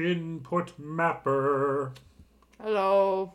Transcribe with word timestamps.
Input 0.00 0.78
mapper. 0.78 1.92
Hello. 2.60 3.34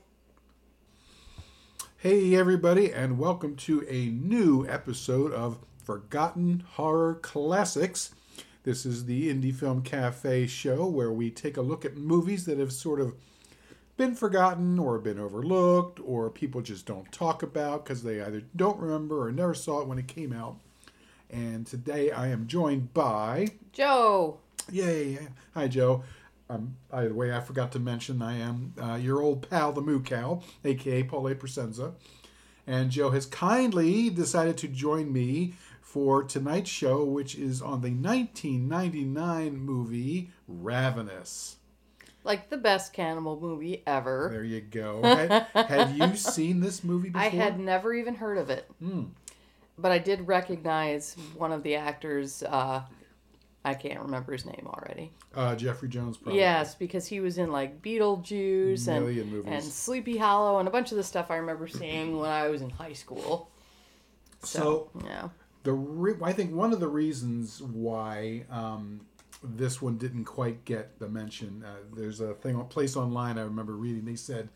Hey 1.97 2.35
everybody, 2.35 2.91
and 2.91 3.19
welcome 3.19 3.55
to 3.57 3.85
a 3.87 4.07
new 4.07 4.67
episode 4.67 5.31
of 5.31 5.59
Forgotten 5.83 6.63
Horror 6.73 7.15
Classics. 7.15 8.15
This 8.63 8.85
is 8.85 9.05
the 9.05 9.31
Indie 9.31 9.53
Film 9.53 9.83
Cafe 9.83 10.47
show 10.47 10.87
where 10.87 11.11
we 11.11 11.29
take 11.29 11.55
a 11.55 11.61
look 11.61 11.85
at 11.85 11.97
movies 11.97 12.45
that 12.45 12.57
have 12.57 12.73
sort 12.73 12.99
of 12.99 13.13
been 13.95 14.15
forgotten 14.15 14.79
or 14.79 14.97
been 14.97 15.19
overlooked 15.19 15.99
or 16.03 16.29
people 16.29 16.61
just 16.61 16.87
don't 16.87 17.11
talk 17.11 17.43
about 17.43 17.85
because 17.85 18.01
they 18.01 18.21
either 18.21 18.41
don't 18.55 18.79
remember 18.79 19.27
or 19.27 19.31
never 19.31 19.53
saw 19.53 19.81
it 19.81 19.87
when 19.87 19.99
it 19.99 20.07
came 20.07 20.33
out. 20.33 20.57
And 21.29 21.65
today 21.67 22.11
I 22.11 22.29
am 22.29 22.47
joined 22.47 22.93
by 22.93 23.49
Jo. 23.71 24.39
Yay! 24.71 25.19
Hi, 25.53 25.67
Jo. 25.67 26.03
Um, 26.49 26.77
by 26.89 27.07
the 27.07 27.13
way, 27.13 27.33
I 27.33 27.39
forgot 27.39 27.71
to 27.71 27.79
mention 27.79 28.21
I 28.21 28.37
am 28.37 28.73
uh, 28.81 28.95
your 28.95 29.21
old 29.21 29.49
pal, 29.49 29.71
the 29.71 29.81
Moo 29.81 30.01
Cow, 30.01 30.41
aka 30.63 31.03
Paul 31.03 31.27
A. 31.27 31.35
Presenza. 31.35 31.93
And 32.67 32.91
Jo 32.91 33.11
has 33.11 33.25
kindly 33.25 34.09
decided 34.09 34.57
to 34.57 34.67
join 34.67 35.11
me 35.11 35.53
for 35.81 36.23
tonight's 36.23 36.69
show, 36.69 37.03
which 37.03 37.35
is 37.35 37.61
on 37.61 37.81
the 37.81 37.89
1999 37.89 39.57
movie 39.57 40.31
Ravenous. 40.47 41.57
Like 42.23 42.49
the 42.49 42.57
best 42.57 42.91
cannibal 42.91 43.39
movie 43.39 43.83
ever. 43.85 44.29
There 44.31 44.43
you 44.43 44.61
go. 44.61 45.01
had, 45.03 45.47
had 45.53 45.95
you 45.95 46.15
seen 46.15 46.59
this 46.59 46.83
movie 46.83 47.09
before? 47.09 47.21
I 47.21 47.29
had 47.29 47.59
never 47.59 47.93
even 47.93 48.15
heard 48.15 48.39
of 48.39 48.49
it. 48.49 48.67
Hmm. 48.79 49.03
But 49.77 49.91
I 49.91 49.99
did 49.99 50.27
recognize 50.27 51.15
one 51.37 51.51
of 51.51 51.61
the 51.61 51.75
actors. 51.75 52.41
Uh, 52.41 52.81
I 53.65 53.73
can't 53.73 53.99
remember 53.99 54.31
his 54.31 54.45
name 54.45 54.67
already. 54.67 55.11
Uh, 55.33 55.55
Jeffrey 55.55 55.89
Jones, 55.89 56.17
probably. 56.17 56.39
Yes, 56.39 56.75
because 56.75 57.07
he 57.07 57.19
was 57.19 57.39
in 57.39 57.51
like 57.51 57.81
Beetlejuice 57.81 58.87
and, 58.87 59.05
movies. 59.05 59.43
and 59.47 59.63
Sleepy 59.63 60.17
Hollow 60.17 60.59
and 60.59 60.67
a 60.67 60.71
bunch 60.71 60.91
of 60.91 60.97
the 60.97 61.03
stuff 61.03 61.31
I 61.31 61.37
remember 61.37 61.67
seeing 61.67 62.19
when 62.19 62.29
I 62.29 62.47
was 62.47 62.61
in 62.61 62.69
high 62.69 62.93
school. 62.93 63.49
So, 64.43 64.91
yeah. 65.03 65.29
the 65.63 65.73
re- 65.73 66.13
I 66.21 66.31
think 66.31 66.53
one 66.53 66.73
of 66.73 66.79
the 66.79 66.87
reasons 66.87 67.59
why 67.59 68.45
um, 68.51 69.01
this 69.43 69.81
one 69.81 69.97
didn't 69.97 70.25
quite 70.25 70.63
get 70.63 70.99
the 70.99 71.09
mention. 71.09 71.63
Uh, 71.65 71.77
there's 71.95 72.21
a 72.21 72.35
thing, 72.35 72.63
place 72.65 72.95
online 72.95 73.39
I 73.39 73.41
remember 73.41 73.75
reading. 73.75 74.05
They 74.05 74.15
said 74.15 74.49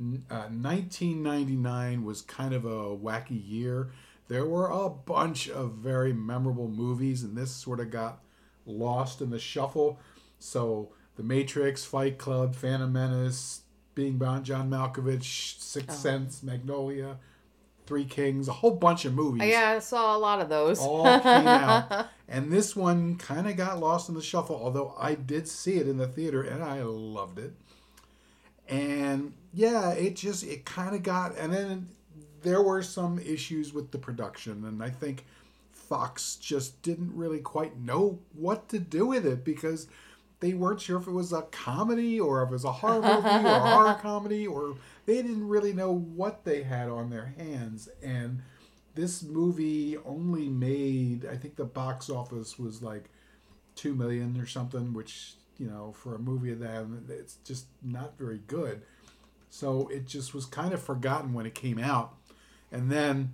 uh, 0.00 0.50
1999 0.50 2.04
was 2.04 2.22
kind 2.22 2.52
of 2.52 2.64
a 2.64 2.96
wacky 2.96 3.40
year. 3.48 3.92
There 4.26 4.46
were 4.46 4.68
a 4.68 4.90
bunch 4.90 5.48
of 5.48 5.74
very 5.74 6.12
memorable 6.12 6.68
movies, 6.68 7.22
and 7.22 7.36
this 7.36 7.52
sort 7.52 7.78
of 7.78 7.92
got 7.92 8.20
lost 8.68 9.20
in 9.20 9.30
the 9.30 9.38
shuffle. 9.38 9.98
So, 10.38 10.92
The 11.16 11.22
Matrix, 11.22 11.84
Fight 11.84 12.18
Club, 12.18 12.54
Phantom 12.54 12.92
Menace, 12.92 13.62
Being 13.94 14.18
Bound, 14.18 14.44
John 14.44 14.70
Malkovich, 14.70 15.58
Sixth 15.58 15.90
oh. 15.90 15.94
Sense, 15.94 16.42
Magnolia, 16.42 17.18
Three 17.86 18.04
Kings, 18.04 18.48
a 18.48 18.52
whole 18.52 18.76
bunch 18.76 19.04
of 19.06 19.14
movies 19.14 19.48
Yeah, 19.48 19.70
I 19.76 19.78
saw 19.78 20.14
a 20.14 20.18
lot 20.18 20.40
of 20.40 20.48
those. 20.48 20.78
all 20.78 21.04
came 21.20 21.46
out. 21.46 22.08
And 22.30 22.52
this 22.52 22.76
one 22.76 23.16
kind 23.16 23.48
of 23.48 23.56
got 23.56 23.80
lost 23.80 24.10
in 24.10 24.14
the 24.14 24.20
shuffle, 24.20 24.60
although 24.62 24.94
I 24.98 25.14
did 25.14 25.48
see 25.48 25.78
it 25.78 25.88
in 25.88 25.96
the 25.96 26.06
theater 26.06 26.42
and 26.42 26.62
I 26.62 26.82
loved 26.82 27.38
it. 27.38 27.54
And 28.68 29.32
yeah, 29.54 29.92
it 29.92 30.14
just, 30.14 30.44
it 30.44 30.66
kind 30.66 30.94
of 30.94 31.02
got, 31.02 31.38
and 31.38 31.50
then 31.50 31.88
there 32.42 32.60
were 32.60 32.82
some 32.82 33.18
issues 33.18 33.72
with 33.72 33.92
the 33.92 33.98
production. 33.98 34.66
And 34.66 34.82
I 34.82 34.90
think 34.90 35.24
Fox 35.88 36.36
just 36.36 36.82
didn't 36.82 37.14
really 37.14 37.40
quite 37.40 37.78
know 37.78 38.18
what 38.34 38.68
to 38.68 38.78
do 38.78 39.06
with 39.06 39.26
it 39.26 39.44
because 39.44 39.88
they 40.40 40.52
weren't 40.52 40.80
sure 40.80 40.98
if 40.98 41.06
it 41.06 41.12
was 41.12 41.32
a 41.32 41.42
comedy 41.42 42.20
or 42.20 42.42
if 42.42 42.50
it 42.50 42.52
was 42.52 42.64
a 42.64 42.72
horror 42.72 43.00
movie 43.02 43.46
or 43.46 43.56
a 43.56 43.60
horror 43.60 43.98
comedy 44.00 44.46
or 44.46 44.76
they 45.06 45.16
didn't 45.16 45.48
really 45.48 45.72
know 45.72 45.92
what 45.92 46.44
they 46.44 46.62
had 46.62 46.88
on 46.88 47.10
their 47.10 47.34
hands. 47.38 47.88
And 48.02 48.42
this 48.94 49.22
movie 49.22 49.96
only 50.04 50.48
made 50.48 51.26
I 51.26 51.36
think 51.36 51.56
the 51.56 51.64
box 51.64 52.10
office 52.10 52.58
was 52.58 52.82
like 52.82 53.10
two 53.74 53.94
million 53.94 54.40
or 54.40 54.46
something, 54.46 54.92
which 54.92 55.34
you 55.56 55.66
know 55.66 55.92
for 55.96 56.14
a 56.14 56.18
movie 56.18 56.52
of 56.52 56.60
that 56.60 56.86
it's 57.08 57.36
just 57.44 57.66
not 57.82 58.18
very 58.18 58.40
good. 58.46 58.82
So 59.50 59.88
it 59.88 60.06
just 60.06 60.34
was 60.34 60.44
kind 60.44 60.74
of 60.74 60.82
forgotten 60.82 61.32
when 61.32 61.46
it 61.46 61.54
came 61.54 61.78
out, 61.78 62.14
and 62.70 62.90
then 62.90 63.32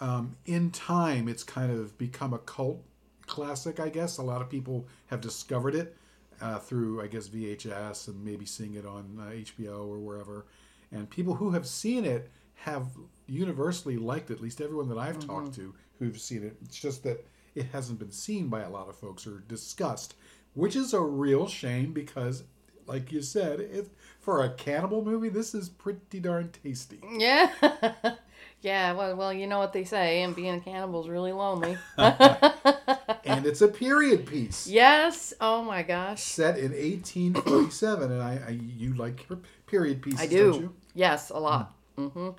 um, 0.00 0.36
in 0.46 0.70
time 0.70 1.28
it's 1.28 1.42
kind 1.42 1.72
of 1.72 1.96
become 1.98 2.32
a 2.32 2.38
cult 2.38 2.82
classic. 3.26 3.80
I 3.80 3.88
guess 3.88 4.18
a 4.18 4.22
lot 4.22 4.40
of 4.40 4.48
people 4.48 4.86
have 5.06 5.20
discovered 5.20 5.74
it 5.74 5.96
uh, 6.40 6.58
through 6.58 7.02
I 7.02 7.06
guess 7.06 7.28
VHS 7.28 8.08
and 8.08 8.24
maybe 8.24 8.46
seeing 8.46 8.74
it 8.74 8.86
on 8.86 9.18
uh, 9.20 9.30
HBO 9.30 9.88
or 9.88 9.98
wherever, 9.98 10.46
and 10.92 11.08
people 11.10 11.34
who 11.34 11.50
have 11.50 11.66
seen 11.66 12.04
it 12.04 12.30
have 12.54 12.86
universally 13.26 13.96
liked 13.96 14.30
it, 14.30 14.34
at 14.34 14.40
least 14.40 14.60
everyone 14.60 14.88
that 14.88 14.98
I've 14.98 15.18
talked 15.24 15.54
to 15.54 15.74
who've 15.98 16.18
seen 16.18 16.42
it. 16.42 16.56
It's 16.64 16.80
just 16.80 17.04
that 17.04 17.24
it 17.54 17.66
hasn't 17.72 17.98
been 17.98 18.12
seen 18.12 18.48
by 18.48 18.62
a 18.62 18.70
lot 18.70 18.88
of 18.88 18.96
folks 18.96 19.26
or 19.26 19.40
discussed, 19.48 20.14
which 20.54 20.76
is 20.76 20.92
a 20.92 21.00
real 21.00 21.46
shame 21.46 21.92
because, 21.92 22.44
like 22.86 23.12
you 23.12 23.22
said, 23.22 23.60
it, 23.60 23.88
for 24.20 24.44
a 24.44 24.50
cannibal 24.50 25.04
movie, 25.04 25.28
this 25.28 25.54
is 25.54 25.68
pretty 25.68 26.20
darn 26.20 26.50
tasty. 26.62 27.00
Yeah. 27.16 27.52
yeah, 28.60 28.92
well, 28.92 29.14
well, 29.16 29.32
you 29.32 29.46
know 29.46 29.58
what 29.58 29.72
they 29.72 29.84
say, 29.84 30.22
and 30.22 30.34
being 30.34 30.54
a 30.54 30.60
cannibal 30.60 31.02
is 31.02 31.08
really 31.08 31.32
lonely. 31.32 31.78
and 31.96 33.46
it's 33.46 33.60
a 33.60 33.68
period 33.68 34.26
piece. 34.26 34.66
yes. 34.66 35.32
Oh 35.40 35.62
my 35.62 35.82
gosh. 35.82 36.22
Set 36.22 36.58
in 36.58 36.72
1847, 36.72 38.12
and 38.12 38.22
I, 38.22 38.40
I 38.46 38.50
you 38.50 38.94
like 38.94 39.26
period 39.66 40.02
pieces, 40.02 40.20
I 40.20 40.26
do. 40.26 40.52
don't 40.52 40.60
you? 40.60 40.74
Yes, 40.94 41.30
a 41.30 41.38
lot. 41.38 41.74
Mm-hmm. 41.96 42.30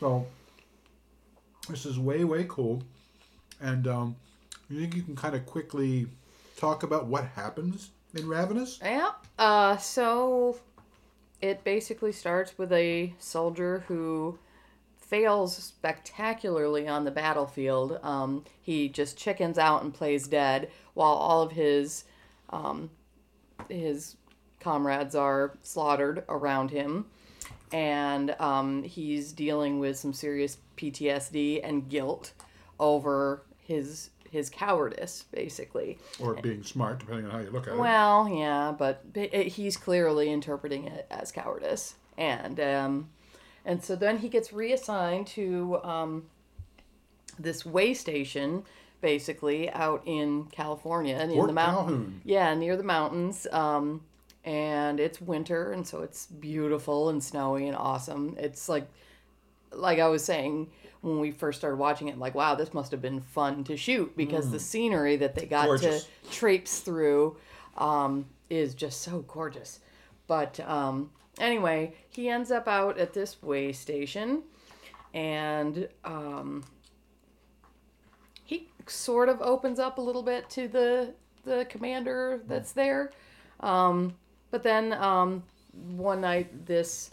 So 0.00 0.26
this 1.68 1.84
is 1.84 1.98
way 1.98 2.24
way 2.24 2.46
cool, 2.48 2.82
and 3.60 3.86
um, 3.86 4.16
you 4.70 4.80
think 4.80 4.94
you 4.94 5.02
can 5.02 5.16
kind 5.16 5.34
of 5.34 5.44
quickly 5.46 6.06
talk 6.56 6.82
about 6.82 7.06
what 7.06 7.24
happens 7.24 7.90
in 8.14 8.26
Ravenous? 8.26 8.78
Yeah. 8.82 9.10
Uh, 9.38 9.76
so 9.76 10.56
it 11.40 11.62
basically 11.64 12.12
starts 12.12 12.56
with 12.56 12.72
a 12.72 13.12
soldier 13.18 13.84
who 13.88 14.38
fails 15.06 15.56
spectacularly 15.56 16.88
on 16.88 17.04
the 17.04 17.10
battlefield. 17.10 17.98
Um, 18.02 18.44
he 18.60 18.88
just 18.88 19.16
chickens 19.16 19.58
out 19.58 19.82
and 19.82 19.94
plays 19.94 20.26
dead, 20.26 20.70
while 20.94 21.12
all 21.12 21.42
of 21.42 21.52
his 21.52 22.04
um, 22.50 22.90
his 23.68 24.16
comrades 24.60 25.14
are 25.14 25.56
slaughtered 25.62 26.24
around 26.28 26.70
him, 26.70 27.06
and 27.72 28.34
um, 28.40 28.82
he's 28.82 29.32
dealing 29.32 29.78
with 29.78 29.96
some 29.96 30.12
serious 30.12 30.58
PTSD 30.76 31.60
and 31.62 31.88
guilt 31.88 32.32
over 32.78 33.42
his 33.58 34.10
his 34.30 34.50
cowardice, 34.50 35.24
basically. 35.32 35.98
Or 36.18 36.34
being 36.34 36.62
smart, 36.62 36.98
depending 36.98 37.26
on 37.26 37.30
how 37.30 37.38
you 37.38 37.50
look 37.50 37.68
at 37.68 37.74
it. 37.74 37.78
Well, 37.78 38.28
yeah, 38.28 38.74
but 38.76 39.02
it, 39.14 39.48
he's 39.48 39.76
clearly 39.76 40.30
interpreting 40.30 40.86
it 40.86 41.06
as 41.10 41.30
cowardice, 41.32 41.94
and 42.18 42.58
um, 42.60 43.08
and 43.66 43.84
so 43.84 43.94
then 43.96 44.18
he 44.18 44.28
gets 44.30 44.50
reassigned 44.52 45.26
to 45.28 45.78
um, 45.84 46.24
this 47.38 47.66
way 47.66 47.92
station, 47.92 48.62
basically 49.02 49.68
out 49.70 50.02
in 50.06 50.44
California, 50.46 51.18
near 51.26 51.36
Fort 51.36 51.48
the 51.48 51.52
mountain. 51.52 51.86
Calhoun. 51.86 52.20
Yeah, 52.24 52.54
near 52.54 52.76
the 52.76 52.82
mountains. 52.82 53.46
Um, 53.52 54.02
and 54.44 55.00
it's 55.00 55.20
winter, 55.20 55.72
and 55.72 55.86
so 55.86 56.02
it's 56.02 56.26
beautiful 56.26 57.08
and 57.10 57.22
snowy 57.22 57.66
and 57.66 57.76
awesome. 57.76 58.36
It's 58.38 58.68
like, 58.68 58.86
like 59.72 59.98
I 59.98 60.06
was 60.08 60.24
saying 60.24 60.70
when 61.00 61.18
we 61.18 61.32
first 61.32 61.58
started 61.58 61.76
watching 61.76 62.08
it, 62.08 62.16
like, 62.18 62.34
wow, 62.36 62.54
this 62.54 62.72
must 62.72 62.92
have 62.92 63.02
been 63.02 63.20
fun 63.20 63.64
to 63.64 63.76
shoot 63.76 64.16
because 64.16 64.50
the 64.50 64.60
scenery 64.60 65.16
that 65.16 65.34
they 65.34 65.46
got 65.46 65.64
Mm. 65.64 65.80
Gorgeous. 65.80 66.04
to 66.04 66.30
traipse 66.30 66.78
through 66.80 67.36
um, 67.76 68.26
is 68.48 68.74
just 68.74 69.02
so 69.02 69.24
gorgeous. 69.26 69.80
But 70.28 70.58
um, 70.60 71.10
anyway, 71.38 71.94
he 72.08 72.28
ends 72.28 72.50
up 72.50 72.68
out 72.68 72.98
at 72.98 73.12
this 73.12 73.42
way 73.42 73.72
station, 73.72 74.42
and 75.14 75.88
um, 76.04 76.64
he 78.44 78.68
sort 78.86 79.28
of 79.28 79.40
opens 79.40 79.78
up 79.78 79.98
a 79.98 80.00
little 80.00 80.22
bit 80.22 80.48
to 80.50 80.68
the 80.68 81.14
the 81.44 81.66
commander 81.68 82.40
that's 82.46 82.72
there. 82.72 83.12
Um, 83.60 84.14
but 84.50 84.62
then 84.62 84.92
um, 84.92 85.44
one 85.72 86.20
night, 86.20 86.66
this 86.66 87.10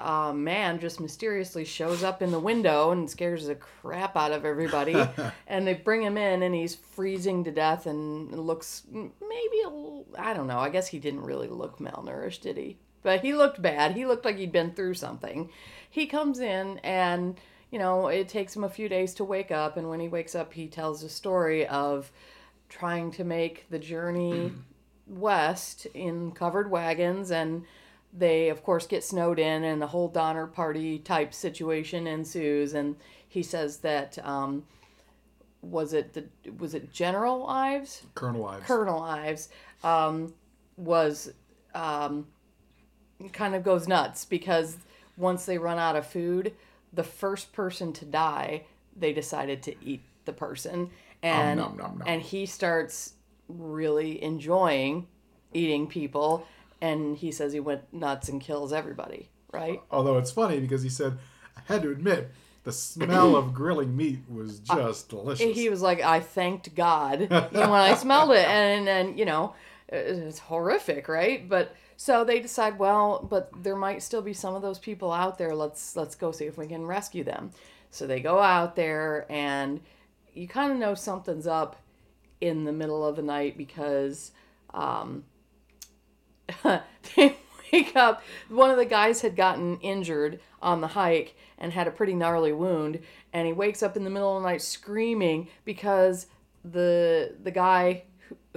uh, 0.00 0.32
man 0.32 0.78
just 0.78 1.00
mysteriously 1.00 1.64
shows 1.64 2.02
up 2.02 2.22
in 2.22 2.30
the 2.30 2.38
window 2.38 2.92
and 2.92 3.08
scares 3.10 3.46
the 3.46 3.54
crap 3.54 4.16
out 4.16 4.32
of 4.32 4.44
everybody. 4.44 4.94
and 5.46 5.66
they 5.66 5.74
bring 5.74 6.02
him 6.02 6.16
in, 6.16 6.42
and 6.42 6.54
he's 6.54 6.74
freezing 6.74 7.44
to 7.44 7.50
death 7.50 7.86
and 7.86 8.32
looks 8.32 8.82
maybe 8.90 9.62
a 9.64 9.68
little, 9.68 10.06
I 10.16 10.34
don't 10.34 10.46
know. 10.46 10.58
I 10.58 10.70
guess 10.70 10.88
he 10.88 10.98
didn't 10.98 11.22
really 11.22 11.48
look 11.48 11.78
malnourished, 11.78 12.42
did 12.42 12.56
he? 12.56 12.78
But 13.02 13.20
he 13.20 13.32
looked 13.34 13.62
bad. 13.62 13.92
He 13.92 14.06
looked 14.06 14.24
like 14.24 14.36
he'd 14.36 14.52
been 14.52 14.72
through 14.72 14.94
something. 14.94 15.50
He 15.88 16.06
comes 16.06 16.40
in 16.40 16.78
and 16.78 17.38
you 17.70 17.78
know, 17.78 18.08
it 18.08 18.28
takes 18.28 18.56
him 18.56 18.64
a 18.64 18.68
few 18.68 18.88
days 18.88 19.14
to 19.14 19.24
wake 19.24 19.50
up. 19.50 19.76
And 19.76 19.88
when 19.88 20.00
he 20.00 20.08
wakes 20.08 20.34
up, 20.34 20.54
he 20.54 20.68
tells 20.68 21.02
a 21.02 21.08
story 21.08 21.66
of 21.66 22.10
trying 22.68 23.10
to 23.12 23.24
make 23.24 23.66
the 23.70 23.78
journey 23.78 24.52
west 25.06 25.86
in 25.94 26.32
covered 26.32 26.70
wagons. 26.70 27.30
And 27.30 27.64
they, 28.12 28.48
of 28.48 28.62
course, 28.62 28.86
get 28.86 29.04
snowed 29.04 29.38
in, 29.38 29.64
and 29.64 29.82
the 29.82 29.88
whole 29.88 30.08
Donner 30.08 30.46
Party 30.46 30.98
type 30.98 31.34
situation 31.34 32.06
ensues. 32.06 32.74
And 32.74 32.96
he 33.28 33.42
says 33.42 33.78
that. 33.78 34.18
Um, 34.24 34.64
was 35.60 35.92
it 35.92 36.14
the 36.14 36.24
was 36.52 36.72
it 36.72 36.92
General 36.92 37.44
Ives? 37.48 38.02
Colonel 38.14 38.46
Ives. 38.46 38.64
Colonel 38.64 39.02
Ives 39.02 39.48
um, 39.82 40.32
was 40.76 41.32
um, 41.74 42.28
kind 43.32 43.54
of 43.54 43.64
goes 43.64 43.88
nuts 43.88 44.24
because 44.24 44.76
once 45.16 45.44
they 45.44 45.58
run 45.58 45.78
out 45.78 45.96
of 45.96 46.06
food, 46.06 46.54
the 46.92 47.02
first 47.02 47.52
person 47.52 47.92
to 47.94 48.04
die, 48.04 48.64
they 48.96 49.12
decided 49.12 49.62
to 49.64 49.74
eat 49.84 50.02
the 50.24 50.32
person, 50.32 50.90
and 51.22 51.58
nom, 51.58 51.76
nom, 51.76 51.98
nom. 51.98 52.08
and 52.08 52.22
he 52.22 52.46
starts 52.46 53.14
really 53.48 54.22
enjoying 54.22 55.06
eating 55.52 55.86
people, 55.86 56.46
and 56.80 57.16
he 57.16 57.32
says 57.32 57.52
he 57.52 57.60
went 57.60 57.92
nuts 57.92 58.28
and 58.28 58.40
kills 58.40 58.72
everybody. 58.72 59.28
Right? 59.52 59.80
Although 59.90 60.18
it's 60.18 60.30
funny 60.30 60.60
because 60.60 60.82
he 60.82 60.90
said, 60.90 61.18
I 61.56 61.60
had 61.72 61.82
to 61.82 61.90
admit, 61.90 62.30
the 62.64 62.72
smell 62.72 63.34
of 63.34 63.54
grilling 63.54 63.96
meat 63.96 64.20
was 64.28 64.60
uh, 64.68 64.76
just 64.76 65.08
delicious. 65.08 65.56
he 65.56 65.70
was 65.70 65.80
like, 65.80 66.02
I 66.02 66.20
thanked 66.20 66.74
God 66.74 67.20
when 67.30 67.70
I 67.70 67.94
smelled 67.94 68.32
it, 68.32 68.46
and 68.46 68.88
and 68.88 69.18
you 69.18 69.24
know, 69.24 69.54
it's 69.88 70.38
horrific, 70.38 71.08
right? 71.08 71.48
But 71.48 71.74
so 72.00 72.22
they 72.22 72.38
decide, 72.38 72.78
well, 72.78 73.26
but 73.28 73.50
there 73.60 73.74
might 73.74 74.04
still 74.04 74.22
be 74.22 74.32
some 74.32 74.54
of 74.54 74.62
those 74.62 74.78
people 74.78 75.10
out 75.10 75.36
there. 75.36 75.52
Let's 75.52 75.96
let's 75.96 76.14
go 76.14 76.30
see 76.30 76.44
if 76.44 76.56
we 76.56 76.68
can 76.68 76.86
rescue 76.86 77.24
them. 77.24 77.50
So 77.90 78.06
they 78.06 78.20
go 78.20 78.38
out 78.38 78.76
there, 78.76 79.26
and 79.28 79.80
you 80.32 80.46
kind 80.46 80.70
of 80.70 80.78
know 80.78 80.94
something's 80.94 81.48
up 81.48 81.74
in 82.40 82.62
the 82.62 82.72
middle 82.72 83.04
of 83.04 83.16
the 83.16 83.22
night 83.22 83.58
because 83.58 84.30
um, 84.72 85.24
they 86.62 87.36
wake 87.72 87.96
up. 87.96 88.22
One 88.48 88.70
of 88.70 88.76
the 88.76 88.84
guys 88.84 89.22
had 89.22 89.34
gotten 89.34 89.80
injured 89.80 90.38
on 90.62 90.80
the 90.80 90.86
hike 90.86 91.34
and 91.58 91.72
had 91.72 91.88
a 91.88 91.90
pretty 91.90 92.14
gnarly 92.14 92.52
wound, 92.52 93.00
and 93.32 93.44
he 93.44 93.52
wakes 93.52 93.82
up 93.82 93.96
in 93.96 94.04
the 94.04 94.10
middle 94.10 94.36
of 94.36 94.44
the 94.44 94.48
night 94.48 94.62
screaming 94.62 95.48
because 95.64 96.28
the 96.64 97.34
the 97.42 97.50
guy 97.50 98.04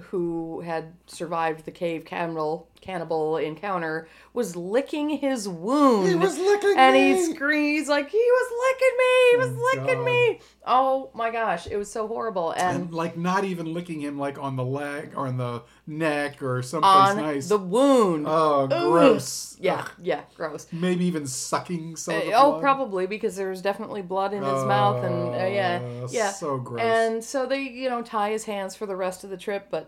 who- 0.03 0.61
had 0.61 0.93
survived 1.07 1.65
the 1.65 1.71
cave 1.71 2.05
cannibal 2.05 2.67
cannibal 2.81 3.37
encounter 3.37 4.07
was 4.33 4.55
licking 4.55 5.07
his 5.09 5.47
wound. 5.47 6.07
He 6.09 6.15
was 6.15 6.39
licking 6.39 6.73
and 6.75 6.93
me! 6.95 7.13
he 7.13 7.33
screams 7.35 7.87
like 7.87 8.09
he 8.09 8.17
was 8.17 8.51
licking 8.65 8.97
me. 8.97 9.29
He 9.31 9.37
was 9.37 9.49
Oh, 9.51 9.69
licking 9.75 9.97
God. 9.99 10.05
me. 10.05 10.39
Oh 10.65 11.09
my 11.13 11.29
gosh, 11.29 11.67
it 11.67 11.77
was 11.77 11.91
so 11.91 12.07
horrible. 12.07 12.51
And 12.51 12.83
and 12.85 12.93
like 12.93 13.17
not 13.17 13.43
even 13.43 13.71
licking 13.71 13.99
him 14.01 14.17
like 14.17 14.39
on 14.41 14.55
the 14.55 14.63
leg 14.65 15.11
or 15.15 15.27
on 15.27 15.37
the 15.37 15.61
neck 15.85 16.41
or 16.41 16.63
someplace 16.63 16.91
on 16.91 17.17
nice. 17.17 17.49
the 17.49 17.59
wound. 17.59 18.25
oh, 18.27 18.67
Ugh. 18.71 18.91
gross. 18.91 19.57
Yeah, 19.59 19.81
Ugh. 19.81 19.91
yeah, 20.01 20.21
gross. 20.35 20.65
Maybe 20.71 21.05
even 21.05 21.27
sucking 21.27 21.97
some 21.97 22.15
Uh, 22.15 22.31
oh, 22.33 22.57
probably 22.59 23.05
because 23.05 23.35
there 23.35 23.49
was 23.49 23.61
definitely 23.61 24.01
blood 24.01 24.33
in 24.33 24.41
his 24.41 24.63
mouth, 24.65 25.03
and 25.03 25.35
uh, 25.35 25.45
yeah, 25.45 25.79
Oh, 25.83 26.07
yeah. 26.09 26.31
so 26.31 26.57
gross. 26.57 26.81
And 26.81 27.23
so 27.23 27.45
they, 27.45 27.61
you 27.61 27.89
know, 27.89 28.01
tie 28.01 28.31
his 28.31 28.45
hands 28.45 28.75
for 28.75 28.87
the 28.87 28.95
rest 28.95 29.23
of 29.23 29.29
the 29.29 29.37
trip. 29.37 29.67
But 29.69 29.80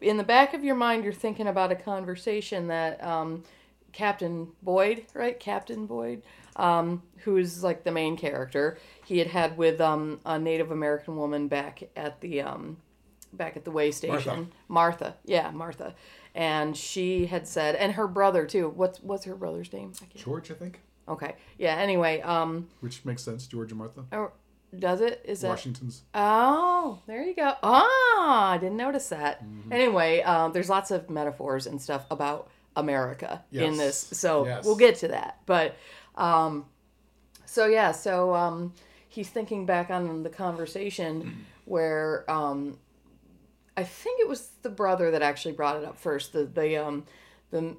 in 0.00 0.16
the 0.16 0.24
back 0.24 0.54
of 0.54 0.64
your 0.64 0.74
mind, 0.74 1.04
you're 1.04 1.12
thinking 1.12 1.46
about 1.46 1.72
a 1.72 1.76
conversation 1.76 2.68
that 2.68 3.02
um, 3.04 3.44
Captain 3.92 4.48
Boyd, 4.62 5.06
right? 5.14 5.38
Captain 5.38 5.86
Boyd, 5.86 6.22
um, 6.56 7.02
who 7.18 7.36
is 7.36 7.62
like 7.62 7.84
the 7.84 7.92
main 7.92 8.16
character, 8.16 8.78
he 9.04 9.18
had 9.18 9.28
had 9.28 9.56
with 9.56 9.80
um, 9.80 10.20
a 10.26 10.38
Native 10.38 10.70
American 10.70 11.16
woman 11.16 11.48
back 11.48 11.82
at 11.96 12.20
the 12.20 12.42
um, 12.42 12.76
back 13.32 13.56
at 13.56 13.64
the 13.64 13.70
way 13.70 13.90
station. 13.90 14.50
Martha. 14.68 15.16
Yeah, 15.24 15.50
Martha. 15.50 15.94
And 16.34 16.76
she 16.76 17.26
had 17.26 17.46
said, 17.46 17.74
and 17.76 17.92
her 17.92 18.08
brother 18.08 18.46
too. 18.46 18.68
What's 18.70 19.00
what's 19.00 19.24
her 19.24 19.34
brother's 19.34 19.72
name? 19.72 19.92
I. 20.00 20.18
George, 20.18 20.50
I 20.50 20.54
think, 20.54 20.80
Okay. 21.08 21.34
Yeah. 21.58 21.76
Anyway, 21.76 22.20
um, 22.20 22.68
which 22.80 23.04
makes 23.04 23.22
sense. 23.22 23.46
George 23.46 23.70
and 23.70 23.78
Martha, 23.78 24.04
or 24.12 24.32
does 24.78 25.00
it? 25.00 25.20
Is 25.24 25.42
that? 25.42 25.48
Washington's. 25.48 26.02
Oh, 26.14 27.00
there 27.06 27.22
you 27.22 27.34
go. 27.34 27.54
Ah, 27.62 28.50
I 28.52 28.58
didn't 28.58 28.76
notice 28.78 29.08
that. 29.10 29.42
Anyway, 29.70 30.22
um, 30.22 30.52
there's 30.52 30.68
lots 30.70 30.90
of 30.90 31.10
metaphors 31.10 31.66
and 31.66 31.80
stuff 31.80 32.06
about 32.10 32.48
America 32.76 33.42
in 33.52 33.76
this, 33.76 33.98
so 33.98 34.46
Yes. 34.46 34.64
we'll 34.64 34.76
get 34.76 34.96
to 34.96 35.08
that. 35.08 35.40
But, 35.46 35.76
um, 36.16 36.64
so 37.44 37.66
yeah, 37.66 37.92
so 37.92 38.34
um, 38.34 38.72
he's 39.08 39.28
thinking 39.28 39.66
back 39.66 39.90
on 39.90 40.22
the 40.22 40.30
conversation 40.30 41.44
where 41.66 42.24
um, 42.30 42.78
I 43.76 43.84
think 43.84 44.20
it 44.20 44.28
was 44.28 44.50
the 44.62 44.70
brother 44.70 45.10
that 45.10 45.20
actually 45.22 45.52
brought 45.52 45.76
it 45.76 45.84
up 45.84 45.98
first. 45.98 46.32
The 46.32 46.44
the 46.44 46.76
um, 46.78 47.04
the 47.50 47.76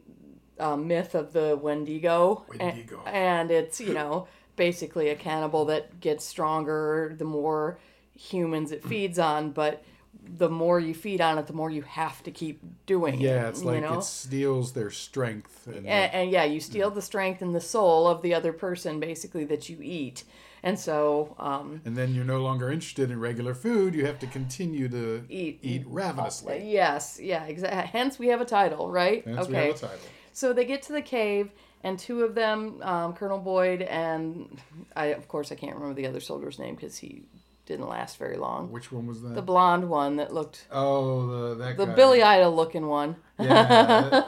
uh, 0.60 0.76
myth 0.78 1.16
of 1.16 1.34
the 1.34 1.58
Wendigo, 1.60 2.46
Wendigo. 2.48 3.02
and 3.08 3.50
it's 3.50 3.82
you 3.82 3.94
know 3.94 4.28
basically 4.56 5.10
a 5.10 5.16
cannibal 5.16 5.66
that 5.66 6.00
gets 6.00 6.26
stronger 6.26 7.14
the 7.18 7.26
more 7.26 7.80
humans 8.16 8.72
it 8.72 8.84
feeds 8.84 9.18
on, 9.18 9.52
but 9.52 9.84
the 10.26 10.50
more 10.50 10.80
you 10.80 10.94
feed 10.94 11.20
on 11.22 11.38
it, 11.38 11.48
the 11.48 11.54
more 11.54 11.70
you 11.70 11.82
have 11.82 12.24
to 12.24 12.32
keep 12.32 12.62
doing 12.86 13.16
it. 13.16 13.22
Yeah, 13.22 13.50
it's 13.50 13.62
you 13.62 13.68
like 13.68 13.82
know? 13.82 14.00
it 14.00 14.04
steals 14.04 14.74
their 14.74 14.92
strength. 14.92 15.68
And, 15.68 15.88
and, 15.88 16.14
and 16.14 16.32
yeah, 16.32 16.44
you 16.44 16.60
steal 16.60 16.90
the 16.92 17.02
strength 17.02 17.42
and 17.42 17.54
the 17.54 17.62
soul 17.62 18.08
of 18.08 18.22
the 18.22 18.34
other 18.34 18.54
person, 18.54 19.00
basically 19.00 19.44
that 19.46 19.70
you 19.70 19.80
eat, 19.82 20.24
and 20.62 20.80
so 20.80 21.36
um, 21.40 21.82
and 21.84 21.98
then 21.98 22.16
you're 22.16 22.24
no 22.24 22.42
longer 22.42 22.72
interested 22.72 23.12
in 23.12 23.20
regular 23.20 23.54
food. 23.54 23.94
You 23.94 24.06
have 24.06 24.20
to 24.20 24.28
continue 24.28 24.88
to 24.90 25.26
Eat. 25.30 25.60
eat 25.62 25.84
ravenously. 25.88 26.72
yes, 26.72 27.20
yeah, 27.22 27.44
exactly. 27.46 27.90
Hence, 28.00 28.18
we 28.18 28.28
have 28.28 28.40
a 28.40 28.46
title, 28.46 28.90
right? 28.90 29.26
Hence 29.26 29.48
we 29.48 29.56
okay. 29.56 29.68
have 29.68 29.76
a 29.76 29.80
title. 29.80 30.00
So 30.32 30.54
they 30.54 30.66
get 30.66 30.82
to 30.84 30.94
the 30.94 31.02
cave, 31.02 31.52
and 31.84 32.00
two 32.00 32.24
of 32.24 32.36
them, 32.36 32.82
um, 32.82 33.14
Colonel 33.14 33.40
Boyd 33.40 33.82
and 33.82 34.60
I, 34.96 35.08
of 35.08 35.28
course, 35.28 35.52
I 35.52 35.56
can't 35.56 35.76
remember 35.76 35.96
the 35.96 36.08
other 36.08 36.20
soldier's 36.20 36.60
name 36.60 36.76
because 36.76 36.98
he 36.98 37.24
didn't 37.66 37.88
last 37.88 38.18
very 38.18 38.38
long. 38.38 38.72
Which 38.72 38.92
one 38.92 39.08
was 39.08 39.22
that? 39.22 39.36
The 39.36 39.42
blonde 39.42 39.90
one 39.90 40.18
that 40.18 40.34
looked 40.34 40.68
oh, 40.72 41.28
the 41.28 41.56
that 41.56 41.78
the 41.78 41.86
guy. 41.86 41.94
Billy 41.94 42.22
Idol 42.24 42.56
looking 42.56 42.88
one. 42.88 43.16
Yeah, 43.40 43.52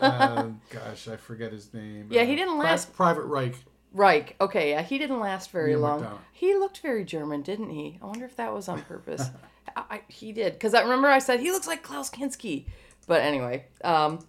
uh, 0.01 0.47
gosh, 0.69 1.07
I 1.07 1.15
forget 1.15 1.51
his 1.51 1.73
name. 1.73 2.07
Yeah, 2.09 2.23
Uh, 2.23 2.25
he 2.25 2.35
didn't 2.35 2.57
last- 2.57 2.93
Private 2.93 3.25
Reich. 3.25 3.55
Reich. 3.93 4.35
Okay, 4.41 4.71
yeah, 4.71 4.81
he 4.81 4.97
didn't 4.97 5.19
last 5.19 5.51
very 5.51 5.71
Neal 5.71 5.79
long. 5.81 6.01
McDonough. 6.01 6.17
He 6.33 6.53
looked 6.55 6.79
very 6.79 7.05
German, 7.05 7.43
didn't 7.43 7.69
he? 7.69 7.97
I 8.01 8.05
wonder 8.07 8.25
if 8.25 8.35
that 8.35 8.53
was 8.53 8.67
on 8.67 8.81
purpose. 8.81 9.29
I, 9.75 9.83
I, 9.89 10.01
he 10.09 10.31
did 10.33 10.53
because 10.53 10.73
I 10.73 10.81
remember 10.81 11.07
I 11.07 11.19
said 11.19 11.39
he 11.39 11.51
looks 11.51 11.67
like 11.67 11.81
Klaus 11.83 12.09
Kinski. 12.09 12.65
But 13.07 13.21
anyway, 13.21 13.65
um, 13.83 14.19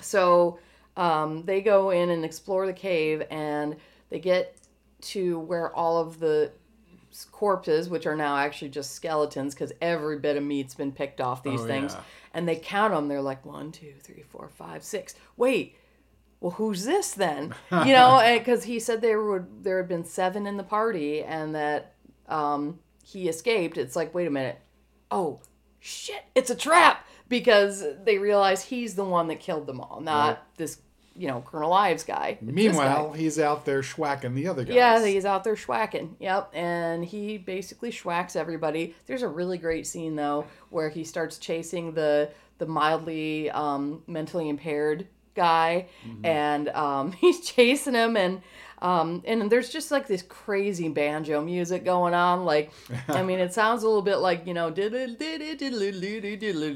so 0.00 0.58
um, 0.96 1.44
they 1.44 1.60
go 1.60 1.90
in 1.90 2.10
and 2.10 2.24
explore 2.24 2.66
the 2.66 2.72
cave, 2.72 3.22
and 3.30 3.76
they 4.10 4.18
get 4.20 4.56
to 5.02 5.38
where 5.38 5.74
all 5.74 5.98
of 5.98 6.18
the 6.20 6.52
corpses, 7.30 7.88
which 7.88 8.06
are 8.06 8.16
now 8.16 8.36
actually 8.36 8.68
just 8.70 8.92
skeletons, 8.92 9.54
because 9.54 9.72
every 9.80 10.18
bit 10.18 10.36
of 10.36 10.42
meat's 10.42 10.74
been 10.74 10.92
picked 10.92 11.20
off 11.20 11.42
these 11.42 11.60
Oh, 11.60 11.66
things, 11.66 11.92
yeah. 11.94 12.00
and 12.32 12.48
they 12.48 12.56
count 12.56 12.92
them. 12.92 13.08
They're 13.08 13.20
like 13.22 13.44
one, 13.44 13.72
two, 13.72 13.94
three, 14.02 14.22
four, 14.28 14.48
five, 14.48 14.82
six. 14.82 15.14
Wait, 15.36 15.76
well, 16.40 16.52
who's 16.52 16.84
this 16.84 17.12
then? 17.12 17.54
You 17.70 17.92
know, 17.92 18.20
because 18.38 18.64
he 18.64 18.78
said 18.80 19.00
there 19.00 19.22
would 19.22 19.62
there 19.64 19.78
had 19.78 19.88
been 19.88 20.04
seven 20.04 20.46
in 20.46 20.56
the 20.56 20.64
party, 20.64 21.22
and 21.22 21.54
that 21.54 21.94
um, 22.28 22.78
he 23.04 23.28
escaped. 23.28 23.78
It's 23.78 23.96
like, 23.96 24.14
wait 24.14 24.26
a 24.26 24.30
minute, 24.30 24.58
oh 25.10 25.40
shit, 25.80 26.24
it's 26.34 26.50
a 26.50 26.54
trap 26.54 27.06
because 27.38 27.84
they 28.04 28.18
realize 28.18 28.62
he's 28.62 28.94
the 28.94 29.04
one 29.04 29.28
that 29.28 29.40
killed 29.40 29.66
them 29.66 29.80
all, 29.80 30.00
not 30.00 30.28
Right. 30.28 30.38
this, 30.56 30.78
you 31.16 31.28
know, 31.28 31.42
Colonel 31.46 31.72
Ives 31.72 32.04
guy. 32.04 32.38
This 32.40 32.46
guy. 32.48 32.52
Meanwhile, 32.52 33.12
he's 33.12 33.38
out 33.38 33.64
there 33.64 33.82
schwacking 33.82 34.34
the 34.34 34.48
other 34.48 34.64
guys. 34.64 34.74
Yeah, 34.74 35.04
he's 35.04 35.24
out 35.24 35.44
there 35.44 35.54
schwacking. 35.56 36.10
Yep, 36.20 36.50
and 36.54 37.04
he 37.04 37.38
basically 37.38 37.90
schwacks 37.90 38.36
everybody. 38.36 38.94
There's 39.06 39.22
a 39.22 39.28
really 39.28 39.58
great 39.58 39.86
scene 39.86 40.16
though 40.16 40.46
where 40.70 40.88
he 40.88 41.04
starts 41.04 41.38
chasing 41.38 41.94
the 41.94 42.30
the 42.58 42.66
mildly 42.66 43.50
um, 43.50 44.02
mentally 44.06 44.48
impaired 44.48 45.06
guy, 45.34 45.86
Mm-hmm. 46.06 46.24
and 46.26 46.68
um, 46.70 47.12
he's 47.20 47.40
chasing 47.44 47.94
him, 47.94 48.16
and 48.16 48.42
um, 48.84 49.22
and 49.24 49.50
there's 49.50 49.70
just 49.70 49.90
like 49.90 50.06
this 50.06 50.20
crazy 50.22 50.88
banjo 50.88 51.40
music 51.42 51.84
going 51.86 52.12
on. 52.12 52.44
Like, 52.44 52.70
I 53.08 53.22
mean, 53.22 53.38
it 53.38 53.54
sounds 53.54 53.82
a 53.82 53.86
little 53.86 54.02
bit 54.02 54.16
like 54.16 54.46
you 54.46 54.52
know, 54.52 54.68
It 54.68 54.78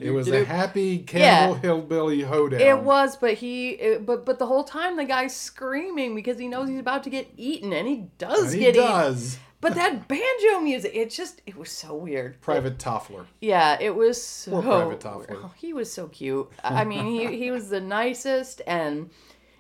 it 0.02 0.10
was 0.10 0.28
a 0.30 0.44
happy 0.44 0.98
cannibal 1.00 1.54
Yeah. 1.56 1.60
hillbilly 1.60 2.22
hoedown. 2.22 2.60
it 2.60 2.78
was, 2.80 3.16
but 3.16 3.34
he, 3.34 3.70
it, 3.70 4.06
but 4.06 4.24
but 4.24 4.38
the 4.38 4.46
whole 4.46 4.64
time 4.64 4.96
the 4.96 5.04
guy's 5.04 5.36
screaming 5.36 6.14
because 6.14 6.38
he 6.38 6.48
knows 6.48 6.68
he's 6.68 6.80
about 6.80 7.04
to 7.04 7.10
get 7.10 7.28
eaten, 7.36 7.72
and 7.72 7.86
he 7.86 8.06
does 8.18 8.52
And 8.52 8.54
he 8.54 8.60
get 8.60 8.76
eaten. 8.76 8.88
does. 8.88 9.38
But 9.60 9.74
that 9.74 10.06
banjo 10.06 10.60
music, 10.62 10.92
it 10.94 11.10
just, 11.10 11.42
it 11.44 11.56
was 11.56 11.68
so 11.72 11.92
weird. 11.96 12.40
Private 12.40 12.78
Toffler. 12.78 13.26
Yeah, 13.40 13.76
it 13.80 13.92
was 13.94 14.22
so. 14.22 14.52
Poor 14.52 14.62
Private 14.62 15.00
Toffler. 15.00 15.40
Oh, 15.44 15.52
he 15.56 15.72
was 15.72 15.92
so 15.92 16.06
cute. 16.06 16.48
I 16.62 16.84
mean, 16.84 17.04
he 17.06 17.36
he 17.36 17.50
was 17.50 17.68
the 17.68 17.80
nicest, 17.80 18.62
and 18.68 19.10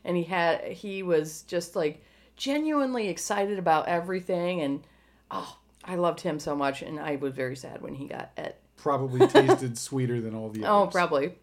and 0.04 0.16
he 0.16 0.22
had 0.22 0.62
he 0.68 1.02
was 1.02 1.42
just 1.42 1.74
like 1.74 2.00
genuinely 2.38 3.08
excited 3.08 3.58
about 3.58 3.88
everything, 3.88 4.62
and 4.62 4.82
Oh, 5.30 5.58
I 5.84 5.96
loved 5.96 6.20
him 6.20 6.38
so 6.38 6.56
much, 6.56 6.82
and 6.82 6.98
I 6.98 7.16
was 7.16 7.34
very 7.34 7.56
sad 7.56 7.82
when 7.82 7.94
he 7.94 8.06
got 8.06 8.30
et. 8.36 8.60
Probably 8.76 9.26
tasted 9.28 9.76
sweeter 9.76 10.20
than 10.20 10.34
all 10.34 10.48
the 10.48 10.64
others. 10.64 10.88
Oh, 10.88 10.90
probably. 10.90 11.34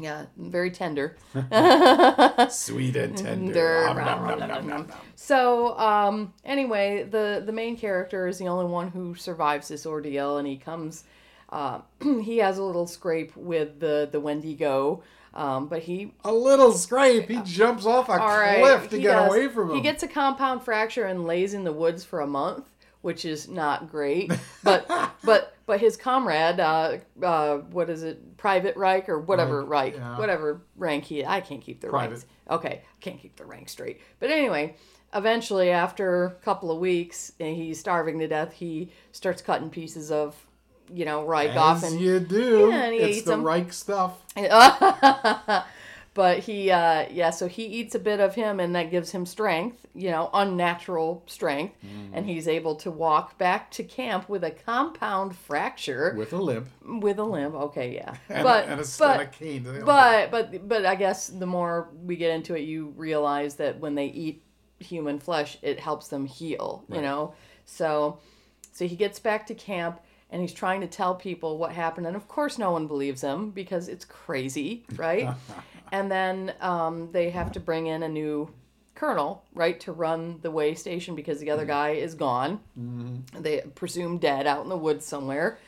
Yeah, 0.00 0.24
very 0.38 0.70
tender. 0.70 1.16
Sweet 2.48 2.96
and 2.96 3.14
tender. 3.16 3.16
Tender. 3.16 3.84
Nom, 3.86 3.96
nom, 3.96 4.38
nom, 4.38 4.48
nom, 4.48 4.66
nom. 4.66 4.88
So, 5.16 5.78
um, 5.78 6.32
anyway, 6.46 7.02
the 7.04 7.42
the 7.44 7.52
main 7.52 7.76
character 7.76 8.26
is 8.26 8.38
the 8.38 8.48
only 8.48 8.64
one 8.64 8.88
who 8.88 9.14
survives 9.14 9.68
this 9.68 9.84
ordeal, 9.84 10.38
and 10.38 10.48
he 10.48 10.56
comes. 10.56 11.04
Uh, 11.50 11.82
he 12.22 12.38
has 12.38 12.56
a 12.56 12.62
little 12.62 12.86
scrape 12.86 13.36
with 13.36 13.80
the 13.80 14.08
the 14.10 14.18
Wendigo, 14.18 15.02
um, 15.34 15.68
but 15.68 15.82
he 15.82 16.12
A 16.24 16.32
little 16.32 16.72
scrape. 16.72 17.28
He 17.28 17.40
jumps 17.42 17.86
off 17.86 18.08
a 18.08 18.16
right. 18.16 18.60
cliff 18.60 18.90
to 18.90 18.98
get 18.98 19.14
does. 19.14 19.28
away 19.32 19.48
from 19.48 19.70
him. 19.70 19.76
He 19.76 19.82
gets 19.82 20.02
a 20.02 20.08
compound 20.08 20.62
fracture 20.62 21.04
and 21.04 21.24
lays 21.24 21.54
in 21.54 21.64
the 21.64 21.72
woods 21.72 22.04
for 22.04 22.20
a 22.20 22.26
month, 22.26 22.68
which 23.00 23.24
is 23.24 23.48
not 23.48 23.90
great. 23.90 24.32
But 24.62 24.90
but 25.24 25.56
but 25.64 25.80
his 25.80 25.96
comrade, 25.96 26.60
uh, 26.60 26.98
uh, 27.22 27.58
what 27.58 27.88
is 27.88 28.02
it, 28.02 28.36
Private 28.36 28.76
Reich 28.76 29.08
or 29.08 29.20
whatever 29.20 29.64
Reich, 29.64 29.94
Reich, 29.94 30.00
yeah. 30.00 30.18
whatever 30.18 30.60
rank 30.76 31.04
he. 31.04 31.24
I 31.24 31.40
can't 31.40 31.62
keep 31.62 31.80
the 31.80 31.88
Private. 31.88 32.10
ranks. 32.10 32.26
Okay, 32.50 32.82
I 32.82 33.00
can't 33.00 33.20
keep 33.20 33.36
the 33.36 33.46
rank 33.46 33.68
straight. 33.68 34.00
But 34.18 34.30
anyway. 34.30 34.76
Eventually, 35.14 35.68
after 35.68 36.24
a 36.24 36.30
couple 36.30 36.70
of 36.70 36.78
weeks, 36.78 37.32
and 37.38 37.54
he's 37.54 37.78
starving 37.78 38.18
to 38.20 38.26
death. 38.26 38.54
He 38.54 38.90
starts 39.10 39.42
cutting 39.42 39.68
pieces 39.68 40.10
of, 40.10 40.46
you 40.92 41.04
know, 41.04 41.24
Reich 41.24 41.56
off, 41.56 41.82
As 41.82 41.92
and 41.92 42.00
you 42.00 42.20
do. 42.20 42.68
Yeah, 42.70 42.82
and 42.84 42.94
he 42.94 43.00
it's 43.00 43.16
eats 43.18 43.24
the 43.26 43.32
them. 43.32 43.42
Reich 43.44 43.72
stuff. 43.72 44.12
but 46.14 46.40
he 46.40 46.70
uh 46.70 47.06
yeah 47.10 47.30
so 47.30 47.48
he 47.48 47.64
eats 47.64 47.94
a 47.94 47.98
bit 47.98 48.20
of 48.20 48.34
him 48.34 48.60
and 48.60 48.74
that 48.76 48.90
gives 48.90 49.10
him 49.12 49.24
strength 49.24 49.86
you 49.94 50.10
know 50.10 50.28
unnatural 50.34 51.22
strength 51.26 51.74
Mm. 51.84 52.10
and 52.12 52.26
he's 52.26 52.46
able 52.48 52.74
to 52.76 52.90
walk 52.90 53.38
back 53.38 53.70
to 53.72 53.82
camp 53.82 54.28
with 54.28 54.44
a 54.44 54.50
compound 54.50 55.34
fracture 55.34 56.14
With 56.16 56.32
a 56.34 56.36
limp. 56.38 56.68
with 56.84 57.18
a 57.18 57.24
limb 57.24 57.54
okay 57.54 57.94
yeah 57.94 58.14
And, 58.28 58.42
but 58.44 58.68
and, 58.68 58.80
a, 58.80 58.84
but 58.98 59.32
cane. 59.32 59.66
but 59.86 60.30
but 60.30 60.68
but 60.68 60.84
i 60.84 60.94
guess 60.94 61.28
the 61.28 61.46
more 61.46 61.88
we 62.04 62.16
get 62.16 62.34
into 62.34 62.54
it 62.54 62.60
you 62.60 62.92
realize 62.96 63.54
that 63.56 63.80
when 63.80 63.94
they 63.94 64.06
eat 64.06 64.42
human 64.80 65.18
flesh 65.18 65.56
it 65.62 65.80
helps 65.80 66.08
them 66.08 66.26
heal 66.26 66.84
you 66.90 67.00
know 67.00 67.32
so 67.64 68.18
so 68.72 68.86
he 68.86 68.96
gets 68.96 69.18
back 69.18 69.46
to 69.46 69.54
camp 69.54 70.00
and 70.32 70.40
he's 70.42 70.52
trying 70.52 70.80
to 70.80 70.88
tell 70.88 71.14
people 71.14 71.58
what 71.58 71.70
happened 71.72 72.06
and 72.08 72.16
of 72.16 72.26
course 72.26 72.58
no 72.58 72.72
one 72.72 72.88
believes 72.88 73.20
him 73.22 73.50
because 73.50 73.88
it's 73.88 74.04
crazy 74.04 74.84
right? 74.96 75.28
And 75.92 76.10
then 76.10 76.54
um, 76.62 77.10
they 77.12 77.28
have 77.28 77.52
to 77.52 77.60
bring 77.60 77.86
in 77.86 78.02
a 78.02 78.08
new 78.08 78.48
colonel 78.94 79.44
right 79.54 79.78
to 79.80 79.92
run 79.92 80.38
the 80.40 80.50
way 80.50 80.74
station 80.74 81.14
because 81.14 81.38
the 81.38 81.50
other 81.50 81.66
guy 81.66 81.90
is 81.90 82.14
gone. 82.14 82.60
They 83.38 83.60
presume 83.74 84.16
dead 84.16 84.46
out 84.46 84.62
in 84.62 84.70
the 84.70 84.76
woods 84.76 85.04
somewhere. 85.04 85.58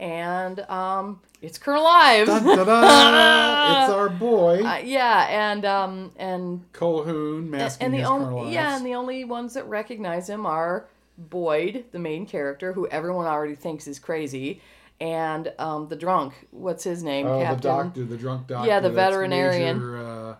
And 0.00 0.60
um, 0.70 1.20
it's 1.42 1.58
colonel 1.58 1.86
ives. 1.86 2.30
Dun, 2.30 2.44
dun, 2.44 2.66
dun. 2.66 3.82
it's 3.82 3.92
our 3.92 4.08
boy. 4.08 4.62
uh, 4.64 4.78
yeah, 4.78 5.26
and 5.28 5.64
um 5.66 6.12
and 6.16 6.64
Colhoun 6.72 7.48
masking 7.50 7.84
and 7.84 7.94
the 7.94 7.98
his 7.98 8.08
Colonel 8.08 8.38
only 8.38 8.54
yeah, 8.54 8.76
and 8.76 8.86
the 8.86 8.94
only 8.94 9.24
ones 9.24 9.52
that 9.52 9.64
recognize 9.68 10.28
him 10.30 10.46
are 10.46 10.88
Boyd, 11.16 11.84
the 11.92 11.98
main 11.98 12.26
character, 12.26 12.72
who 12.72 12.88
everyone 12.88 13.26
already 13.26 13.54
thinks 13.54 13.86
is 13.86 13.98
crazy, 13.98 14.60
and 15.00 15.52
um 15.58 15.88
the 15.88 15.96
drunk. 15.96 16.34
What's 16.50 16.84
his 16.84 17.02
name? 17.02 17.26
Oh, 17.26 17.40
Captain 17.40 17.56
the 17.56 17.62
doctor, 17.62 18.04
the 18.04 18.16
drunk 18.16 18.46
doctor. 18.46 18.68
Yeah, 18.68 18.80
the 18.80 18.90
veterinarian. 18.90 19.78
Major, 19.78 19.98
uh, 19.98 20.36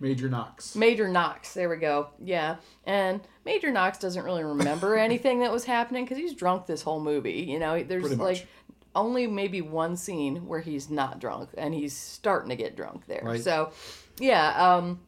Major 0.00 0.28
Knox. 0.28 0.76
Major 0.76 1.08
Knox. 1.08 1.54
There 1.54 1.68
we 1.68 1.76
go. 1.76 2.08
Yeah, 2.22 2.56
and 2.84 3.20
Major 3.44 3.70
Knox 3.70 3.98
doesn't 3.98 4.24
really 4.24 4.44
remember 4.44 4.96
anything 4.98 5.40
that 5.40 5.52
was 5.52 5.64
happening 5.64 6.04
because 6.04 6.18
he's 6.18 6.34
drunk 6.34 6.66
this 6.66 6.82
whole 6.82 7.00
movie. 7.00 7.44
You 7.48 7.58
know, 7.58 7.82
there's 7.82 8.18
like 8.18 8.46
only 8.94 9.26
maybe 9.26 9.60
one 9.60 9.96
scene 9.96 10.46
where 10.46 10.60
he's 10.60 10.90
not 10.90 11.18
drunk 11.18 11.50
and 11.56 11.74
he's 11.74 11.96
starting 11.96 12.50
to 12.50 12.56
get 12.56 12.76
drunk 12.76 13.06
there. 13.06 13.22
Right. 13.24 13.40
So, 13.40 13.72
yeah, 14.18 14.74
um, 14.74 15.00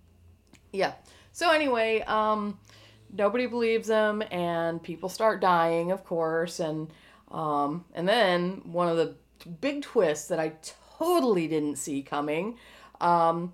yeah. 0.72 0.94
So 1.32 1.50
anyway, 1.50 2.00
um, 2.00 2.58
nobody 3.16 3.46
believes 3.46 3.88
him, 3.88 4.22
and 4.30 4.82
people 4.82 5.08
start 5.08 5.40
dying, 5.40 5.90
of 5.90 6.04
course, 6.04 6.60
and 6.60 6.88
um, 7.30 7.84
and 7.94 8.08
then 8.08 8.62
one 8.64 8.88
of 8.88 8.96
the 8.96 9.14
big 9.60 9.82
twists 9.82 10.28
that 10.28 10.38
I 10.38 10.52
totally 10.98 11.48
didn't 11.48 11.76
see 11.76 12.02
coming. 12.02 12.56
Um, 13.00 13.52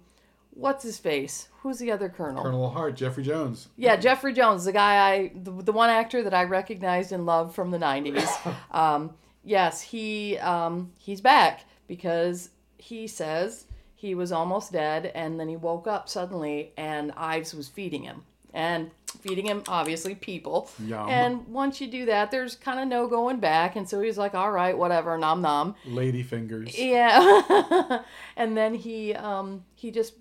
what's 0.51 0.85
his 0.85 0.99
face? 0.99 1.49
Who's 1.61 1.79
the 1.79 1.91
other 1.91 2.09
colonel? 2.09 2.43
Colonel 2.43 2.71
Hart, 2.71 2.97
Jeffrey 2.97 3.23
Jones. 3.23 3.69
Yeah, 3.77 3.97
Jeffrey 3.97 4.33
Jones, 4.33 4.65
the 4.65 4.73
guy 4.73 5.11
I, 5.11 5.33
the, 5.35 5.51
the 5.51 5.73
one 5.73 5.91
actor 5.91 6.23
that 6.23 6.35
I 6.35 6.45
recognized 6.45 7.13
and 7.13 7.27
loved 7.27 7.55
from 7.55 7.71
the 7.71 7.79
'90s. 7.79 8.55
Um, 8.73 9.15
yes, 9.45 9.83
he 9.83 10.39
um, 10.39 10.93
he's 10.99 11.21
back 11.21 11.67
because 11.87 12.51
he 12.79 13.07
says 13.07 13.67
he 13.95 14.15
was 14.15 14.33
almost 14.33 14.73
dead, 14.73 15.13
and 15.15 15.39
then 15.39 15.49
he 15.49 15.57
woke 15.57 15.87
up 15.87 16.09
suddenly, 16.09 16.73
and 16.77 17.13
Ives 17.17 17.55
was 17.55 17.69
feeding 17.69 18.03
him, 18.03 18.25
and 18.53 18.91
feeding 19.21 19.47
him 19.47 19.63
obviously 19.69 20.15
people. 20.15 20.71
Yum. 20.85 21.09
And 21.09 21.47
once 21.49 21.81
you 21.81 21.87
do 21.87 22.07
that, 22.07 22.31
there's 22.31 22.57
kind 22.57 22.81
of 22.81 22.89
no 22.89 23.07
going 23.07 23.39
back, 23.39 23.77
and 23.77 23.89
so 23.89 24.01
he's 24.01 24.19
like, 24.19 24.35
"All 24.35 24.51
right, 24.51 24.77
whatever, 24.77 25.17
nom 25.19 25.43
nom." 25.43 25.75
Lady 25.87 26.23
fingers. 26.23 26.79
Yeah. 26.79 28.03
and 28.37 28.57
then 28.57 28.75
he 28.75 29.15
um 29.15 29.65
he 29.75 29.91
just 29.91 30.15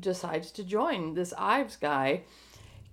decides 0.00 0.50
to 0.52 0.64
join 0.64 1.14
this 1.14 1.32
Ives 1.36 1.76
guy. 1.76 2.22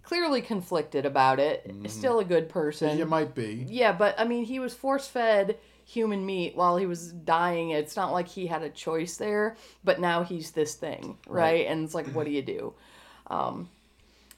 Clearly 0.03 0.41
conflicted 0.41 1.05
about 1.05 1.39
it. 1.39 1.71
Still 1.87 2.19
a 2.19 2.25
good 2.25 2.47
person. 2.47 2.97
You 2.97 3.05
might 3.05 3.33
be. 3.33 3.65
Yeah, 3.67 3.91
but 3.91 4.19
I 4.19 4.23
mean 4.25 4.45
he 4.45 4.59
was 4.59 4.73
force 4.73 5.07
fed 5.07 5.57
human 5.83 6.25
meat 6.25 6.55
while 6.55 6.77
he 6.77 6.85
was 6.85 7.11
dying. 7.11 7.71
It's 7.71 7.95
not 7.95 8.11
like 8.11 8.27
he 8.27 8.47
had 8.47 8.61
a 8.61 8.69
choice 8.69 9.17
there, 9.17 9.55
but 9.83 9.99
now 9.99 10.23
he's 10.23 10.51
this 10.51 10.75
thing, 10.75 11.17
right? 11.27 11.41
Right. 11.41 11.67
And 11.67 11.83
it's 11.83 11.95
like 11.95 12.07
what 12.07 12.25
do 12.25 12.31
you 12.31 12.43
do? 12.43 12.73
Um 13.27 13.69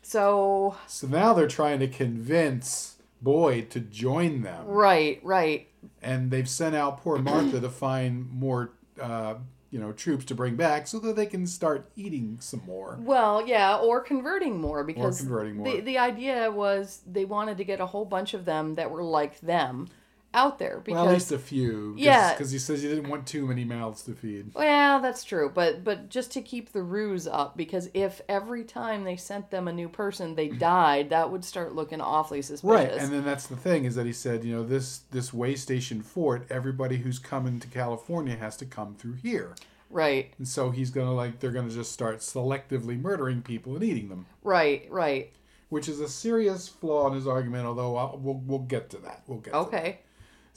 so 0.08 0.76
So 0.88 1.06
now 1.08 1.34
they're 1.34 1.48
trying 1.48 1.80
to 1.80 1.88
convince 1.88 2.96
Boyd 3.22 3.70
to 3.72 3.82
join 3.82 4.42
them. 4.42 4.66
right, 4.66 5.20
right. 5.22 5.68
And 6.02 6.32
they've 6.32 6.48
sent 6.48 6.76
out 6.76 7.02
poor 7.02 7.18
Martha 7.22 7.60
to 7.60 7.70
find 7.70 8.32
more, 8.32 8.72
uh, 9.02 9.36
you 9.70 9.80
know, 9.80 9.92
troops 9.92 10.24
to 10.26 10.36
bring 10.36 10.56
back 10.56 10.88
so 10.88 10.98
that 11.00 11.18
they 11.18 11.26
can 11.26 11.46
start 11.46 11.90
eating 11.98 12.38
some 12.40 12.62
more. 12.66 12.98
Well, 13.02 13.46
yeah, 13.46 13.76
or 13.76 14.00
converting 14.00 14.62
more 14.62 14.86
because 14.86 15.20
converting 15.20 15.58
more. 15.58 15.66
The, 15.70 15.82
the 15.82 15.98
idea 15.98 16.50
was 16.52 17.02
they 17.06 17.26
wanted 17.26 17.58
to 17.58 17.66
get 17.66 17.82
a 17.82 17.86
whole 17.86 18.06
bunch 18.06 18.34
of 18.34 18.46
them 18.46 18.76
that 18.76 18.90
were 18.90 19.04
like 19.04 19.42
them 19.42 19.90
out 20.34 20.60
there 20.60 20.82
because 20.84 20.98
Well, 21.00 21.10
at 21.10 21.14
least 21.14 21.32
a 21.32 21.40
few. 21.40 21.94
Cause, 21.94 22.02
Yeah. 22.02 22.34
Because 22.34 22.52
he 22.52 22.60
says 22.60 22.82
he 22.82 22.90
didn't 22.90 23.10
want 23.10 23.26
too 23.26 23.46
many 23.48 23.64
mouths 23.64 24.04
to 24.04 24.14
feed. 24.14 24.54
well, 24.54 25.02
that's 25.02 25.24
true, 25.24 25.52
but 25.54 25.84
but 25.84 26.10
just 26.10 26.32
to 26.34 26.42
keep 26.42 26.72
the 26.72 26.84
ruse 26.84 27.28
up 27.28 27.58
because 27.58 27.90
if 27.94 28.22
every 28.30 28.64
time 28.64 29.04
they 29.04 29.16
sent 29.16 29.50
them 29.52 29.68
a 29.68 29.74
new 29.74 29.90
person 29.90 30.36
they 30.36 30.48
died, 30.70 31.10
that 31.10 31.32
would 31.32 31.44
start 31.44 31.74
looking 31.76 32.02
awfully 32.02 32.42
suspicious. 32.42 32.64
Right, 32.64 32.92
and 32.92 33.12
then 33.12 33.24
that's 33.24 33.48
the 33.48 33.56
thing 33.56 33.86
is 33.86 33.96
that 33.96 34.06
he 34.06 34.14
said, 34.14 34.44
you 34.44 34.54
know, 34.54 34.64
this 34.64 35.00
this 35.12 35.34
way 35.34 35.56
station 35.56 36.02
fort, 36.02 36.46
everybody 36.50 36.98
who's 36.98 37.20
coming 37.20 37.60
to 37.60 37.68
California 37.68 38.36
has 38.36 38.58
to 38.58 38.66
come 38.66 38.96
through 38.96 39.14
here, 39.16 39.56
right, 39.90 40.34
and 40.38 40.48
so 40.48 40.70
he's 40.72 40.90
gonna 40.90 41.14
like 41.14 41.40
they're 41.40 41.52
gonna 41.52 41.70
just 41.70 41.92
start 41.92 42.20
selectively 42.20 43.00
murdering 43.00 43.42
people 43.42 43.76
and 43.76 43.84
eating 43.84 44.10
them, 44.10 44.26
right, 44.44 44.88
right. 44.90 45.32
which 45.70 45.88
is 45.90 46.00
a 46.00 46.10
serious 46.10 46.68
flaw 46.68 47.08
in 47.08 47.14
his 47.14 47.28
argument. 47.28 47.66
Although 47.66 47.96
I'll, 47.96 48.20
we'll 48.22 48.42
we'll 48.46 48.60
get 48.60 48.90
to 48.92 48.98
that. 48.98 49.24
We'll 49.28 49.40
get 49.40 49.54
to 49.54 49.60
that. 49.60 49.68
Okay, 49.68 50.00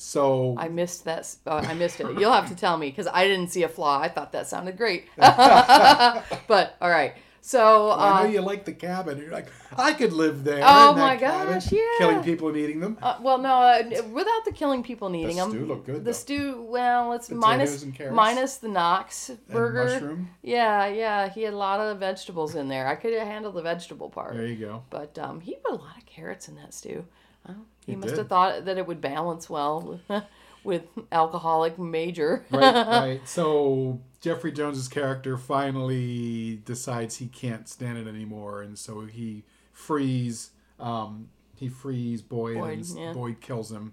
So 0.02 0.54
I 0.56 0.68
missed 0.68 1.04
that. 1.04 1.36
Uh, 1.46 1.56
I 1.68 1.74
missed 1.74 2.00
it. 2.00 2.18
You'll 2.18 2.32
have 2.32 2.48
to 2.48 2.54
tell 2.56 2.78
me 2.78 2.88
because 2.88 3.06
I 3.06 3.24
didn't 3.26 3.48
see 3.48 3.64
a 3.64 3.68
flaw. 3.68 4.00
I 4.00 4.08
thought 4.08 4.32
that 4.32 4.46
sounded 4.46 4.78
great. 4.78 5.04
but 5.16 6.76
all 6.80 6.88
right, 6.88 7.14
so 7.42 7.90
I 7.90 8.22
know 8.22 8.28
uh, 8.28 8.32
you 8.32 8.40
like 8.40 8.64
the 8.64 8.72
cabin. 8.72 9.18
You're 9.18 9.30
like, 9.30 9.48
I 9.76 9.92
could 9.92 10.14
live 10.14 10.42
there. 10.42 10.62
Oh 10.64 10.94
my 10.94 11.18
cabin, 11.18 11.52
gosh, 11.54 11.70
yeah. 11.70 11.80
killing 11.98 12.22
people 12.22 12.48
and 12.48 12.56
eating 12.56 12.80
them. 12.80 12.96
Uh, 13.02 13.18
well, 13.20 13.36
no, 13.36 13.56
uh, 13.56 13.82
without 14.10 14.44
the 14.46 14.52
killing 14.52 14.82
people 14.82 15.10
needing 15.10 15.36
The 15.36 15.42
them. 15.42 15.50
The 15.50 15.56
stew 15.58 15.66
looked 15.66 15.84
good, 15.86 15.96
The 15.96 16.00
though. 16.00 16.12
stew, 16.12 16.62
well, 16.68 17.12
it's 17.12 17.30
minus 17.30 17.82
and 17.82 17.94
carrots. 17.94 18.16
minus 18.16 18.56
the 18.56 18.68
Knox 18.68 19.30
burger. 19.50 19.84
mushroom. 19.84 20.28
Yeah, 20.42 20.86
yeah, 20.86 21.28
he 21.28 21.42
had 21.42 21.52
a 21.52 21.58
lot 21.58 21.78
of 21.80 21.98
vegetables 21.98 22.54
in 22.54 22.68
there. 22.68 22.86
I 22.86 22.94
could 22.94 23.12
have 23.12 23.26
handled 23.26 23.54
the 23.54 23.62
vegetable 23.62 24.08
part, 24.08 24.34
There 24.34 24.46
you 24.46 24.56
go. 24.56 24.82
but 24.88 25.18
um, 25.18 25.40
he 25.40 25.56
put 25.56 25.72
a 25.72 25.76
lot 25.76 25.98
of 25.98 26.06
carrots 26.06 26.48
in 26.48 26.56
that 26.56 26.72
stew. 26.72 27.04
Oh, 27.48 27.54
he, 27.86 27.92
He 27.92 27.96
must 27.96 28.10
did. 28.10 28.18
have 28.18 28.28
thought 28.28 28.64
that 28.64 28.78
it 28.78 28.86
would 28.86 29.00
balance 29.00 29.48
well 29.50 30.00
with, 30.64 30.82
alcoholic 31.10 31.78
major. 31.78 32.44
right, 32.50 32.86
right. 32.86 33.20
So 33.28 34.00
Jeffrey 34.20 34.52
Jones's 34.52 34.88
character 34.88 35.36
finally 35.38 36.60
decides 36.64 37.16
he 37.16 37.26
can't 37.26 37.68
stand 37.68 37.98
it 37.98 38.06
anymore, 38.06 38.62
and 38.62 38.78
so 38.78 39.02
he 39.02 39.44
frees. 39.72 40.50
Um, 40.78 41.28
he 41.56 41.68
frees 41.68 42.22
Boyd, 42.22 42.56
Boyd, 42.56 42.78
and 42.78 42.86
yeah. 42.98 43.12
Boyd 43.12 43.40
kills 43.40 43.70
him. 43.70 43.92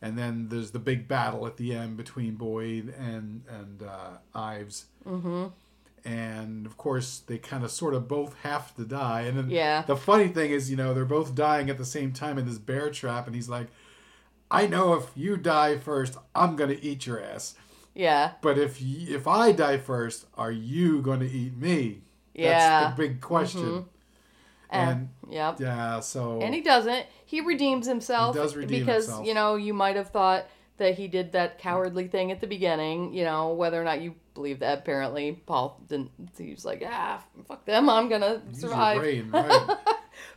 And 0.00 0.18
then 0.18 0.48
there's 0.48 0.72
the 0.72 0.80
big 0.80 1.06
battle 1.06 1.46
at 1.46 1.56
the 1.58 1.72
end 1.74 1.96
between 1.96 2.34
Boyd 2.34 2.92
and 2.98 3.42
and 3.48 3.82
uh, 3.82 4.18
Ives. 4.34 4.86
Mm-hmm. 5.06 5.46
And 6.04 6.66
of 6.66 6.76
course, 6.76 7.20
they 7.26 7.38
kind 7.38 7.62
of 7.64 7.70
sort 7.70 7.94
of 7.94 8.08
both 8.08 8.34
have 8.42 8.74
to 8.76 8.84
die. 8.84 9.22
And 9.22 9.38
then 9.38 9.50
Yeah. 9.50 9.82
the 9.82 9.96
funny 9.96 10.28
thing 10.28 10.50
is, 10.50 10.70
you 10.70 10.76
know, 10.76 10.92
they're 10.94 11.04
both 11.04 11.34
dying 11.34 11.70
at 11.70 11.78
the 11.78 11.84
same 11.84 12.12
time 12.12 12.38
in 12.38 12.46
this 12.46 12.58
bear 12.58 12.90
trap, 12.90 13.26
and 13.26 13.36
he's 13.36 13.48
like, 13.48 13.68
I 14.50 14.66
know 14.66 14.94
if 14.94 15.06
you 15.14 15.36
die 15.36 15.78
first, 15.78 16.18
I'm 16.34 16.56
gonna 16.56 16.76
eat 16.82 17.06
your 17.06 17.22
ass. 17.22 17.54
Yeah. 17.94 18.32
But 18.42 18.58
if 18.58 18.80
y- 18.80 19.06
if 19.08 19.26
I 19.28 19.52
die 19.52 19.78
first, 19.78 20.26
are 20.36 20.50
you 20.52 21.00
gonna 21.02 21.24
eat 21.26 21.56
me? 21.56 22.02
Yeah. 22.34 22.80
That's 22.84 22.96
the 22.96 23.02
big 23.08 23.20
question. 23.20 23.60
Mm-hmm. 23.62 23.88
And, 24.70 24.90
And 25.26 25.32
yep. 25.32 25.60
yeah, 25.60 26.00
so 26.00 26.40
And 26.40 26.54
he 26.54 26.62
doesn't. 26.62 27.06
He 27.26 27.40
redeems 27.42 27.86
himself. 27.86 28.34
He 28.34 28.40
does 28.42 28.56
redeem 28.56 28.80
because 28.80 29.04
himself. 29.06 29.26
you 29.26 29.34
know 29.34 29.54
you 29.56 29.74
might 29.74 29.96
have 29.96 30.08
thought 30.10 30.46
that 30.78 30.96
he 30.96 31.08
did 31.08 31.32
that 31.32 31.58
cowardly 31.58 32.08
thing 32.08 32.32
at 32.32 32.40
the 32.40 32.46
beginning. 32.46 33.12
You 33.14 33.24
know 33.24 33.52
whether 33.54 33.80
or 33.80 33.84
not 33.84 34.00
you 34.00 34.14
believe 34.34 34.60
that. 34.60 34.78
Apparently, 34.78 35.32
Paul 35.46 35.80
didn't. 35.88 36.10
He 36.36 36.52
was 36.52 36.64
like, 36.64 36.82
ah, 36.86 37.22
fuck 37.46 37.64
them. 37.64 37.88
I'm 37.88 38.08
gonna 38.08 38.42
use 38.48 38.60
survive. 38.60 38.98
brain, 39.00 39.30
right? 39.32 39.76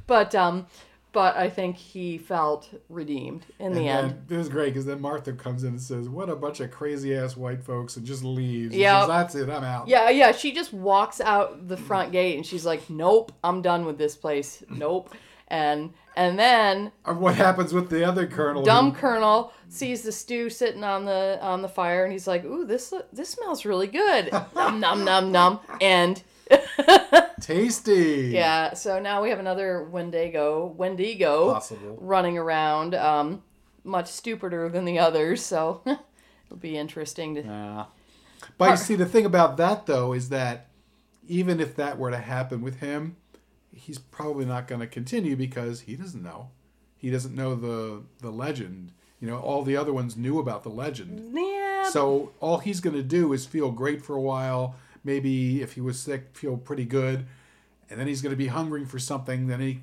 But 0.08 0.36
um, 0.36 0.68
but 1.16 1.38
I 1.38 1.50
think 1.50 1.78
he 1.78 2.18
felt 2.18 2.70
redeemed 2.90 3.46
in 3.58 3.74
the 3.74 3.88
and 3.88 3.90
end. 3.90 4.10
then, 4.10 4.24
this 4.28 4.48
is 4.48 4.50
great 4.52 4.74
because 4.74 4.86
then 4.86 5.00
Martha 5.00 5.32
comes 5.32 5.64
in 5.64 5.70
and 5.70 5.82
says, 5.82 6.10
"What 6.10 6.30
a 6.30 6.36
bunch 6.36 6.60
of 6.60 6.72
crazy 6.72 7.16
ass 7.16 7.38
white 7.38 7.64
folks," 7.64 7.96
and 7.96 8.06
just 8.06 8.24
leaves. 8.24 8.76
Yeah, 8.76 9.06
That's 9.08 9.34
it. 9.34 9.50
I'm 9.50 9.64
out. 9.64 9.88
Yeah, 9.88 10.10
yeah. 10.10 10.34
She 10.34 10.52
just 10.52 10.74
walks 10.74 11.22
out 11.22 11.70
the 11.70 11.78
front 11.78 12.12
gate 12.12 12.36
and 12.36 12.46
she's 12.46 12.66
like, 12.66 12.90
"Nope, 12.90 13.32
I'm 13.44 13.62
done 13.62 13.86
with 13.86 13.98
this 13.98 14.16
place. 14.18 14.62
Nope." 14.70 15.16
And 15.48 15.94
and 16.16 16.38
then 16.40 16.92
And 17.06 17.20
what 17.20 17.36
happens 17.36 17.74
with 17.74 17.90
the 17.90 18.04
other 18.04 18.26
colonel? 18.28 18.64
dumb 18.64 18.92
who- 18.92 18.98
colonel 19.00 19.52
sees 19.70 20.04
the 20.04 20.12
stew 20.12 20.50
sitting 20.50 20.84
on 20.84 21.06
the 21.06 21.38
on 21.42 21.62
the 21.62 21.68
fire 21.70 22.04
and 22.04 22.12
he's 22.14 22.28
like, 22.28 22.44
"Ooh, 22.46 22.66
this 22.66 22.94
this 23.14 23.30
smells 23.30 23.66
really 23.66 23.88
good." 23.88 24.32
num 24.56 24.80
num 24.80 25.04
num 25.06 25.32
num. 25.32 25.60
And 25.82 26.22
tasty. 27.42 28.30
yeah, 28.34 28.74
so 28.74 29.00
now 29.00 29.22
we 29.24 29.30
have 29.30 29.40
another 29.40 29.84
Wendigo, 29.84 30.68
Wendigo 30.78 31.54
Possible. 31.54 31.98
running 32.00 32.38
around, 32.38 32.96
um, 32.96 33.42
much 33.84 34.08
stupider 34.08 34.70
than 34.70 34.86
the 34.86 35.00
others. 35.00 35.42
So 35.42 35.82
it'll 35.86 36.58
be 36.60 36.78
interesting 36.78 37.36
to. 37.36 37.42
Yeah. 37.42 37.86
But 38.58 38.72
you 38.72 38.78
see, 38.78 38.96
the 38.96 39.06
thing 39.06 39.26
about 39.26 39.58
that 39.58 39.86
though 39.86 40.14
is 40.14 40.30
that 40.30 40.68
even 41.28 41.60
if 41.60 41.76
that 41.78 41.98
were 41.98 42.12
to 42.12 42.18
happen 42.18 42.62
with 42.62 42.80
him, 42.80 43.16
he's 43.86 44.00
probably 44.00 44.46
not 44.46 44.68
going 44.68 44.82
to 44.82 44.88
continue 44.88 45.36
because 45.36 45.82
he 45.82 45.96
doesn't 45.96 46.24
know. 46.24 46.50
He 46.98 47.12
doesn't 47.12 47.36
know 47.36 47.54
the 47.56 48.02
the 48.20 48.32
legend. 48.32 48.92
You 49.22 49.30
know, 49.30 49.38
all 49.38 49.64
the 49.64 49.78
other 49.78 49.94
ones 49.94 50.18
knew 50.18 50.40
about 50.40 50.64
the 50.64 50.70
legend. 50.70 51.34
Yeah, 51.34 51.90
So 51.90 52.32
all 52.40 52.58
he's 52.58 52.80
going 52.82 52.96
to 52.96 53.04
do 53.04 53.32
is 53.32 53.46
feel 53.46 53.72
great 53.72 54.04
for 54.04 54.16
a 54.16 54.22
while. 54.22 54.76
Maybe 55.04 55.62
if 55.62 55.74
he 55.74 55.82
was 55.82 56.00
sick, 56.00 56.30
feel 56.34 56.58
pretty 56.58 56.86
good, 56.86 57.26
and 57.90 58.00
then 58.00 58.08
he's 58.08 58.22
going 58.22 58.32
to 58.32 58.38
be 58.38 58.48
hungering 58.48 58.86
for 58.86 59.00
something. 59.00 59.48
Then 59.48 59.62
he 59.62 59.82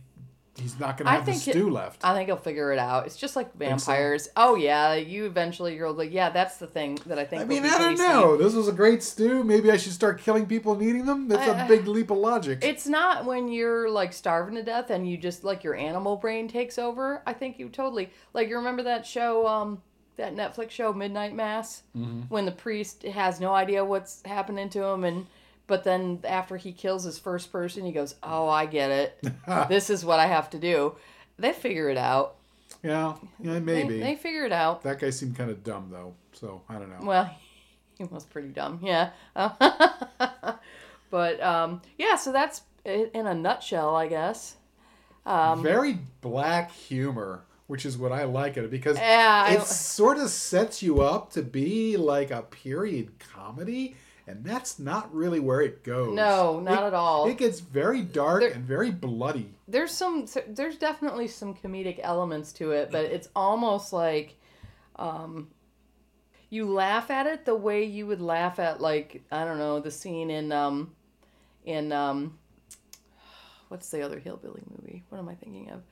he's 0.59 0.78
not 0.78 0.97
going 0.97 1.06
to 1.06 1.12
have 1.12 1.25
the 1.26 1.32
it- 1.32 1.37
stew 1.38 1.71
left. 1.71 2.04
I 2.04 2.14
think 2.14 2.28
he'll 2.28 2.37
figure 2.37 2.73
it 2.73 2.78
out. 2.78 3.06
It's 3.06 3.16
just 3.16 3.37
like 3.37 3.47
so? 3.52 3.59
vampires. 3.59 4.28
Oh 4.37 4.54
yeah, 4.54 4.94
you 4.94 5.25
eventually 5.26 5.75
you're 5.76 5.90
like, 5.90 6.12
yeah, 6.12 6.30
that's 6.30 6.56
the 6.59 6.66
thing 6.66 6.99
that 7.06 7.18
I 7.18 7.25
think. 7.25 7.42
I 7.42 7.44
mean, 7.46 7.64
I 7.64 7.79
don't 7.79 7.98
know. 7.98 8.37
This 8.37 8.55
was 8.55 8.68
a 8.68 8.72
great 8.72 9.03
stew. 9.03 9.44
Maybe 9.44 9.70
I 9.70 9.76
should 9.76 9.92
start 9.92 10.20
killing 10.20 10.46
people 10.46 10.72
and 10.74 10.83
eating 10.83 11.07
them. 11.07 11.29
That's 11.29 11.48
a 11.48 11.57
I- 11.64 11.68
big 11.68 11.87
leap 11.87 12.11
of 12.11 12.18
logic. 12.18 12.59
It's 12.62 12.87
not 12.87 13.24
when 13.24 13.48
you're 13.48 13.88
like 13.90 14.12
starving 14.12 14.55
to 14.57 14.62
death 14.62 14.90
and 14.90 15.09
you 15.09 15.16
just 15.16 15.44
like 15.44 15.64
your 15.64 15.74
animal 15.74 16.16
brain 16.16 16.48
takes 16.48 16.79
over. 16.79 17.22
I 17.26 17.33
think 17.33 17.59
you 17.59 17.68
totally 17.68 18.11
like 18.35 18.48
you 18.48 18.57
remember 18.57 18.83
that 18.85 19.07
show, 19.07 19.46
um, 19.46 19.81
that 20.16 20.35
Netflix 20.37 20.70
show 20.70 20.92
Midnight 20.92 21.35
Mass, 21.35 21.83
Mm-hmm. 21.96 22.22
when 22.29 22.44
the 22.44 22.53
priest 22.53 23.03
has 23.05 23.40
no 23.40 23.55
idea 23.55 23.85
what's 23.85 24.22
happening 24.26 24.68
to 24.70 24.83
him 24.85 25.05
and. 25.05 25.26
But 25.66 25.85
then 25.85 26.20
after 26.25 26.57
he 26.57 26.72
kills 26.72 27.05
his 27.05 27.18
first 27.18 27.53
person, 27.53 27.85
he 27.85 27.92
goes, 27.92 28.14
"Oh, 28.22 28.48
I 28.48 28.66
get 28.66 28.90
it. 28.90 29.25
this 29.68 29.90
is 29.90 30.05
what 30.05 30.20
I 30.20 30.27
have 30.27 30.51
to 30.51 30.59
do." 30.59 30.96
They 31.38 31.53
figure 31.53 31.88
it 31.88 31.96
out. 31.96 32.37
yeah, 32.83 33.14
yeah, 33.40 33.59
maybe. 33.59 33.98
they, 34.01 34.16
figure 34.16 34.44
it 34.44 34.53
out. 34.53 34.83
that 34.83 34.98
guy 35.01 35.11
seemed 35.11 35.37
kind 35.37 35.51
of 35.51 35.64
dumb 35.64 35.88
though, 35.90 36.14
so 36.33 36.62
I 36.68 36.75
don't 36.75 36.90
know. 36.90 37.07
Well, 37.07 37.35
he 37.98 38.05
was 38.05 38.25
pretty 38.25 38.48
dumb, 38.48 38.81
yeah. 38.83 39.11
but 41.11 41.42
um, 41.42 41.83
yeah, 41.98 42.16
so 42.16 42.33
that's 42.33 42.62
in 42.85 43.27
a 43.27 43.35
nutshell, 43.35 43.94
I 43.96 44.09
guess. 44.09 44.57
Um, 45.25 45.62
Very 45.62 45.98
black 46.20 46.72
humor, 46.72 47.44
which 47.68 47.87
is 47.87 47.96
what 47.96 48.11
I 48.12 48.25
like 48.25 48.57
it 48.57 48.70
because 48.70 48.98
Yeah, 48.98 49.44
I- 49.48 49.55
it 49.55 49.62
sort 49.62 50.18
of 50.18 50.29
sets 50.31 50.83
you 50.83 51.01
up 51.01 51.33
to 51.33 51.42
be 51.42 51.96
like 51.96 52.31
a 52.31 52.42
period 52.42 53.12
comedy, 53.33 53.94
and 54.26 54.44
that's 54.44 54.78
not 54.78 55.12
really 55.14 55.40
where 55.40 55.61
it 55.61 55.82
goes. 55.85 56.14
No, 56.14 56.61
not 56.61 56.85
It- 56.85 56.87
at 56.88 56.94
all. 56.94 57.28
It 57.28 57.38
gets 57.38 57.61
very 57.61 58.02
dark 58.02 58.40
There- 58.40 58.50
and 58.52 58.64
very 58.64 58.90
bloody. 58.90 59.54
there's 59.68 59.90
some, 59.92 60.26
there's 60.48 60.76
definitely 60.76 61.28
some 61.28 61.54
comedic 61.54 61.98
elements 62.02 62.52
to 62.54 62.70
it, 62.72 62.90
but 62.92 63.04
it's 63.06 63.28
almost 63.35 63.92
like, 63.92 64.37
um, 64.96 65.48
you 66.50 66.66
laugh 66.70 67.11
at 67.11 67.26
it 67.26 67.44
the 67.46 67.54
way 67.54 67.82
you 67.85 68.06
would 68.06 68.20
laugh 68.20 68.58
at 68.58 68.78
like 68.80 69.22
I 69.32 69.44
don't 69.46 69.56
know 69.58 69.80
the 69.80 69.90
scene 69.90 70.30
in 70.30 70.52
um, 70.52 70.94
in 71.64 71.92
um, 71.92 72.38
what's 73.68 73.88
the 73.90 74.02
other 74.02 74.18
hillbilly 74.18 74.62
movie? 74.70 75.02
What 75.08 75.16
am 75.18 75.30
I 75.30 75.35
thinking 75.35 75.70
of? 75.70 75.82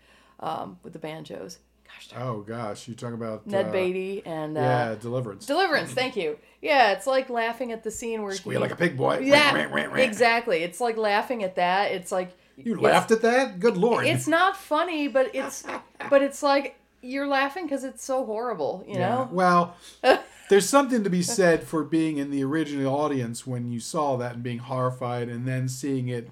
Um, 0.41 0.79
with 0.83 0.93
the 0.93 0.99
banjos. 0.99 1.59
Gosh, 1.95 2.09
darn- 2.09 2.23
Oh 2.23 2.41
gosh, 2.41 2.89
you 2.89 2.95
talk 2.95 3.13
about 3.13 3.47
Ned 3.47 3.67
uh, 3.67 3.73
Beatty 3.73 4.23
and 4.25 4.57
uh, 4.57 4.61
Yeah, 4.61 4.95
Deliverance. 5.01 5.47
Deliverance, 5.47 5.93
thank 5.93 6.17
you. 6.17 6.39
Yeah, 6.63 6.93
it's 6.93 7.07
like 7.07 7.31
laughing 7.31 7.73
at 7.73 7.83
the 7.85 7.91
scene 7.91 8.23
where 8.23 8.35
Squeal 8.35 8.59
he, 8.59 8.63
like 8.63 8.71
a 8.73 8.77
pig 8.77 8.97
boy. 8.97 9.19
Yeah, 9.21 9.55
Rant, 9.55 9.73
rant, 9.73 9.93
rant. 9.93 10.09
exactly. 10.09 10.63
It's 10.63 10.81
like 10.81 10.97
laughing 10.97 11.43
at 11.43 11.57
that. 11.57 11.93
It's 11.93 12.13
like 12.13 12.37
You 12.57 12.75
it's- 12.75 12.83
laughed 12.85 13.11
at 13.11 13.23
that? 13.23 13.61
Good 13.61 13.77
lord. 13.77 14.07
It's 14.07 14.29
not 14.29 14.57
funny, 14.57 15.09
but 15.09 15.35
it's 15.35 15.65
but 16.11 16.23
it's 16.23 16.43
like 16.43 16.77
you're 17.03 17.27
laughing 17.27 17.65
because 17.65 17.83
it's 17.85 18.05
so 18.05 18.25
horrible. 18.27 18.85
You 18.87 18.95
Yeah. 18.95 19.09
know? 19.09 19.29
Well, 19.33 19.77
there's 20.51 20.69
something 20.69 21.03
to 21.05 21.09
be 21.11 21.23
said 21.23 21.63
for 21.65 21.83
being 21.83 22.19
in 22.19 22.31
the 22.31 22.45
original 22.45 22.95
audience 22.95 23.47
when 23.47 23.71
you 23.73 23.81
saw 23.81 24.17
that 24.19 24.35
and 24.35 24.43
being 24.43 24.59
horrified 24.59 25.29
and 25.31 25.47
then 25.49 25.67
seeing 25.69 26.09
it 26.09 26.29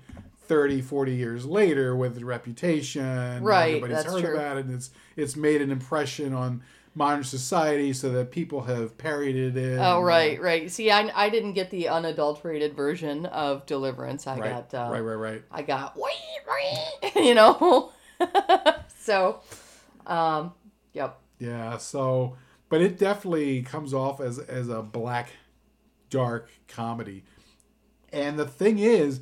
30, 0.49 0.81
40 0.81 1.15
years 1.15 1.45
later 1.47 1.95
with 1.95 2.15
the 2.15 2.25
reputation. 2.25 3.43
Right, 3.43 3.77
Everybody's 3.77 4.05
heard 4.05 4.25
true. 4.25 4.35
about 4.35 4.57
it 4.57 4.67
and 4.67 4.75
it's 4.75 4.91
it's 5.17 5.37
made 5.37 5.61
an 5.63 5.71
impression 5.71 6.33
on 6.33 6.63
modern 6.95 7.23
society 7.23 7.93
so 7.93 8.11
that 8.11 8.31
people 8.31 8.63
have 8.63 8.99
parodied 8.99 9.57
it. 9.57 9.79
Oh 9.79 9.99
and, 9.99 10.07
right, 10.07 10.41
right. 10.41 10.71
See, 10.71 10.91
I, 10.91 11.11
I 11.15 11.29
didn't 11.31 11.53
get 11.53 11.71
the 11.71 11.89
unadulterated 11.89 12.75
version 12.75 13.27
of 13.27 13.67
Deliverance. 13.67 14.27
I 14.27 14.39
Right, 14.39 14.71
got 14.71 14.75
uh, 14.75 14.91
right, 14.91 15.01
right, 15.01 15.15
right. 15.15 15.43
I 15.51 15.63
got 15.63 15.97
you 17.17 17.35
know. 17.35 17.93
so, 18.99 19.41
um, 20.07 20.53
yep. 20.93 21.19
Yeah, 21.39 21.77
so 21.77 22.37
but 22.69 22.81
it 22.81 22.99
definitely 22.99 23.63
comes 23.63 23.95
off 23.95 24.21
as 24.21 24.39
as 24.39 24.69
a 24.69 24.83
black 24.83 25.31
dark 26.11 26.51
comedy. 26.67 27.25
And 28.13 28.39
the 28.39 28.47
thing 28.47 28.79
is, 28.79 29.21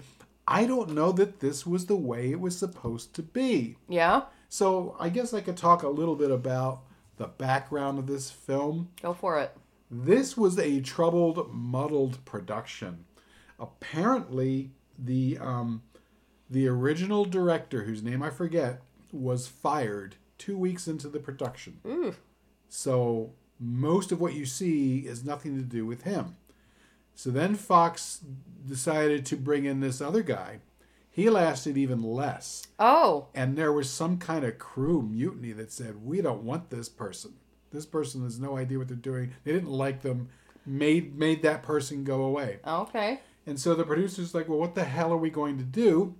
I 0.48 0.64
don't 0.64 0.90
know 0.90 1.12
that 1.12 1.40
this 1.40 1.66
was 1.66 1.86
the 1.86 1.96
way 1.96 2.30
it 2.30 2.40
was 2.40 2.56
supposed 2.56 3.14
to 3.14 3.22
be. 3.22 3.76
Yeah. 3.88 4.22
So, 4.48 4.96
I 5.00 5.08
guess 5.08 5.34
I 5.34 5.40
could 5.40 5.56
talk 5.56 5.82
a 5.82 5.88
little 5.88 6.14
bit 6.14 6.30
about 6.30 6.82
the 7.16 7.26
background 7.26 7.98
of 7.98 8.06
this 8.06 8.30
film. 8.30 8.90
Go 9.02 9.12
for 9.12 9.40
it. 9.40 9.56
This 9.90 10.36
was 10.36 10.58
a 10.58 10.80
troubled, 10.80 11.52
muddled 11.52 12.24
production. 12.24 13.04
Apparently, 13.58 14.70
the 14.98 15.38
um, 15.40 15.82
the 16.48 16.68
original 16.68 17.24
director, 17.24 17.84
whose 17.84 18.02
name 18.02 18.22
I 18.22 18.30
forget, 18.30 18.82
was 19.12 19.48
fired 19.48 20.16
two 20.38 20.56
weeks 20.56 20.86
into 20.86 21.08
the 21.08 21.18
production. 21.18 21.80
Ooh. 21.86 22.14
So 22.68 23.32
most 23.58 24.12
of 24.12 24.20
what 24.20 24.34
you 24.34 24.44
see 24.44 24.98
is 24.98 25.24
nothing 25.24 25.56
to 25.56 25.62
do 25.62 25.86
with 25.86 26.02
him. 26.02 26.36
So 27.16 27.30
then 27.30 27.56
Fox 27.56 28.20
decided 28.64 29.26
to 29.26 29.36
bring 29.36 29.64
in 29.64 29.80
this 29.80 30.00
other 30.00 30.22
guy. 30.22 30.60
He 31.10 31.30
lasted 31.30 31.78
even 31.78 32.02
less. 32.02 32.66
Oh. 32.78 33.28
And 33.34 33.56
there 33.56 33.72
was 33.72 33.90
some 33.90 34.18
kind 34.18 34.44
of 34.44 34.58
crew 34.58 35.02
mutiny 35.02 35.52
that 35.52 35.72
said, 35.72 36.04
We 36.04 36.20
don't 36.20 36.42
want 36.42 36.68
this 36.70 36.88
person. 36.90 37.32
This 37.72 37.86
person 37.86 38.22
has 38.22 38.38
no 38.38 38.56
idea 38.58 38.78
what 38.78 38.88
they're 38.88 38.96
doing. 38.96 39.32
They 39.42 39.52
didn't 39.52 39.70
like 39.70 40.02
them. 40.02 40.28
Made 40.66 41.16
made 41.16 41.42
that 41.42 41.62
person 41.62 42.04
go 42.04 42.22
away. 42.22 42.58
Okay. 42.66 43.20
And 43.46 43.58
so 43.58 43.74
the 43.74 43.84
producer's 43.84 44.34
like, 44.34 44.48
well, 44.48 44.58
what 44.58 44.74
the 44.74 44.84
hell 44.84 45.12
are 45.12 45.16
we 45.16 45.30
going 45.30 45.56
to 45.58 45.64
do? 45.64 46.16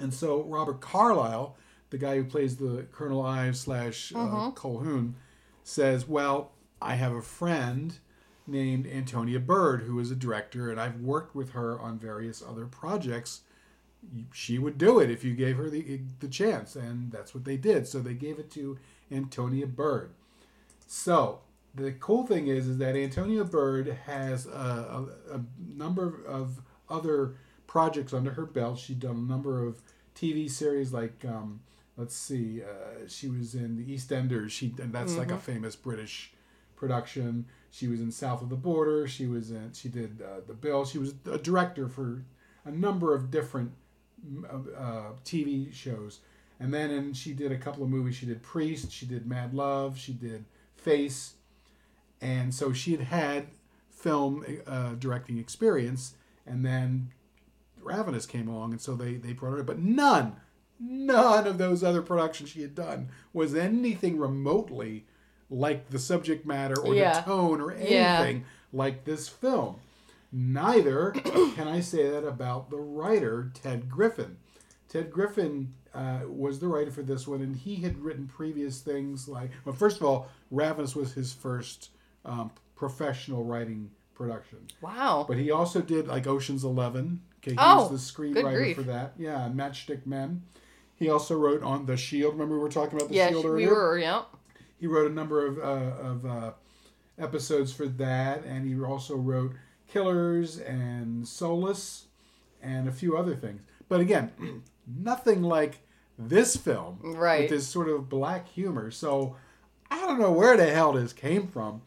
And 0.00 0.12
so 0.12 0.42
Robert 0.42 0.80
Carlyle, 0.80 1.56
the 1.90 1.98
guy 1.98 2.16
who 2.16 2.24
plays 2.24 2.56
the 2.56 2.86
Colonel 2.92 3.24
Ives 3.24 3.60
slash 3.60 4.12
uh, 4.14 4.50
Colhoun, 4.50 5.14
says, 5.62 6.08
well, 6.08 6.52
I 6.82 6.96
have 6.96 7.12
a 7.12 7.22
friend 7.22 7.96
named 8.48 8.86
Antonia 8.86 9.40
Bird 9.40 9.82
who 9.82 9.98
is 10.00 10.10
a 10.10 10.16
director, 10.16 10.70
and 10.70 10.80
I've 10.80 11.00
worked 11.00 11.34
with 11.34 11.50
her 11.50 11.78
on 11.80 11.98
various 11.98 12.42
other 12.42 12.66
projects. 12.66 13.42
She 14.32 14.58
would 14.58 14.78
do 14.78 15.00
it 15.00 15.10
if 15.10 15.24
you 15.24 15.34
gave 15.34 15.56
her 15.56 15.68
the 15.68 16.00
the 16.20 16.28
chance, 16.28 16.76
and 16.76 17.10
that's 17.12 17.34
what 17.34 17.44
they 17.44 17.56
did. 17.56 17.86
So 17.86 18.00
they 18.00 18.14
gave 18.14 18.38
it 18.38 18.50
to 18.52 18.78
Antonia 19.10 19.66
Bird. 19.66 20.12
So 20.86 21.40
the 21.74 21.92
cool 21.92 22.26
thing 22.26 22.46
is, 22.46 22.66
is 22.66 22.78
that 22.78 22.96
Antonia 22.96 23.44
Bird 23.44 23.98
has 24.06 24.46
a, 24.46 25.08
a, 25.30 25.36
a 25.36 25.40
number 25.76 26.24
of 26.26 26.60
other 26.88 27.34
projects 27.66 28.12
under 28.12 28.32
her 28.32 28.46
belt. 28.46 28.78
She's 28.78 28.96
done 28.96 29.16
a 29.16 29.30
number 29.30 29.64
of 29.66 29.82
TV 30.14 30.50
series 30.50 30.92
like 30.92 31.24
um, 31.24 31.60
let's 31.98 32.16
see, 32.16 32.62
uh, 32.62 33.06
she 33.08 33.28
was 33.28 33.54
in 33.54 33.76
the 33.76 33.84
EastEnders. 33.94 34.50
She 34.50 34.72
and 34.80 34.92
that's 34.92 35.16
like 35.16 35.30
a 35.30 35.36
famous 35.36 35.76
British 35.76 36.32
production. 36.76 37.46
She 37.70 37.88
was 37.88 38.00
in 38.00 38.10
South 38.10 38.42
of 38.42 38.48
the 38.48 38.56
Border. 38.56 39.06
She 39.06 39.26
was 39.26 39.50
in. 39.50 39.72
She 39.72 39.88
did 39.88 40.22
uh, 40.22 40.40
the 40.46 40.54
Bill. 40.54 40.84
She 40.84 40.98
was 40.98 41.14
a 41.30 41.38
director 41.38 41.88
for 41.88 42.24
a 42.64 42.70
number 42.70 43.14
of 43.14 43.30
different 43.30 43.72
mm, 44.26 44.44
uh, 44.76 45.12
TV 45.24 45.72
shows. 45.72 46.20
And 46.60 46.74
then 46.74 46.90
and 46.90 47.16
she 47.16 47.32
did 47.32 47.52
a 47.52 47.58
couple 47.58 47.82
of 47.82 47.90
movies. 47.90 48.16
She 48.16 48.26
did 48.26 48.42
Priest. 48.42 48.90
She 48.90 49.06
did 49.06 49.26
Mad 49.26 49.54
Love. 49.54 49.98
She 49.98 50.12
did 50.12 50.44
Face. 50.76 51.34
And 52.20 52.54
so 52.54 52.72
she 52.72 52.92
had 52.92 53.02
had 53.02 53.46
film 53.90 54.44
uh, 54.66 54.94
directing 54.94 55.38
experience. 55.38 56.14
And 56.46 56.64
then 56.64 57.10
Ravenous 57.82 58.26
came 58.26 58.48
along, 58.48 58.72
and 58.72 58.80
so 58.80 58.94
they 58.94 59.14
they 59.14 59.32
brought 59.32 59.56
her. 59.56 59.62
But 59.62 59.78
none, 59.78 60.36
none 60.78 61.46
of 61.46 61.58
those 61.58 61.82
other 61.84 62.02
productions 62.02 62.50
she 62.50 62.62
had 62.62 62.74
done 62.74 63.08
was 63.32 63.54
anything 63.54 64.18
remotely 64.18 65.06
like 65.50 65.88
the 65.90 65.98
subject 65.98 66.46
matter 66.46 66.78
or 66.80 66.94
Yeah. 66.94 67.20
the 67.20 67.26
tone 67.26 67.60
or 67.60 67.72
Yeah. 67.72 68.20
anything 68.20 68.44
like 68.72 69.04
this 69.04 69.28
film. 69.28 69.76
Neither 70.30 71.10
can 71.54 71.68
I 71.68 71.80
say 71.80 72.08
that 72.10 72.26
about 72.26 72.70
the 72.70 72.76
writer 72.76 73.50
Ted 73.54 73.88
Griffin. 73.90 74.36
Ted 74.88 75.10
Griffin 75.10 75.72
uh, 75.94 76.20
was 76.28 76.58
the 76.58 76.68
writer 76.68 76.90
for 76.90 77.02
this 77.02 77.26
one, 77.26 77.40
and 77.40 77.56
he 77.56 77.76
had 77.76 77.98
written 77.98 78.26
previous 78.26 78.80
things 78.80 79.26
like. 79.26 79.50
Well, 79.64 79.74
first 79.74 79.96
of 79.98 80.02
all, 80.04 80.28
Ravenous 80.50 80.94
was 80.94 81.12
his 81.14 81.32
first 81.32 81.90
um, 82.24 82.50
professional 82.76 83.42
writing 83.44 83.90
production. 84.14 84.58
Wow. 84.82 85.24
But 85.26 85.38
he 85.38 85.50
also 85.50 85.80
did 85.80 86.06
like 86.08 86.26
Ocean's 86.26 86.62
Eleven. 86.64 87.22
Okay, 87.38 87.52
he 87.52 87.56
Oh, 87.58 87.88
was 87.88 88.06
the 88.06 88.12
screenwriter 88.22 88.74
for 88.74 88.82
that. 88.82 89.14
Yeah, 89.18 89.48
Matchstick 89.52 90.06
Men. 90.06 90.42
He 90.94 91.08
also 91.08 91.36
wrote 91.36 91.62
on 91.62 91.86
The 91.86 91.96
Shield. 91.96 92.34
Remember 92.34 92.56
we 92.56 92.60
were 92.62 92.68
talking 92.68 92.96
about 92.98 93.08
The 93.08 93.14
yeah, 93.14 93.28
Shield 93.30 93.44
we 93.44 93.50
earlier? 93.50 93.70
were. 93.70 93.98
Yeah. 93.98 94.22
He 94.78 94.86
wrote 94.86 95.10
a 95.10 95.14
number 95.14 95.46
of, 95.46 95.58
uh, 95.58 96.02
of 96.02 96.26
uh, 96.26 96.52
episodes 97.18 97.72
for 97.72 97.86
that, 97.86 98.44
and 98.44 98.66
he 98.66 98.80
also 98.82 99.16
wrote 99.16 99.52
Killers 99.88 100.58
and 100.58 101.26
Solace 101.26 102.06
and 102.62 102.88
a 102.88 102.92
few 102.92 103.16
other 103.16 103.34
things. 103.34 103.60
But 103.88 104.00
again, 104.00 104.32
nothing 104.86 105.42
like 105.42 105.80
this 106.18 106.56
film 106.56 106.98
Right. 107.02 107.42
with 107.42 107.50
this 107.50 107.66
sort 107.66 107.88
of 107.88 108.08
black 108.08 108.48
humor. 108.48 108.90
So 108.90 109.36
I 109.90 110.00
don't 110.00 110.18
know 110.20 110.32
where 110.32 110.56
the 110.56 110.66
hell 110.70 110.92
this 110.92 111.12
came 111.12 111.46
from. 111.48 111.82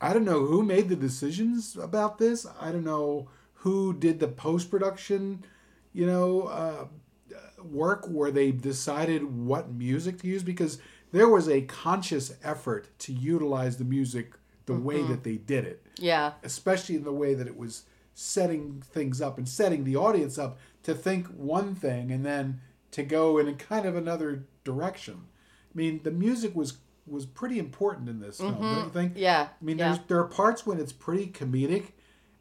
I 0.00 0.12
don't 0.12 0.24
know 0.24 0.44
who 0.46 0.62
made 0.62 0.88
the 0.88 0.96
decisions 0.96 1.76
about 1.76 2.18
this. 2.18 2.46
I 2.60 2.70
don't 2.72 2.84
know 2.84 3.28
who 3.54 3.92
did 3.92 4.20
the 4.20 4.28
post 4.28 4.70
production, 4.70 5.44
you 5.92 6.06
know, 6.06 6.42
uh, 6.42 6.86
work 7.62 8.06
where 8.06 8.30
they 8.30 8.52
decided 8.52 9.24
what 9.24 9.70
music 9.72 10.20
to 10.20 10.28
use 10.28 10.42
because 10.44 10.78
there 11.12 11.28
was 11.28 11.48
a 11.48 11.62
conscious 11.62 12.34
effort 12.42 12.88
to 13.00 13.12
utilize 13.12 13.76
the 13.78 13.84
music 13.84 14.34
the 14.66 14.74
way 14.74 15.02
that 15.02 15.24
they 15.24 15.36
did 15.36 15.64
it, 15.64 15.86
Yeah. 15.98 16.32
especially 16.42 16.96
in 16.96 17.04
the 17.04 17.12
way 17.12 17.32
that 17.34 17.46
it 17.46 17.56
was 17.56 17.84
setting 18.14 18.82
things 18.92 19.20
up 19.20 19.38
and 19.38 19.48
setting 19.48 19.84
the 19.84 19.96
audience 19.96 20.38
up 20.38 20.58
to 20.82 20.94
think 20.94 21.26
one 21.28 21.74
thing 21.74 22.10
and 22.12 22.24
then 22.26 22.60
to 22.90 23.02
go 23.02 23.38
in 23.38 23.48
a 23.48 23.54
kind 23.54 23.86
of 23.86 23.96
another 23.96 24.44
direction. 24.64 25.22
I 25.74 25.78
mean, 25.78 26.00
the 26.02 26.10
music 26.10 26.54
was 26.54 26.78
was 27.06 27.24
pretty 27.24 27.58
important 27.58 28.06
in 28.10 28.20
this 28.20 28.36
film, 28.36 28.60
don't 28.60 28.84
you 28.84 28.90
think? 28.90 29.12
Yeah. 29.16 29.48
I 29.58 29.64
mean, 29.64 29.78
yeah. 29.78 29.94
there's 29.94 30.06
there 30.08 30.18
are 30.18 30.28
parts 30.28 30.66
when 30.66 30.78
it's 30.78 30.92
pretty 30.92 31.28
comedic, 31.28 31.92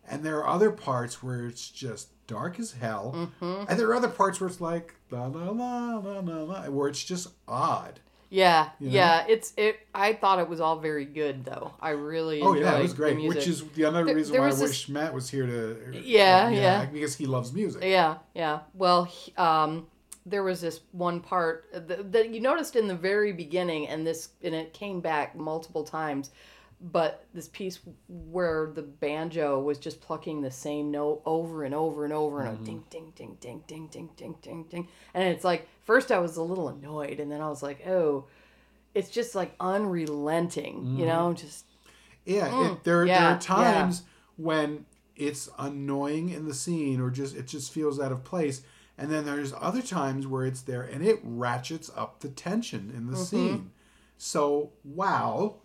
and 0.06 0.23
there 0.25 0.38
are 0.39 0.47
other 0.47 0.71
parts 0.71 1.23
where 1.23 1.45
it's 1.45 1.69
just 1.69 2.10
dark 2.27 2.60
as 2.60 2.73
hell, 2.73 3.13
Mm-hmm. 3.41 3.69
and 3.69 3.80
there 3.80 3.88
are 3.88 3.95
other 3.95 4.10
parts 4.10 4.41
where 4.41 4.49
it's 4.49 4.60
like 4.60 4.95
la 5.10 5.27
la 5.27 5.49
la 5.51 5.97
la 5.99 6.19
la 6.19 6.43
la, 6.43 6.63
where 6.65 6.89
it's 6.89 7.03
just 7.06 7.30
odd. 7.47 8.01
Yeah, 8.29 8.69
You 8.79 8.89
know? 8.89 8.93
yeah. 8.95 9.25
It's 9.27 9.53
it. 9.57 9.79
I 9.95 10.13
thought 10.13 10.39
it 10.39 10.49
was 10.49 10.59
all 10.59 10.79
very 10.79 11.05
good 11.05 11.45
though. 11.45 11.71
I 11.79 11.91
really. 11.91 12.41
Oh 12.41 12.53
yeah, 12.53 12.77
it 12.77 12.81
was 12.81 12.93
great. 12.93 13.25
Which 13.27 13.47
is 13.47 13.63
the 13.75 13.85
other 13.85 14.03
There- 14.03 14.15
reason 14.15 14.33
there 14.33 14.41
why 14.41 14.47
I 14.47 14.51
this- 14.51 14.59
wish 14.61 14.89
Matt 14.89 15.13
was 15.13 15.29
here 15.29 15.45
to. 15.45 16.01
Yeah, 16.03 16.49
yeah. 16.49 16.85
because 16.85 17.15
he 17.15 17.25
loves 17.25 17.53
music. 17.53 17.83
Yeah, 17.83 18.17
yeah. 18.35 18.59
Well, 18.73 19.05
he- 19.05 19.33
um, 19.35 19.87
there 20.25 20.43
was 20.43 20.59
this 20.59 20.81
one 20.91 21.21
part 21.21 21.67
that, 21.71 22.11
that 22.11 22.29
you 22.29 22.41
noticed 22.41 22.75
in 22.75 22.87
the 22.89 22.95
very 22.95 23.31
beginning, 23.31 23.87
and 23.87 24.05
this 24.05 24.29
and 24.43 24.53
it 24.53 24.73
came 24.73 24.99
back 24.99 25.35
multiple 25.37 25.83
times. 25.85 26.31
But 26.79 27.25
this 27.33 27.47
piece 27.47 27.79
where 28.07 28.71
the 28.73 28.83
banjo 28.83 29.59
was 29.59 29.79
just 29.79 29.99
plucking 29.99 30.41
the 30.41 30.51
same 30.51 30.91
note 30.91 31.23
over 31.25 31.63
and 31.63 31.73
over 31.73 32.03
and 32.03 32.13
over 32.13 32.39
and 32.45 32.55
a 32.55 32.59
ding 32.63 32.83
ding 32.91 33.13
ding 33.15 33.37
ding 33.41 33.63
ding 33.67 33.87
ding 33.87 34.09
ding 34.15 34.35
ding 34.43 34.63
ding, 34.69 34.87
and 35.15 35.23
it's 35.23 35.43
like 35.43 35.67
first 35.83 36.11
I 36.11 36.19
was 36.19 36.37
a 36.37 36.43
little 36.43 36.69
annoyed, 36.69 37.19
and 37.19 37.31
then 37.31 37.41
I 37.41 37.49
was 37.49 37.63
like, 37.63 37.87
oh, 37.87 38.27
it's 38.95 39.09
just 39.11 39.35
like 39.35 39.55
unrelenting, 39.59 40.89
you 40.93 41.05
know, 41.05 41.33
just 41.33 41.65
Yeah, 42.25 42.47
it, 42.47 42.83
there, 42.83 43.07
there 43.09 43.27
Mm, 43.27 43.31
are 43.31 43.39
times 43.39 44.03
when 44.35 44.85
it's 45.15 45.49
annoying 45.57 46.29
in 46.29 46.45
the 46.45 46.53
scene 46.53 46.99
or 46.99 47.09
just 47.09 47.35
it 47.35 47.47
just 47.47 47.71
feels 47.71 47.99
out 47.99 48.11
of 48.11 48.23
place. 48.23 48.61
And 48.97 49.11
then 49.11 49.25
there's 49.25 49.53
other 49.59 49.81
times 49.81 50.27
where 50.27 50.45
it's 50.45 50.61
there 50.61 50.81
and 50.83 51.05
it 51.05 51.19
ratchets 51.23 51.89
up 51.95 52.19
the 52.19 52.29
tension 52.29 52.91
in 52.95 53.07
the 53.07 53.15
Mm-hmm. 53.15 53.17
scene. 53.17 53.71
So 54.17 54.71
wow, 54.84 55.56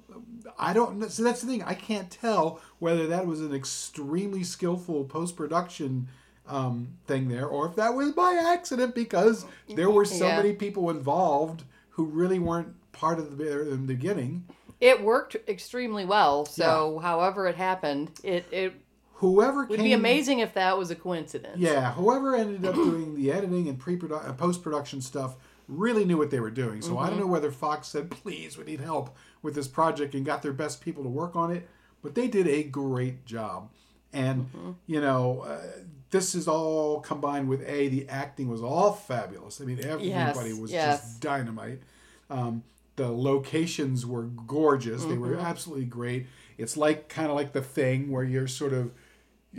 I 0.58 0.72
don't. 0.72 0.98
know. 0.98 1.08
So 1.08 1.22
that's 1.22 1.40
the 1.40 1.46
thing. 1.46 1.62
I 1.62 1.74
can't 1.74 2.10
tell 2.10 2.60
whether 2.78 3.06
that 3.06 3.26
was 3.26 3.40
an 3.40 3.54
extremely 3.54 4.44
skillful 4.44 5.04
post 5.04 5.36
production 5.36 6.08
um, 6.46 6.88
thing 7.06 7.28
there, 7.28 7.46
or 7.46 7.66
if 7.68 7.76
that 7.76 7.94
was 7.94 8.12
by 8.12 8.34
accident 8.34 8.94
because 8.94 9.46
there 9.74 9.90
were 9.90 10.04
so 10.04 10.26
Yeah. 10.26 10.36
many 10.36 10.52
people 10.52 10.90
involved 10.90 11.64
who 11.90 12.04
really 12.04 12.38
weren't 12.38 12.74
part 12.92 13.18
of 13.18 13.38
the, 13.38 13.44
the 13.44 13.76
beginning. 13.76 14.44
it 14.80 15.02
worked 15.02 15.36
extremely 15.48 16.04
well. 16.04 16.44
So 16.44 16.98
however 16.98 17.46
it 17.46 17.54
happened, 17.56 18.10
it 18.22 18.44
it 18.50 18.74
Whoever 19.14 19.64
would 19.66 19.78
be 19.78 19.92
amazing 19.92 20.40
if 20.40 20.54
that 20.54 20.76
was 20.76 20.90
a 20.90 20.96
coincidence. 20.96 21.58
Yeah, 21.58 21.92
whoever 21.92 22.34
ended 22.34 22.66
up 22.66 22.74
doing 22.74 23.14
the 23.14 23.30
editing 23.30 23.68
and 23.68 23.78
pre 23.78 23.94
production 23.96 24.34
post 24.34 24.62
production 24.64 25.00
stuff 25.00 25.36
really 25.78 26.04
knew 26.04 26.18
what 26.18 26.30
they 26.30 26.40
were 26.40 26.50
doing. 26.50 26.82
So 26.82 26.98
I 26.98 27.08
don't 27.08 27.18
know 27.18 27.26
whether 27.26 27.50
Fox 27.50 27.88
said, 27.88 28.10
"Please, 28.10 28.56
we 28.56 28.64
need 28.64 28.80
help 28.80 29.16
with 29.42 29.54
this 29.54 29.68
project," 29.68 30.14
and 30.14 30.24
got 30.24 30.42
their 30.42 30.52
best 30.52 30.80
people 30.80 31.02
to 31.02 31.08
work 31.08 31.36
on 31.36 31.50
it. 31.50 31.68
But 32.02 32.14
they 32.14 32.28
did 32.28 32.46
a 32.46 32.62
great 32.62 33.24
job, 33.24 33.70
and 34.12 34.48
you 34.86 35.00
know. 35.00 35.40
Uh, 35.40 35.62
this 36.10 36.34
is 36.34 36.46
all 36.46 37.00
combined 37.00 37.48
with 37.48 37.66
a 37.66 37.88
the 37.88 38.06
acting 38.06 38.46
was 38.46 38.62
all 38.62 38.92
fabulous. 38.92 39.62
I 39.62 39.64
mean, 39.64 39.82
everybody 39.82 40.52
was 40.52 40.70
yes. 40.70 41.00
just 41.00 41.20
dynamite. 41.22 41.80
Um, 42.28 42.64
the 42.96 43.08
locations 43.08 44.04
were 44.04 44.24
gorgeous. 44.24 45.06
They 45.06 45.16
were 45.16 45.38
absolutely 45.38 45.86
great. 45.86 46.26
It's 46.58 46.76
like 46.76 47.08
kind 47.08 47.30
of 47.30 47.34
like 47.34 47.54
the 47.54 47.62
thing 47.62 48.10
where 48.10 48.24
you're 48.24 48.46
sort 48.46 48.74
of 48.74 48.92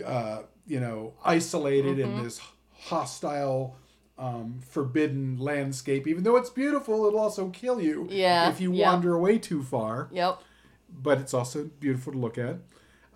uh, 0.05 0.43
you 0.67 0.79
know, 0.79 1.13
isolated 1.23 1.97
Mm-hmm. 1.97 2.17
in 2.19 2.23
this 2.23 2.39
hostile, 2.83 3.75
um, 4.17 4.59
forbidden 4.69 5.37
landscape. 5.37 6.07
Even 6.07 6.23
though 6.23 6.35
it's 6.35 6.49
beautiful, 6.49 7.05
it'll 7.05 7.19
also 7.19 7.49
kill 7.49 7.81
you 7.81 8.07
Yeah, 8.09 8.49
if 8.49 8.61
you 8.61 8.73
yeah. 8.73 8.91
wander 8.91 9.13
away 9.13 9.39
too 9.39 9.63
far. 9.63 10.09
Yep. 10.11 10.41
But 10.89 11.17
it's 11.19 11.33
also 11.33 11.69
beautiful 11.79 12.13
to 12.13 12.19
look 12.19 12.37
at. 12.37 12.57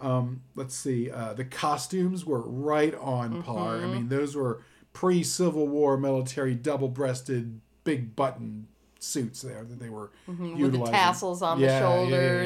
Um, 0.01 0.41
let's 0.55 0.75
see. 0.75 1.09
Uh, 1.09 1.33
the 1.33 1.45
costumes 1.45 2.25
were 2.25 2.41
right 2.41 2.95
on 2.95 3.43
par. 3.43 3.75
Mm-hmm. 3.77 3.85
I 3.85 3.93
mean, 3.93 4.09
those 4.09 4.35
were 4.35 4.61
pre 4.93 5.23
Civil 5.23 5.67
War 5.67 5.97
military 5.97 6.55
double 6.55 6.89
breasted, 6.89 7.61
big 7.83 8.15
button 8.15 8.67
suits 8.99 9.41
there 9.41 9.63
that 9.63 9.79
they 9.79 9.89
were 9.89 10.11
Mm-hmm. 10.29 10.61
With 10.61 10.71
the 10.73 10.83
tassels 10.85 11.41
on 11.41 11.59
Yeah, 11.59 11.67
the 11.67 11.73
yeah, 11.73 11.79
yeah, 11.79 11.79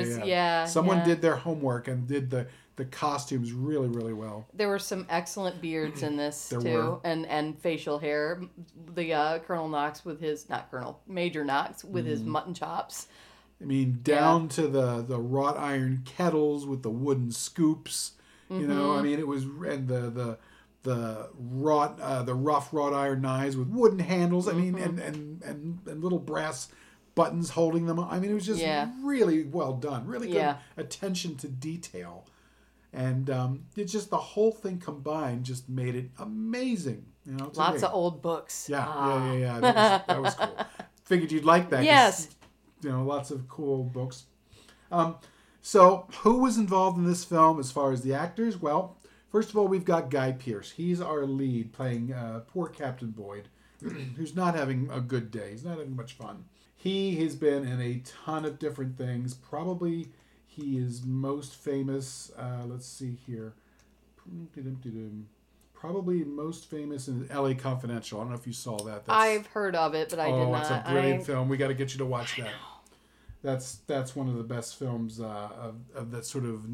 shoulders. 0.04 0.18
yeah. 0.20 0.26
Yeah. 0.26 0.66
Someone 0.66 1.04
did 1.06 1.22
their 1.22 1.36
homework 1.36 1.88
and 1.88 2.08
did 2.08 2.30
the, 2.30 2.48
the 2.76 2.86
costumes 2.86 3.52
really, 3.54 3.88
really 3.88 4.14
well. 4.14 4.48
There 4.54 4.68
were 4.70 4.80
some 4.80 5.06
excellent 5.10 5.62
beards 5.62 6.04
in 6.04 6.16
this 6.18 6.50
too, 6.50 6.60
were. 6.60 7.00
and 7.04 7.26
and 7.28 7.58
facial 7.60 8.00
hair. 8.00 8.42
The 8.96 9.14
uh, 9.14 9.40
Colonel 9.40 9.68
Knox 9.70 10.04
with 10.06 10.20
his 10.22 10.50
not 10.50 10.70
Colonel 10.72 11.00
Major 11.08 11.44
Knox 11.44 11.84
with 11.84 12.06
his 12.06 12.22
Mm. 12.22 12.26
mutton 12.28 12.54
chops. 12.54 13.08
I 13.62 13.66
mean, 13.66 14.00
down 14.04 14.48
to 14.50 14.68
the 14.68 15.02
the 15.02 15.20
wrought 15.20 15.58
iron 15.58 16.02
kettles 16.06 16.66
with 16.66 16.82
the 16.82 16.90
wooden 16.90 17.32
scoops. 17.32 18.14
You 18.50 18.68
know, 18.68 18.90
Mm-hmm. 18.90 19.00
I 19.00 19.02
mean, 19.04 19.20
it 19.20 19.28
was 19.28 19.44
and 19.44 19.88
the 19.88 20.10
the 20.10 20.38
the 20.84 21.30
wrought 21.38 22.00
uh, 22.02 22.24
the 22.24 22.34
rough 22.34 22.74
wrought 22.74 22.94
iron 22.94 23.22
knives 23.22 23.56
with 23.58 23.67
wooden 23.70 24.00
handles. 24.00 24.48
I 24.48 24.54
mean, 24.54 24.74
Mm-hmm. 24.74 24.84
and, 24.84 25.00
and 25.00 25.44
and 25.44 25.80
and 25.88 26.04
little 26.04 26.20
brass 26.20 26.70
buttons 27.15 27.50
holding 27.52 27.86
them. 27.86 28.00
I 28.00 28.20
mean, 28.20 28.32
it 28.32 28.34
was 28.34 28.46
just 28.46 28.62
Yeah. 28.62 28.89
really 29.04 29.44
well 29.44 29.74
done. 29.74 30.08
Really 30.08 30.28
good 30.28 30.36
Yeah. 30.38 30.58
attention 30.78 31.36
to 31.38 31.48
detail, 31.48 32.26
and 32.94 33.30
um, 33.30 33.65
it 33.76 33.86
just 33.86 34.10
the 34.10 34.17
whole 34.17 34.52
thing 34.52 34.80
combined 34.80 35.44
just 35.46 35.70
made 35.70 35.96
it 35.96 36.10
amazing. 36.20 37.06
You 37.26 37.34
know, 37.34 37.52
Lots 37.54 37.82
me. 37.82 37.88
of 37.88 37.94
old 37.94 38.22
books. 38.22 38.67
Yeah, 38.70 38.86
Ah. 38.88 39.32
yeah, 39.32 39.34
yeah, 39.34 39.39
yeah. 39.39 39.60
That 39.60 39.76
was, 39.76 40.08
that 40.08 40.22
was 40.22 40.36
cool. 40.36 40.65
Figured 41.06 41.32
you'd 41.32 41.46
like 41.46 41.70
that. 41.70 41.84
Yes. 41.84 42.30
You 42.82 42.89
know, 42.91 43.04
lots 43.04 43.30
of 43.30 43.48
cool 43.48 43.84
books. 43.84 44.24
Um, 44.91 45.17
so, 45.62 46.08
who 46.22 46.39
was 46.39 46.58
involved 46.58 46.98
in 46.98 47.06
this 47.06 47.24
film 47.24 47.60
as 47.60 47.72
far 47.72 47.91
as 47.91 48.02
the 48.02 48.13
actors? 48.15 48.58
Well, 48.60 48.98
first 49.32 49.50
of 49.50 49.58
all, 49.58 49.67
we've 49.67 49.86
got 49.86 50.10
Guy 50.10 50.34
Pearce. 50.34 50.72
He's 50.72 51.02
our 51.02 51.26
lead, 51.26 51.74
playing 51.74 52.13
uh, 52.13 52.41
poor 52.48 52.67
Captain 52.67 53.10
Boyd, 53.10 53.48
who's 54.15 54.36
not 54.36 54.56
having 54.56 54.89
a 54.91 55.02
good 55.02 55.32
day. 55.32 55.52
He's 55.52 55.63
not 55.63 55.78
having 55.78 55.96
much 55.96 56.13
fun. 56.13 56.46
He 56.76 57.17
has 57.17 57.36
been 57.36 57.65
in 57.65 57.80
a 57.80 58.02
ton 58.26 58.44
of 58.44 58.58
different 58.58 58.98
things. 58.98 59.34
Probably 59.34 60.08
he 60.48 60.78
is 60.78 61.06
most 61.06 61.56
famous. 61.56 62.32
Uh, 62.38 62.63
let's 62.65 62.88
see 62.88 63.17
here. 63.28 63.54
Probably 65.74 66.24
most 66.24 66.70
famous 66.70 67.08
in 67.08 67.28
L.A. 67.32 67.56
Confidential. 67.56 68.20
I 68.20 68.24
don't 68.24 68.32
know 68.32 68.38
if 68.38 68.46
you 68.46 68.54
saw 68.54 68.78
that. 68.78 69.06
That's, 69.06 69.10
I've 69.10 69.48
heard 69.48 69.76
of 69.76 69.96
it, 69.96 70.10
but 70.10 70.20
I 70.20 70.30
oh, 70.30 70.39
did 70.39 70.52
not. 70.52 70.58
Oh, 70.58 70.60
it's 70.60 70.70
a 70.70 70.91
brilliant 70.91 71.22
I... 71.22 71.24
film. 71.24 71.50
We 71.50 71.58
got 71.58 71.70
to 71.70 71.74
get 71.74 71.94
you 71.94 72.00
to 72.00 72.06
watch 72.06 72.38
that. 72.38 72.52
That's 73.44 73.78
that's 73.88 74.15
one 74.15 74.28
of 74.28 74.36
the 74.36 74.44
best 74.44 74.78
films 74.78 75.20
uh, 75.20 75.50
of, 75.60 75.76
of 75.96 76.12
that 76.12 76.26
sort 76.26 76.46
of 76.46 76.65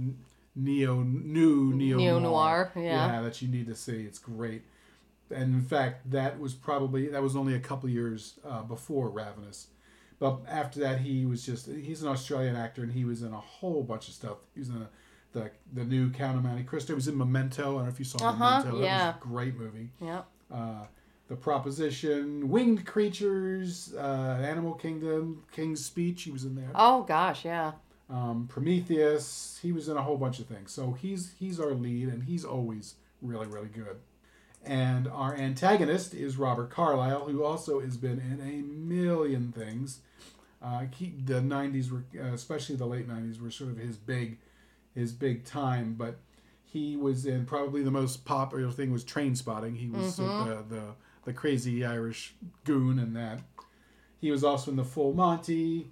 neo 0.58 1.04
new 1.04 1.74
neo 1.74 1.98
neo 1.98 2.20
noir. 2.20 2.72
Yeah. 2.76 3.13
yeah, 3.13 3.22
that 3.22 3.41
you 3.41 3.48
need 3.48 3.67
to 3.67 3.76
see. 3.76 4.04
It's 4.04 4.20
great. 4.20 4.63
And 5.30 5.54
in 5.54 5.62
fact, 5.62 6.10
that 6.12 6.39
was 6.39 6.54
probably 6.54 7.08
that 7.10 7.22
was 7.22 7.36
only 7.36 7.54
a 7.54 7.60
couple 7.60 7.89
years 7.89 8.39
uh, 8.46 8.63
before 8.63 9.10
Ravenous. 9.10 9.67
But 10.20 10.39
after 10.48 10.80
that, 10.80 11.02
he 11.02 11.26
was 11.26 11.46
just 11.46 11.67
he's 11.67 12.02
an 12.02 12.10
Australian 12.10 12.56
actor, 12.56 12.82
and 12.82 12.91
he 12.91 13.06
was 13.06 13.22
in 13.22 13.34
a 13.34 13.39
whole 13.39 13.84
bunch 13.84 14.08
of 14.08 14.13
stuff. 14.13 14.38
He 14.54 14.60
was 14.60 14.70
in 14.70 14.78
a 14.78 14.89
the 15.34 15.52
the 15.74 15.84
new 15.84 16.10
Count 16.10 16.38
of 16.38 16.43
Monte 16.43 16.63
Cristo. 16.63 16.93
He 16.93 16.96
was 16.96 17.08
in 17.08 17.17
Memento. 17.17 17.62
I 17.62 17.65
don't 17.65 17.84
know 17.84 17.89
if 17.89 18.00
you 18.00 18.06
saw 18.06 18.30
uh-huh, 18.30 18.62
Memento. 18.62 18.82
Yeah. 18.82 18.98
That 18.98 19.15
was 19.15 19.24
a 19.24 19.28
great 19.28 19.56
movie. 19.56 19.89
Yeah. 20.02 20.22
Uh, 20.52 20.86
the 21.28 21.36
Proposition, 21.36 22.48
Winged 22.50 22.86
Creatures, 22.86 23.93
uh, 23.98 24.41
Animal 24.41 24.74
Kingdom, 24.76 25.43
King's 25.52 25.84
Speech. 25.84 26.24
He 26.24 26.32
was 26.32 26.46
in 26.46 26.56
there. 26.56 26.72
Oh 26.74 27.04
gosh, 27.04 27.43
yeah. 27.43 27.74
Um, 28.10 28.48
Prometheus. 28.48 29.60
He 29.62 29.72
was 29.72 29.89
in 29.89 29.98
a 29.98 30.02
whole 30.02 30.17
bunch 30.17 30.39
of 30.39 30.48
things. 30.48 30.72
So 30.72 30.93
he's 30.93 31.34
he's 31.39 31.60
our 31.60 31.74
lead, 31.74 32.08
and 32.08 32.24
he's 32.24 32.46
always 32.46 32.96
really 33.22 33.48
really 33.48 33.70
good. 33.70 33.98
And 34.63 35.08
our 35.08 35.36
antagonist 35.36 36.13
is 36.13 36.38
Robert 36.38 36.70
Carlyle, 36.70 37.26
who 37.26 37.43
also 37.43 37.80
has 37.80 37.98
been 37.98 38.20
in 38.20 38.41
a 38.41 38.62
million 38.62 39.52
things. 39.52 40.00
Uh, 40.62 40.86
he, 40.93 41.13
the 41.24 41.36
'90s 41.36 41.91
were, 41.91 42.04
uh, 42.20 42.34
especially 42.34 42.76
the 42.76 42.86
late 42.86 43.08
'90s, 43.08 43.41
were 43.41 43.52
sort 43.52 43.72
of 43.72 43.78
his 43.78 43.98
big 43.98 44.38
his 44.96 45.12
big 45.12 45.46
time, 45.46 45.93
but 45.98 46.17
he 46.65 46.98
was 46.98 47.26
in 47.26 47.46
probably 47.46 47.84
the 47.84 47.91
most 47.91 48.26
popular 48.26 48.72
thing 48.72 48.91
was 48.91 49.04
Trainspotting. 49.04 49.78
He 49.78 49.89
was 49.89 50.17
mm-hmm. 50.17 50.50
the, 50.50 50.76
the 50.76 50.84
the 51.26 51.34
crazy 51.34 51.86
Irish 51.86 52.34
goon 52.63 52.98
in 53.00 53.13
that. 53.13 53.41
He 54.20 54.32
was 54.32 54.43
also 54.43 54.72
in 54.72 54.78
the 54.78 54.84
Full 54.84 55.13
Monty, 55.13 55.91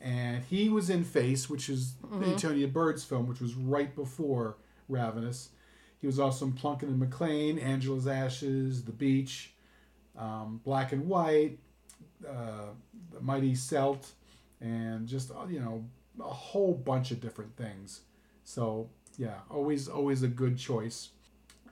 and 0.00 0.44
he 0.44 0.68
was 0.68 0.90
in 0.90 1.04
Face, 1.04 1.48
which 1.48 1.68
is 1.68 1.94
mm-hmm. 2.04 2.24
Antonia 2.24 2.68
Bird's 2.68 3.04
film, 3.04 3.26
which 3.26 3.40
was 3.40 3.54
right 3.54 3.94
before 3.94 4.56
Ravenous. 4.88 5.50
He 6.00 6.06
was 6.06 6.18
also 6.18 6.44
in 6.44 6.52
Plunkett 6.52 6.88
and 6.88 7.00
Macleane, 7.00 7.62
Angela's 7.62 8.06
Ashes, 8.06 8.84
The 8.84 8.92
Beach, 8.92 9.54
um, 10.16 10.60
Black 10.64 10.92
and 10.92 11.06
White, 11.08 11.58
uh, 12.28 12.70
The 13.12 13.20
Mighty 13.20 13.54
Celt, 13.54 14.12
and 14.60 15.06
just 15.06 15.30
uh, 15.30 15.46
you 15.48 15.60
know 15.60 15.84
a 16.20 16.22
whole 16.22 16.74
bunch 16.74 17.10
of 17.10 17.20
different 17.20 17.56
things. 17.56 18.02
So 18.44 18.88
yeah, 19.18 19.38
always 19.50 19.88
always 19.88 20.22
a 20.22 20.28
good 20.28 20.58
choice. 20.58 21.10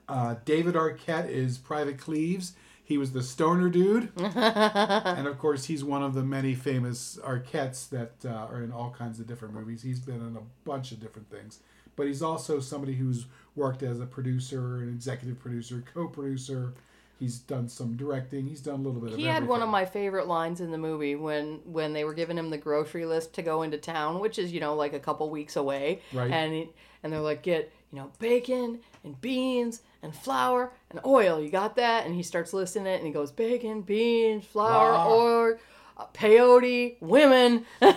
Uh, 0.07 0.35
David 0.45 0.75
Arquette 0.75 1.29
is 1.29 1.57
Private 1.57 1.97
Cleaves. 1.97 2.53
He 2.85 2.99
was 2.99 3.13
the 3.13 3.23
stoner 3.23 3.67
dude, 3.67 4.11
and 4.17 5.27
of 5.27 5.39
course, 5.39 5.65
he's 5.65 5.83
one 5.83 6.03
of 6.03 6.13
the 6.13 6.21
many 6.21 6.53
famous 6.53 7.17
Arquettes 7.23 7.89
that 7.89 8.13
uh, 8.23 8.45
are 8.45 8.61
in 8.61 8.71
all 8.71 8.93
kinds 8.95 9.19
of 9.19 9.25
different 9.25 9.55
movies. 9.55 9.81
He's 9.81 9.99
been 9.99 10.21
in 10.21 10.37
a 10.37 10.41
bunch 10.65 10.91
of 10.91 10.99
different 10.99 11.31
things, 11.31 11.61
but 11.95 12.05
he's 12.05 12.21
also 12.21 12.59
somebody 12.59 12.93
who's 12.93 13.25
worked 13.55 13.81
as 13.81 13.99
a 13.99 14.05
producer, 14.05 14.77
an 14.83 14.89
executive 14.89 15.39
producer, 15.39 15.83
co-producer. 15.95 16.75
He's 17.17 17.39
done 17.39 17.69
some 17.69 17.95
directing. 17.95 18.45
He's 18.45 18.61
done 18.61 18.75
a 18.75 18.83
little 18.83 19.01
bit 19.01 19.13
of. 19.13 19.17
He 19.17 19.25
had 19.25 19.47
one 19.47 19.63
of 19.63 19.69
my 19.69 19.85
favorite 19.85 20.27
lines 20.27 20.61
in 20.61 20.69
the 20.69 20.77
movie 20.77 21.15
when 21.15 21.61
when 21.65 21.93
they 21.93 22.03
were 22.03 22.13
giving 22.13 22.37
him 22.37 22.51
the 22.51 22.57
grocery 22.57 23.07
list 23.07 23.33
to 23.33 23.41
go 23.41 23.63
into 23.63 23.79
town, 23.79 24.19
which 24.19 24.37
is 24.37 24.51
you 24.51 24.59
know 24.59 24.75
like 24.75 24.93
a 24.93 24.99
couple 24.99 25.27
weeks 25.31 25.55
away, 25.55 26.01
right? 26.13 26.29
And 26.29 26.53
he, 26.53 26.69
and 27.01 27.11
they're 27.11 27.19
like, 27.19 27.41
get 27.41 27.71
you 27.95 28.01
know 28.01 28.11
bacon 28.19 28.79
and 29.05 29.19
beans 29.21 29.81
and 30.03 30.13
flour 30.13 30.73
and 30.91 30.99
oil. 31.05 31.41
You 31.41 31.49
got 31.49 31.77
that? 31.77 32.05
And 32.05 32.13
he 32.13 32.23
starts 32.23 32.53
listing 32.53 32.85
it, 32.85 32.97
and 32.97 33.07
he 33.07 33.13
goes 33.13 33.31
bacon, 33.31 33.81
beans, 33.81 34.45
flour, 34.45 34.91
wow. 34.91 35.09
oil. 35.09 35.57
Uh, 35.97 36.05
peyote, 36.13 36.97
women. 36.99 37.65
and 37.79 37.95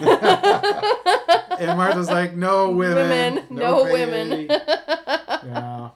Martha's 1.77 2.09
like, 2.09 2.33
no 2.33 2.71
women. 2.71 3.09
Women, 3.09 3.45
no, 3.51 3.83
no 3.83 3.93
women. 3.93 4.47
yeah. 4.49 5.91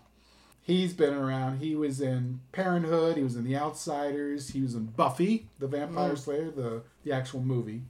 He's 0.63 0.93
been 0.95 1.15
around. 1.15 1.59
He 1.59 1.77
was 1.77 2.01
in 2.01 2.41
Parenthood. 2.51 3.17
He 3.17 3.23
was 3.23 3.37
in 3.37 3.45
The 3.45 3.57
Outsiders. 3.57 4.49
He 4.49 4.63
was 4.63 4.75
in 4.75 4.87
Buffy, 4.87 5.47
the 5.61 5.69
Vampire 5.69 6.15
mm. 6.15 6.19
Slayer, 6.19 6.51
the, 6.51 6.83
the 7.05 7.13
actual 7.13 7.41
movie. 7.41 7.83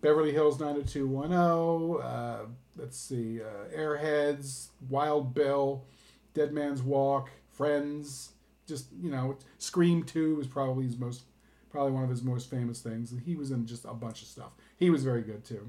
Beverly 0.00 0.30
Hills 0.30 0.60
90210. 0.60 2.00
Uh, 2.00 2.46
let's 2.76 2.98
see. 2.98 3.40
Uh, 3.40 3.76
Airheads, 3.76 4.68
Wild 4.88 5.34
Bill, 5.34 5.84
Dead 6.34 6.52
Man's 6.52 6.82
Walk, 6.82 7.30
Friends. 7.50 8.30
Just, 8.66 8.86
you 9.00 9.10
know, 9.10 9.36
Scream 9.58 10.02
2 10.04 10.36
was 10.36 10.46
probably 10.46 10.86
his 10.86 10.96
most, 10.96 11.22
probably 11.70 11.92
one 11.92 12.04
of 12.04 12.10
his 12.10 12.22
most 12.22 12.48
famous 12.48 12.80
things. 12.80 13.12
He 13.24 13.34
was 13.34 13.50
in 13.50 13.66
just 13.66 13.84
a 13.84 13.94
bunch 13.94 14.22
of 14.22 14.28
stuff. 14.28 14.52
He 14.78 14.90
was 14.90 15.04
very 15.04 15.22
good 15.22 15.44
too. 15.44 15.68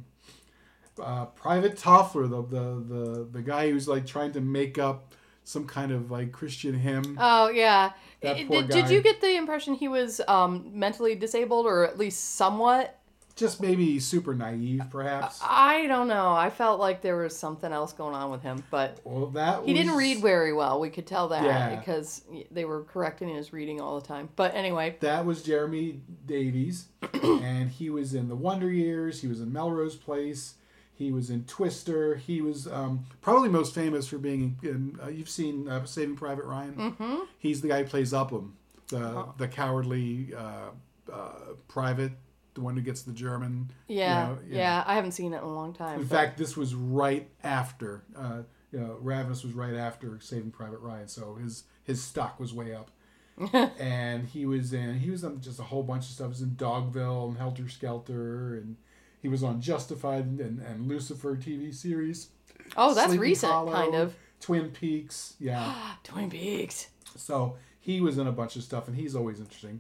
Uh, 1.02 1.26
Private 1.26 1.76
Toffler, 1.76 2.30
the, 2.30 2.44
the, 2.44 2.96
the, 2.96 3.28
the 3.32 3.42
guy 3.42 3.72
who's 3.72 3.88
like 3.88 4.06
trying 4.06 4.32
to 4.34 4.42
make 4.42 4.78
up 4.78 5.16
some 5.44 5.66
kind 5.66 5.92
of 5.92 6.12
like 6.12 6.32
Christian 6.32 6.74
hymn. 6.74 7.18
Oh 7.20 7.50
yeah. 7.50 7.92
That 8.22 8.38
poor 8.48 8.62
Did, 8.62 8.70
did 8.70 8.90
you 8.90 9.02
get 9.02 9.20
the 9.20 9.36
impression 9.36 9.74
he 9.74 9.88
was 9.88 10.22
um, 10.28 10.72
mentally 10.74 11.16
disabled 11.16 11.66
or 11.66 11.86
at 11.86 11.98
least 11.98 12.36
somewhat? 12.36 13.00
Just 13.36 13.62
maybe 13.62 14.00
super 14.00 14.36
naive, 14.36 14.84
perhaps. 14.92 15.40
I 15.42 15.88
don't 15.88 16.08
know. 16.08 16.32
I 16.32 16.52
felt 16.52 16.80
like 16.80 17.02
there 17.02 17.18
was 17.18 17.36
something 17.36 17.72
else 17.72 17.92
going 17.92 18.14
on 18.14 18.30
with 18.30 18.44
him, 18.44 18.64
but 18.70 19.00
well, 19.04 19.26
that 19.28 19.62
was... 19.62 19.68
he 19.68 19.74
didn't 19.74 19.96
read 19.96 20.20
very 20.20 20.54
well. 20.54 20.80
We 20.80 20.92
could 20.92 21.08
tell 21.08 21.30
that 21.30 21.44
yeah. 21.44 21.76
because 21.76 22.24
they 22.52 22.64
were 22.66 22.84
correcting 22.84 23.30
his 23.30 23.52
reading 23.52 23.82
all 23.82 24.00
the 24.00 24.06
time. 24.06 24.30
But 24.36 24.54
anyway, 24.54 24.98
that 25.00 25.26
was 25.26 25.42
Jeremy 25.42 26.02
Davies, 26.28 26.90
and 27.24 27.72
he 27.72 27.90
was 27.90 28.14
in 28.14 28.28
The 28.28 28.36
Wonder 28.36 28.72
Years. 28.72 29.22
He 29.22 29.28
was 29.28 29.42
in 29.42 29.52
Melrose 29.52 29.96
Place. 29.96 30.56
He 30.96 31.12
was 31.12 31.30
in 31.30 31.46
Twister. 31.46 32.16
He 32.16 32.42
was 32.42 32.68
um, 32.68 33.06
probably 33.22 33.50
most 33.50 33.74
famous 33.74 34.08
for 34.08 34.20
being 34.20 34.58
in. 34.62 35.00
Uh, 35.04 35.10
you've 35.10 35.30
seen 35.30 35.68
uh, 35.68 35.86
Saving 35.86 36.16
Private 36.16 36.46
Ryan. 36.46 36.76
Mm-hmm. 36.76 37.16
He's 37.40 37.62
the 37.62 37.68
guy 37.68 37.84
who 37.84 37.90
plays 37.90 38.14
Upham, 38.14 38.56
the 38.90 39.00
oh. 39.00 39.34
the 39.38 39.48
cowardly 39.48 40.34
uh, 40.38 40.70
uh, 41.12 41.32
private, 41.68 42.12
the 42.54 42.62
one 42.62 42.76
who 42.76 42.82
gets 42.82 43.04
the 43.04 43.14
German. 43.14 43.72
Yeah, 43.88 44.30
you 44.30 44.36
know, 44.36 44.40
yeah. 44.48 44.58
yeah. 44.58 44.84
I 44.86 44.96
haven't 44.96 45.12
seen 45.12 45.34
it 45.34 45.38
in 45.38 45.44
a 45.44 45.54
long 45.54 45.74
time. 45.74 46.02
In 46.02 46.08
but... 46.08 46.16
fact, 46.16 46.38
this 46.38 46.56
was 46.56 46.76
right 46.76 47.30
after. 47.44 48.04
Uh, 48.16 48.44
you 48.72 48.80
know, 48.80 48.98
Ravenous 49.00 49.44
was 49.44 49.54
right 49.54 49.76
after 49.76 50.20
Saving 50.20 50.52
Private 50.52 50.80
Ryan, 50.80 51.08
so 51.08 51.36
his 51.36 51.64
his 51.84 52.04
stock 52.04 52.40
was 52.40 52.54
way 52.54 52.74
up. 52.74 52.92
and 53.80 54.28
he 54.28 54.46
was 54.46 54.74
in 54.74 55.00
he 55.00 55.10
was 55.10 55.24
in 55.24 55.42
just 55.42 55.60
a 55.60 55.64
whole 55.64 55.84
bunch 55.84 56.06
of 56.06 56.12
stuff. 56.12 56.28
He 56.28 56.30
was 56.30 56.42
in 56.42 56.52
Dogville 56.52 57.30
and 57.30 57.38
Helter 57.38 57.68
Skelter 57.68 58.56
and 58.56 58.78
he 59.24 59.30
was 59.30 59.42
on 59.42 59.62
Justified 59.62 60.26
and, 60.26 60.60
and 60.60 60.88
Lucifer 60.88 61.38
TV 61.38 61.74
series. 61.74 62.28
Oh, 62.76 62.94
that's 62.94 63.16
recent, 63.16 63.52
Hollow, 63.52 63.72
kind 63.72 63.96
of. 63.96 64.16
Twin 64.42 64.70
Peaks, 64.70 65.36
yeah. 65.40 65.74
Twin 66.04 66.30
Peaks. 66.30 66.90
So 67.16 67.56
he 67.80 68.02
was 68.02 68.18
in 68.18 68.28
a 68.28 68.34
bunch 68.34 68.58
of 68.58 68.64
stuff, 68.64 68.90
and 68.90 68.98
he's 68.98 69.16
always 69.16 69.40
interesting. 69.40 69.80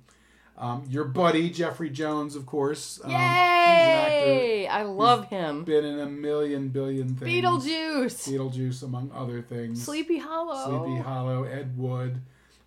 Um, 0.58 0.86
your 0.88 1.06
buddy 1.06 1.50
Jeffrey 1.50 1.90
Jones, 1.90 2.36
of 2.36 2.46
course. 2.46 3.00
Um, 3.04 3.12
Yay! 3.12 4.68
I 4.68 4.84
love 4.84 5.28
him. 5.28 5.64
Been 5.64 5.84
in 5.84 6.00
a 6.00 6.06
million 6.06 6.70
billion 6.70 7.16
things. 7.16 7.32
Beetlejuice. 7.32 8.32
Beetlejuice, 8.32 8.84
among 8.84 9.12
other 9.14 9.42
things. 9.42 9.84
Sleepy 9.84 10.20
Hollow. 10.20 10.86
Sleepy 10.86 11.02
Hollow. 11.02 11.44
Ed 11.44 11.78
Wood. 11.78 12.22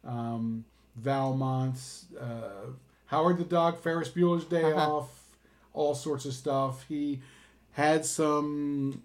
Um, 0.05 0.65
Valmont. 0.97 1.79
Uh, 2.21 2.71
Howard 3.07 3.39
the 3.39 3.45
Dog. 3.45 3.81
Ferris 3.81 4.09
Bueller's 4.09 4.45
Day 4.45 4.73
uh-huh. 4.73 4.97
Off 4.97 5.11
all 5.73 5.95
sorts 5.95 6.25
of 6.25 6.33
stuff. 6.33 6.85
He 6.89 7.21
had 7.73 8.05
some 8.05 9.03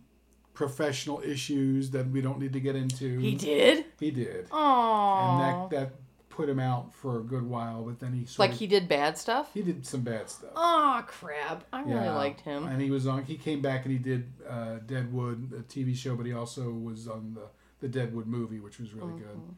professional 0.53 1.21
issues 1.21 1.91
that 1.91 2.09
we 2.09 2.21
don't 2.21 2.39
need 2.39 2.53
to 2.53 2.59
get 2.59 2.75
into. 2.75 3.19
He 3.19 3.35
did. 3.35 3.85
He 3.99 4.11
did. 4.11 4.49
Aww. 4.49 5.29
And 5.29 5.41
that 5.41 5.69
that 5.69 5.93
put 6.41 6.49
him 6.49 6.60
out 6.60 6.91
for 6.95 7.19
a 7.19 7.21
good 7.21 7.47
while, 7.47 7.84
but 7.84 7.99
then 7.99 8.13
he 8.13 8.25
like 8.39 8.54
of, 8.54 8.58
he 8.58 8.65
did 8.65 8.88
bad 8.88 9.15
stuff. 9.15 9.51
He 9.54 9.62
did 9.62 9.86
some 9.86 10.01
bad 10.01 10.27
stuff. 10.27 10.49
Oh 10.56 11.04
crap! 11.06 11.63
I 11.71 11.84
yeah. 11.84 11.93
really 11.93 12.15
liked 12.15 12.41
him. 12.41 12.65
And 12.65 12.82
he 12.82 12.89
was 12.89 13.06
on. 13.06 13.23
He 13.23 13.38
came 13.38 13.62
back 13.62 13.86
and 13.86 13.91
he 13.91 13.99
did 13.99 14.32
uh, 14.49 14.77
Deadwood, 14.88 15.54
a 15.54 15.62
TV 15.62 15.95
show, 15.95 16.15
but 16.15 16.25
he 16.25 16.34
also 16.34 16.71
was 16.71 17.08
on 17.08 17.36
the 17.36 17.47
the 17.80 17.88
Deadwood 17.88 18.25
movie, 18.25 18.60
which 18.60 18.80
was 18.80 18.91
really 18.91 19.13
mm-hmm. 19.13 19.19
good. 19.19 19.56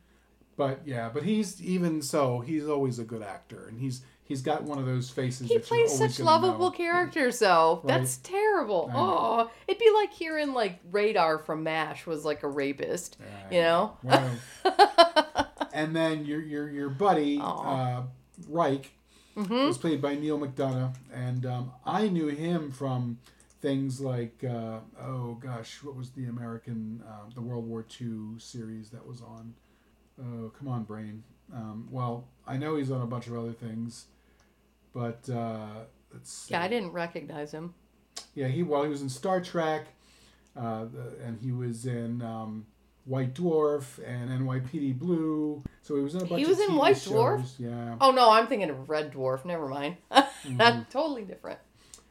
But 0.58 0.82
yeah, 0.86 1.10
but 1.12 1.24
he's 1.24 1.62
even 1.63 2.02
so 2.02 2.41
he's 2.41 2.67
always 2.67 3.00
a 3.00 3.06
good 3.06 3.24
actor, 3.24 3.65
and 3.69 3.80
he's 3.80 4.02
he's 4.26 4.41
got 4.41 4.63
one 4.63 4.78
of 4.78 4.86
those 4.86 5.10
faces. 5.10 5.48
He 5.48 5.60
plays 5.60 5.98
such 5.98 6.19
lovable 6.19 6.69
know. 6.69 6.72
characters, 6.72 7.39
though. 7.39 7.80
Right? 7.82 8.00
That's 8.00 8.17
terrible. 8.17 8.91
Oh, 8.93 9.50
it'd 9.67 9.80
be 9.80 9.89
like 9.96 10.12
hearing 10.12 10.54
like 10.54 10.80
Radar 10.91 11.38
from 11.38 11.63
Mash 11.63 12.06
was 12.06 12.26
like 12.26 12.43
a 12.43 12.50
rapist. 12.50 13.17
you 13.50 13.62
know. 13.62 13.98
and 15.73 15.95
then 15.95 16.25
your 16.25 16.41
your 16.41 16.69
your 16.69 16.89
buddy 16.89 17.39
uh, 17.41 18.03
Reich, 18.47 18.93
was 19.36 19.77
played 19.77 20.01
by 20.01 20.15
Neal 20.15 20.39
McDonough, 20.39 20.95
and 21.13 21.45
um, 21.45 21.71
I 21.86 22.07
knew 22.07 22.27
him 22.27 22.71
from 22.71 23.17
things 23.62 23.99
like 23.99 24.43
uh, 24.43 24.79
oh 25.01 25.33
gosh, 25.41 25.83
what 25.83 25.95
was 25.95 26.12
the 26.12 26.25
American 26.25 27.03
uh, 27.07 27.29
the 27.33 27.41
World 27.41 27.67
War 27.67 27.86
II 27.99 28.38
series 28.38 28.91
that 28.91 29.05
was 29.05 29.21
on? 29.21 29.55
Oh 30.21 30.51
come 30.57 30.67
on, 30.67 30.83
brain. 30.83 31.23
Um, 31.53 31.88
well, 31.91 32.27
I 32.47 32.57
know 32.57 32.77
he's 32.77 32.91
on 32.91 33.01
a 33.01 33.07
bunch 33.07 33.27
of 33.27 33.38
other 33.38 33.53
things, 33.53 34.05
but 34.93 35.27
uh, 35.29 35.86
let's 36.13 36.31
see. 36.31 36.53
Yeah, 36.53 36.62
I 36.62 36.67
didn't 36.67 36.91
recognize 36.91 37.51
him. 37.51 37.73
Yeah, 38.36 38.47
he 38.47 38.62
well 38.63 38.83
he 38.83 38.89
was 38.89 39.01
in 39.01 39.09
Star 39.09 39.41
Trek, 39.41 39.88
uh, 40.55 40.86
the, 40.86 41.13
and 41.25 41.39
he 41.41 41.51
was 41.51 41.86
in 41.86 42.21
um, 42.21 42.67
White 43.06 43.34
Dwarf 43.34 44.00
and 44.06 44.30
NYPD 44.30 44.98
Blue. 44.98 45.62
So 45.82 45.96
he 45.96 46.02
was 46.02 46.16
in 46.16 46.22
a 46.22 46.26
bunch. 46.26 46.39
He 46.42 46.46
was 46.46 46.60
in 46.60 46.76
White 46.76 46.98
shows. 46.98 47.12
Dwarf? 47.13 47.46
Yeah. 47.60 47.96
Oh 48.00 48.12
no, 48.12 48.30
I'm 48.32 48.48
thinking 48.48 48.70
of 48.70 48.89
Red 48.89 49.13
Dwarf. 49.13 49.46
Never 49.46 49.68
mind. 49.68 49.98
Mm-hmm. 50.44 50.82
totally 50.92 51.22
different. 51.24 51.58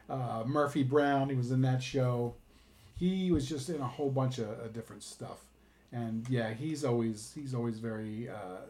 Uh, 0.08 0.42
Murphy 0.46 0.82
Brown. 0.82 1.28
He 1.28 1.34
was 1.34 1.50
in 1.50 1.60
that 1.62 1.82
show. 1.82 2.34
He 2.98 3.30
was 3.30 3.46
just 3.46 3.68
in 3.68 3.78
a 3.78 3.86
whole 3.86 4.10
bunch 4.10 4.38
of, 4.38 4.48
of 4.48 4.72
different 4.72 5.02
stuff, 5.02 5.40
and 5.92 6.26
yeah, 6.30 6.54
he's 6.54 6.82
always 6.82 7.32
he's 7.34 7.54
always 7.54 7.78
very 7.78 8.30
uh, 8.30 8.62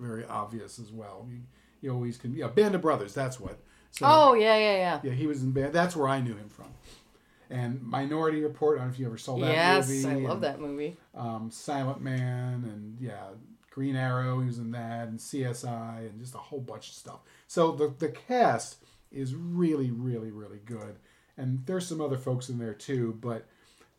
very 0.00 0.24
obvious 0.24 0.80
as 0.80 0.90
well. 0.90 1.24
He, 1.30 1.38
he 1.82 1.88
always 1.88 2.16
can. 2.16 2.34
Yeah, 2.34 2.48
Band 2.48 2.74
of 2.74 2.82
Brothers. 2.82 3.14
That's 3.14 3.38
what. 3.38 3.58
So, 3.92 4.06
Oh 4.08 4.34
yeah, 4.34 4.56
yeah, 4.56 4.76
yeah. 4.76 5.00
Yeah, 5.04 5.12
he 5.12 5.28
was 5.28 5.44
in 5.44 5.52
band. 5.52 5.72
That's 5.72 5.94
where 5.94 6.08
I 6.08 6.20
knew 6.20 6.34
him 6.34 6.48
from. 6.48 6.66
And 7.50 7.82
Minority 7.82 8.40
Report. 8.42 8.78
I 8.78 8.80
don't 8.80 8.88
know 8.88 8.94
if 8.94 9.00
you 9.00 9.06
ever 9.06 9.18
saw 9.18 9.38
that 9.38 9.52
yes, 9.52 9.88
movie. 9.88 10.00
Yes, 10.00 10.06
I 10.06 10.14
love 10.14 10.32
and, 10.32 10.42
that 10.42 10.60
movie. 10.60 10.96
Um, 11.14 11.50
Silent 11.50 12.00
Man 12.00 12.64
and 12.64 12.98
yeah, 13.00 13.28
Green 13.70 13.96
Arrow. 13.96 14.40
He 14.40 14.46
was 14.46 14.58
in 14.58 14.72
that 14.72 15.08
and 15.08 15.18
CSI 15.18 15.98
and 15.98 16.18
just 16.20 16.34
a 16.34 16.38
whole 16.38 16.60
bunch 16.60 16.88
of 16.88 16.94
stuff. 16.94 17.20
So 17.46 17.72
the 17.72 17.94
the 17.98 18.08
cast 18.08 18.78
is 19.12 19.34
really, 19.34 19.90
really, 19.90 20.30
really 20.30 20.60
good. 20.64 20.96
And 21.36 21.64
there's 21.66 21.86
some 21.86 22.00
other 22.00 22.16
folks 22.16 22.48
in 22.48 22.58
there 22.58 22.74
too, 22.74 23.18
but 23.20 23.46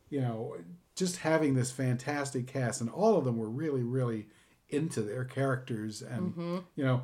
you 0.10 0.22
know, 0.22 0.56
just 0.96 1.18
having 1.18 1.54
this 1.54 1.72
fantastic 1.72 2.48
cast 2.48 2.82
and 2.82 2.90
all 2.90 3.18
of 3.18 3.26
them 3.26 3.38
were 3.38 3.50
really, 3.50 3.84
really 3.84 4.28
into 4.70 5.02
their 5.02 5.24
characters 5.24 6.02
and 6.02 6.34
you 6.76 6.84
know 6.84 7.02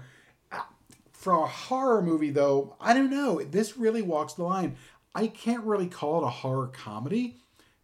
for 1.11 1.33
a 1.33 1.47
horror 1.47 2.01
movie 2.01 2.29
though 2.29 2.75
i 2.81 2.93
don't 2.93 3.09
know 3.09 3.41
this 3.41 3.77
really 3.77 4.01
walks 4.01 4.33
the 4.33 4.43
line 4.43 4.75
i 5.15 5.27
can't 5.27 5.63
really 5.63 5.87
call 5.87 6.21
it 6.23 6.25
a 6.27 6.29
horror 6.29 6.67
comedy 6.67 7.37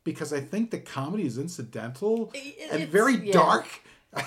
because 0.04 0.32
i 0.34 0.40
think 0.40 0.72
the 0.72 0.80
comedy 0.80 1.26
is 1.26 1.38
incidental 1.38 2.32
I- 2.36 2.56
and 2.72 2.90
very 2.90 3.16
yeah. 3.16 3.34
dark 3.34 3.68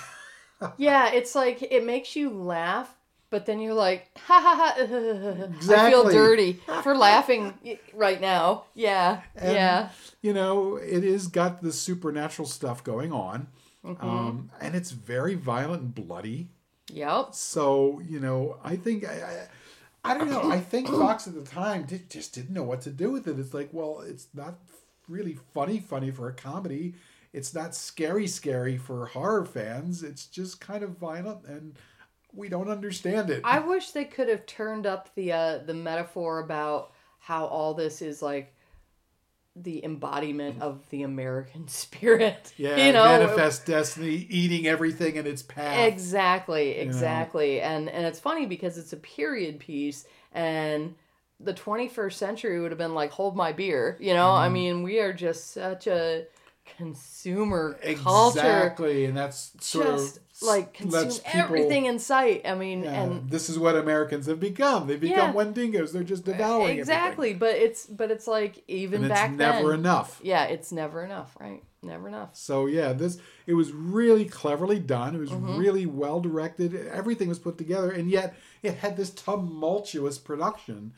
Yeah, 0.77 1.11
it's 1.13 1.35
like 1.35 1.61
it 1.61 1.85
makes 1.85 2.15
you 2.15 2.31
laugh, 2.31 2.95
but 3.31 3.47
then 3.47 3.59
you're 3.59 3.75
like, 3.75 4.11
ha 4.17 4.41
ha 4.41 4.75
ha. 4.77 4.81
Exactly. 4.81 5.75
I 5.77 5.91
feel 5.91 6.09
dirty 6.09 6.61
for 6.85 6.95
laughing 6.97 7.53
right 7.93 8.21
now. 8.21 8.67
Yeah, 8.75 9.23
And, 9.35 9.55
yeah. 9.55 9.89
you 10.21 10.33
know 10.33 10.77
it 10.77 11.03
is 11.03 11.27
got 11.27 11.63
the 11.63 11.73
supernatural 11.73 12.47
stuff 12.47 12.85
going 12.85 13.13
on 13.13 13.49
Mm-hmm. 13.85 14.09
um, 14.09 14.51
and 14.61 14.77
it's 14.77 14.93
very 14.93 15.35
violent 15.35 15.83
and 15.83 15.93
bloody 15.93 16.47
Yep. 16.93 17.35
so 17.35 18.01
you 18.07 18.21
know 18.21 18.59
i 18.63 18.77
think 18.77 19.05
i 19.05 19.15
i, 19.15 19.49
I 20.05 20.19
don't 20.19 20.31
know. 20.31 20.51
I 20.51 20.59
think 20.59 20.89
fox 20.89 21.27
at 21.27 21.35
the 21.35 21.43
time 21.43 21.85
did, 21.85 22.11
just 22.11 22.35
didn't 22.35 22.55
know 22.55 22.65
what 22.65 22.81
to 22.83 22.91
do 22.91 23.11
with 23.11 23.29
it. 23.29 23.39
It's 23.39 23.55
like 23.55 23.69
well 23.73 24.01
it's 24.01 24.29
not 24.35 24.59
really 25.09 25.39
funny 25.55 25.79
funny 25.79 26.11
for 26.11 26.29
a 26.29 26.33
comedy. 26.33 26.95
It's 27.33 27.55
not 27.55 27.75
scary 27.75 28.27
scary 28.27 28.77
for 28.77 29.07
horror 29.07 29.45
fans. 29.45 30.03
It's 30.03 30.27
just 30.27 30.61
kind 30.61 30.83
of 30.83 30.99
violent 30.99 31.47
and 31.47 31.77
we 32.35 32.49
don't 32.49 32.69
understand 32.69 33.31
it. 33.31 33.43
I 33.45 33.59
wish 33.61 33.91
they 33.91 34.05
could 34.05 34.29
have 34.29 34.47
turned 34.47 34.87
up 34.87 35.15
the 35.15 35.33
uh, 35.33 35.59
the 35.59 35.75
metaphor 35.75 36.41
about 36.41 36.93
how 37.19 37.47
all 37.47 37.75
this 37.75 38.03
is 38.03 38.23
like 38.23 38.55
the 39.55 39.85
embodiment 39.85 40.63
of 40.63 40.89
the 40.91 41.03
American 41.03 41.69
spirit. 41.69 42.53
yeah 42.57 42.87
you 42.87 42.93
know, 42.93 43.05
manifest 43.05 43.67
destiny 43.67 44.27
eating 44.31 44.67
everything 44.67 45.17
in 45.17 45.27
its 45.27 45.43
path 45.43 45.89
Exactly, 45.89 46.71
exactly. 46.73 47.61
And 47.61 47.89
and 47.89 48.07
it's 48.07 48.21
funny 48.21 48.47
because 48.47 48.79
it's 48.79 48.93
a 48.93 48.97
period 48.97 49.59
piece 49.59 50.07
and 50.33 50.95
the 51.39 51.53
21st 51.53 52.13
century 52.13 52.61
would 52.61 52.71
have 52.71 52.79
been 52.79 52.95
like 52.95 53.11
hold 53.11 53.37
my 53.37 53.53
beer, 53.53 53.97
you 54.01 54.15
know? 54.15 54.29
Mm-hmm. 54.29 54.45
I 54.45 54.49
mean, 54.49 54.83
we 54.83 55.01
are 55.01 55.13
just 55.13 55.53
such 55.53 55.87
a 55.87 56.27
consumer 56.79 57.77
culture 57.97 58.39
exactly 58.39 59.05
and 59.05 59.17
that's 59.17 59.53
sort 59.61 59.87
just 59.87 60.17
of 60.19 60.23
like 60.43 60.75
consume 60.75 61.11
everything 61.33 61.87
in 61.87 61.99
sight. 61.99 62.43
I 62.45 62.55
mean, 62.55 62.85
Yeah, 62.85 63.03
and 63.03 63.31
this 63.31 63.49
is 63.49 63.59
what 63.59 63.77
Americans 63.77 64.27
have 64.27 64.41
become. 64.41 64.87
They 64.87 64.97
become 64.97 65.35
Yeah. 65.35 65.45
Wendigos. 65.45 65.93
They're 65.93 66.03
just 66.03 66.25
devouring 66.25 66.77
it. 66.77 66.81
exactly, 66.81 67.35
but 67.35 67.55
it's 67.57 67.87
but 67.87 68.11
it's 68.11 68.27
like 68.27 68.63
even. 68.69 69.01
And 69.03 69.09
back 69.09 69.31
it's 69.31 69.39
never 69.39 69.71
then. 69.71 69.81
enough. 69.81 70.21
Yeah, 70.23 70.45
it's 70.45 70.73
never 70.73 71.05
enough, 71.05 71.37
right? 71.41 71.63
Never 71.83 72.07
enough. 72.09 72.31
So 72.37 72.67
yeah, 72.67 72.93
this 72.93 73.19
it 73.47 73.55
was 73.55 73.73
really 73.73 74.25
cleverly 74.25 74.79
done. 74.79 75.17
It 75.17 75.19
was 75.19 75.31
Mm-hmm. 75.31 75.57
really 75.57 75.87
well 75.87 76.21
directed. 76.21 76.75
Everything 76.89 77.29
was 77.29 77.39
put 77.39 77.59
together, 77.59 77.91
and 77.91 78.09
yet 78.11 78.35
it 78.63 78.75
had 78.77 78.97
this 78.97 79.11
tumultuous 79.11 80.19
production 80.19 80.93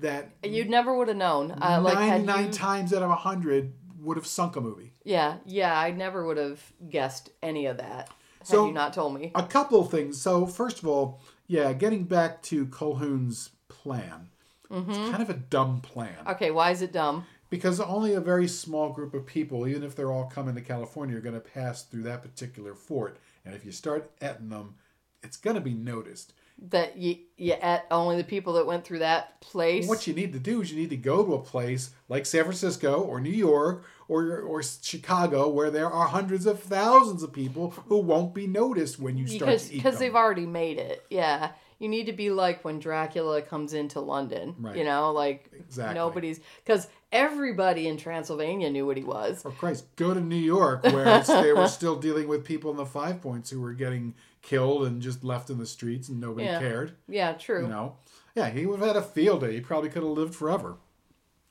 that 0.00 0.30
you'd 0.42 0.68
never 0.68 0.96
would 0.96 1.08
have 1.08 1.16
known. 1.16 1.52
Uh, 1.52 1.80
like 1.82 1.98
ninety 1.98 2.26
nine 2.26 2.50
times 2.50 2.92
out 2.92 3.02
of 3.02 3.10
a 3.10 3.14
hundred 3.16 3.72
would 4.00 4.16
have 4.16 4.26
sunk 4.26 4.56
a 4.56 4.60
movie. 4.60 4.92
Yeah, 5.04 5.36
yeah, 5.46 5.78
I 5.78 5.90
never 5.92 6.24
would 6.26 6.36
have 6.36 6.60
guessed 6.90 7.30
any 7.42 7.66
of 7.66 7.78
that 7.78 8.10
So- 8.48 8.66
you 8.66 8.72
not 8.72 8.92
told 8.92 9.14
me. 9.14 9.32
A 9.34 9.42
couple 9.42 9.80
of 9.80 9.90
things. 9.90 10.20
So 10.20 10.46
first 10.46 10.78
of 10.78 10.88
all, 10.88 11.20
yeah, 11.46 11.72
getting 11.72 12.04
back 12.04 12.42
to 12.44 12.66
Colhoun's 12.66 13.50
plan. 13.68 14.30
Mm-hmm. 14.70 14.90
It's 14.90 15.10
kind 15.10 15.22
of 15.22 15.30
a 15.30 15.34
dumb 15.34 15.80
plan. 15.80 16.16
Okay, 16.26 16.50
why 16.50 16.70
is 16.70 16.82
it 16.82 16.92
dumb? 16.92 17.24
because 17.50 17.80
only 17.80 18.14
a 18.14 18.20
very 18.20 18.48
small 18.48 18.90
group 18.92 19.14
of 19.14 19.26
people, 19.26 19.66
even 19.66 19.82
if 19.82 19.96
they're 19.96 20.12
all 20.12 20.26
coming 20.26 20.54
to 20.54 20.60
California, 20.60 21.16
are 21.16 21.20
going 21.20 21.34
to 21.34 21.40
pass 21.40 21.82
through 21.82 22.02
that 22.02 22.22
particular 22.22 22.74
fort. 22.74 23.18
And 23.44 23.54
if 23.54 23.64
you 23.64 23.72
start 23.72 24.10
etting 24.20 24.50
them, 24.50 24.74
it's 25.22 25.36
going 25.36 25.54
to 25.54 25.60
be 25.60 25.74
noticed. 25.74 26.34
That 26.70 26.96
you 26.96 27.18
you 27.36 27.52
at 27.52 27.86
only 27.90 28.16
the 28.16 28.24
people 28.24 28.54
that 28.54 28.66
went 28.66 28.84
through 28.84 28.98
that 28.98 29.40
place. 29.40 29.86
What 29.86 30.08
you 30.08 30.12
need 30.14 30.32
to 30.32 30.40
do 30.40 30.60
is 30.60 30.72
you 30.72 30.78
need 30.78 30.90
to 30.90 30.96
go 30.96 31.24
to 31.24 31.34
a 31.34 31.38
place 31.40 31.90
like 32.08 32.26
San 32.26 32.42
Francisco 32.42 33.00
or 33.00 33.20
New 33.20 33.30
York 33.30 33.84
or 34.08 34.40
or 34.40 34.62
Chicago 34.62 35.48
where 35.48 35.70
there 35.70 35.90
are 35.90 36.08
hundreds 36.08 36.46
of 36.46 36.60
thousands 36.62 37.22
of 37.22 37.32
people 37.32 37.70
who 37.86 37.98
won't 37.98 38.34
be 38.34 38.46
noticed 38.46 38.98
when 38.98 39.16
you 39.18 39.26
start 39.26 39.40
because 39.50 39.68
to 39.68 39.74
eat 39.74 39.76
because 39.76 39.98
they've 39.98 40.14
already 40.16 40.46
made 40.46 40.78
it. 40.78 41.04
Yeah, 41.10 41.50
you 41.78 41.88
need 41.88 42.06
to 42.06 42.12
be 42.12 42.30
like 42.30 42.64
when 42.64 42.78
Dracula 42.78 43.42
comes 43.42 43.74
into 43.74 44.00
London. 44.00 44.54
Right. 44.58 44.76
You 44.76 44.84
know, 44.84 45.12
like 45.12 45.50
Exactly. 45.54 45.94
nobody's 45.94 46.40
because 46.64 46.88
everybody 47.12 47.86
in 47.88 47.96
Transylvania 47.96 48.70
knew 48.70 48.84
what 48.86 48.96
he 48.96 49.04
was. 49.04 49.42
For 49.42 49.50
Christ, 49.50 49.84
go 49.96 50.12
to 50.14 50.20
New 50.20 50.36
York 50.36 50.82
where 50.84 51.20
they 51.22 51.52
were 51.52 51.68
still 51.68 51.96
dealing 51.96 52.28
with 52.28 52.44
people 52.44 52.70
in 52.70 52.76
the 52.76 52.86
Five 52.86 53.20
Points 53.22 53.50
who 53.50 53.60
were 53.60 53.72
getting 53.74 54.14
killed 54.42 54.86
and 54.86 55.02
just 55.02 55.22
left 55.24 55.50
in 55.50 55.58
the 55.58 55.66
streets 55.66 56.08
and 56.08 56.20
nobody 56.20 56.46
Yeah. 56.46 56.58
cared. 56.60 56.96
Yeah, 57.08 57.32
true. 57.34 57.62
You 57.62 57.68
know, 57.68 57.96
yeah, 58.34 58.48
he 58.50 58.64
would 58.66 58.78
have 58.80 58.88
had 58.88 58.96
a 58.96 59.02
field 59.02 59.40
day. 59.40 59.52
He 59.54 59.60
probably 59.60 59.90
could 59.90 60.02
have 60.02 60.12
lived 60.12 60.34
forever. 60.34 60.76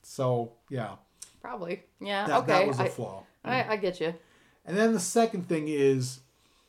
So 0.04 0.54
yeah, 0.70 0.96
Probably. 1.48 1.84
Yeah. 2.02 2.28
that, 2.28 2.40
okay. 2.40 2.48
that 2.48 2.68
was 2.68 2.80
a 2.82 2.84
I, 2.84 2.90
flaw. 2.90 3.24
I, 3.46 3.64
I 3.64 3.76
get 3.78 4.02
you. 4.02 4.14
And 4.66 4.78
then 4.78 4.92
the 4.92 5.00
second 5.00 5.48
thing 5.48 5.70
is, 5.70 6.20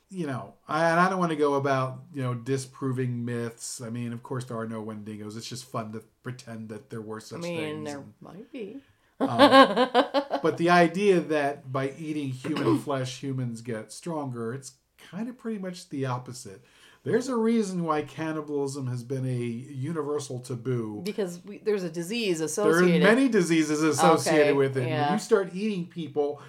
you 0.09 0.25
know, 0.29 0.55
I, 0.69 0.89
and 0.89 1.01
I 1.01 1.11
don't 1.11 1.19
want 1.19 1.31
to 1.31 1.37
go 1.37 1.55
about 1.55 1.99
you 2.15 2.23
know 2.23 2.33
disproving 2.33 3.25
myths. 3.25 3.81
I 3.81 3.91
mean, 3.91 4.13
of 4.13 4.23
course 4.23 4.45
there 4.45 4.57
are 4.57 4.69
no 4.69 4.81
Wendigos. 4.81 5.37
It's 5.37 5.49
just 5.49 5.65
fun 5.65 5.91
to 5.93 6.03
pretend 6.23 6.69
that 6.69 6.91
there 6.91 7.01
were 7.01 7.19
such 7.19 7.41
I 7.41 7.41
such 7.41 7.51
mean, 7.51 7.59
things. 7.59 7.85
there 7.87 7.99
and- 7.99 8.15
might 8.21 8.53
be. 8.53 8.77
Um, 9.19 9.89
but 10.43 10.59
the 10.59 10.71
idea 10.71 11.19
that 11.19 11.73
by 11.73 11.91
eating 11.99 12.29
human 12.29 12.79
flesh, 12.79 13.21
humans 13.21 13.63
get 13.63 13.91
stronger, 13.91 14.55
it's 14.55 14.75
kind 15.11 15.29
of 15.29 15.37
pretty 15.37 15.59
much 15.59 15.89
the 15.89 16.07
opposite. 16.07 16.63
There's 17.09 17.29
a 17.29 17.37
reason 17.37 17.85
why 17.85 18.03
cannibalism 18.03 18.87
has 18.89 19.03
been 19.03 19.27
a 19.27 19.37
universal 19.73 20.41
taboo. 20.41 21.03
Because 21.05 21.41
we, 21.45 21.59
there's 21.59 21.83
a 21.83 21.91
disease 21.91 22.41
associated. 22.41 23.03
There 23.03 23.11
are 23.11 23.15
many 23.15 23.29
diseases 23.29 23.83
associated 23.83 24.49
Okay, 24.49 24.53
with 24.53 24.77
it. 24.77 24.89
yeah. 24.89 25.07
When 25.07 25.13
you 25.15 25.19
start 25.19 25.51
eating 25.55 25.87
people, 25.87 26.41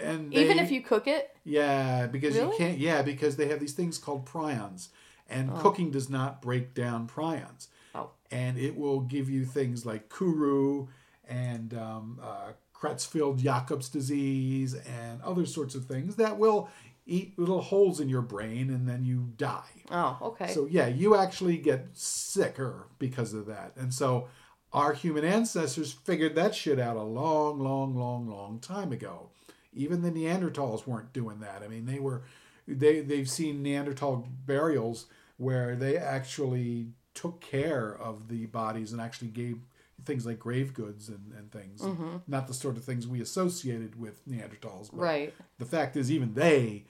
and 0.00 0.34
Even 0.34 0.58
if 0.58 0.70
you 0.70 0.82
cook 0.82 1.06
it, 1.06 1.34
yeah, 1.44 2.06
because 2.06 2.36
you 2.36 2.52
can't. 2.58 2.78
Yeah, 2.78 3.02
because 3.02 3.36
they 3.36 3.48
have 3.48 3.60
these 3.60 3.72
things 3.72 3.96
called 3.96 4.26
prions, 4.26 4.88
and 5.28 5.54
cooking 5.58 5.90
does 5.90 6.10
not 6.10 6.42
break 6.42 6.74
down 6.74 7.08
prions. 7.08 7.68
Oh. 7.94 8.10
And 8.30 8.58
it 8.58 8.76
will 8.76 9.00
give 9.00 9.30
you 9.30 9.44
things 9.46 9.86
like 9.86 10.10
kuru 10.10 10.88
and 11.26 11.72
um, 11.74 12.20
uh, 12.22 12.52
Creutzfeldt-Jakob's 12.74 13.88
disease 13.88 14.74
and 14.74 15.20
other 15.22 15.46
sorts 15.46 15.74
of 15.74 15.86
things 15.86 16.16
that 16.16 16.38
will 16.38 16.68
eat 17.08 17.38
little 17.38 17.62
holes 17.62 17.98
in 17.98 18.08
your 18.08 18.22
brain, 18.22 18.68
and 18.70 18.86
then 18.88 19.04
you 19.04 19.32
die. 19.36 19.82
oh, 19.90 20.18
okay. 20.22 20.52
So 20.52 20.66
yeah, 20.66 20.86
you 20.86 21.16
actually 21.16 21.56
get 21.58 21.88
sicker 21.94 22.86
because 22.98 23.32
of 23.34 23.46
that. 23.46 23.72
And 23.76 23.92
so 23.92 24.28
our 24.72 24.92
human 24.92 25.24
ancestors 25.24 25.92
figured 25.92 26.34
that 26.34 26.54
shit 26.54 26.78
out 26.78 26.96
a 26.96 27.02
long, 27.02 27.58
long, 27.58 27.96
long, 27.96 28.28
long 28.28 28.60
time 28.60 28.92
ago. 28.92 29.30
Even 29.72 30.02
the 30.02 30.10
Neanderthals 30.10 30.86
weren't 30.86 31.12
doing 31.12 31.40
that. 31.40 31.62
I 31.64 31.68
mean, 31.68 31.86
they 31.86 31.98
were 31.98 32.22
they 32.66 33.00
they've 33.00 33.28
seen 33.30 33.62
Neanderthal 33.62 34.28
burials 34.46 35.06
where 35.38 35.74
they 35.76 35.96
actually 35.96 36.88
took 37.14 37.40
care 37.40 37.96
of 37.96 38.28
the 38.28 38.46
bodies 38.46 38.92
and 38.92 39.00
actually 39.00 39.28
gave 39.28 39.58
things 40.04 40.24
like 40.26 40.38
grave 40.38 40.74
goods 40.74 41.08
and, 41.08 41.32
and 41.36 41.50
things. 41.50 41.80
Mm-hmm. 41.80 42.16
Not 42.26 42.46
the 42.46 42.54
sort 42.54 42.76
of 42.76 42.84
things 42.84 43.06
we 43.08 43.20
associated 43.20 43.98
with 43.98 44.26
Neanderthals. 44.28 44.90
But 44.90 45.00
Right. 45.00 45.34
the 45.58 45.64
fact 45.64 45.96
is, 45.96 46.10
even 46.12 46.34
they 46.34 46.84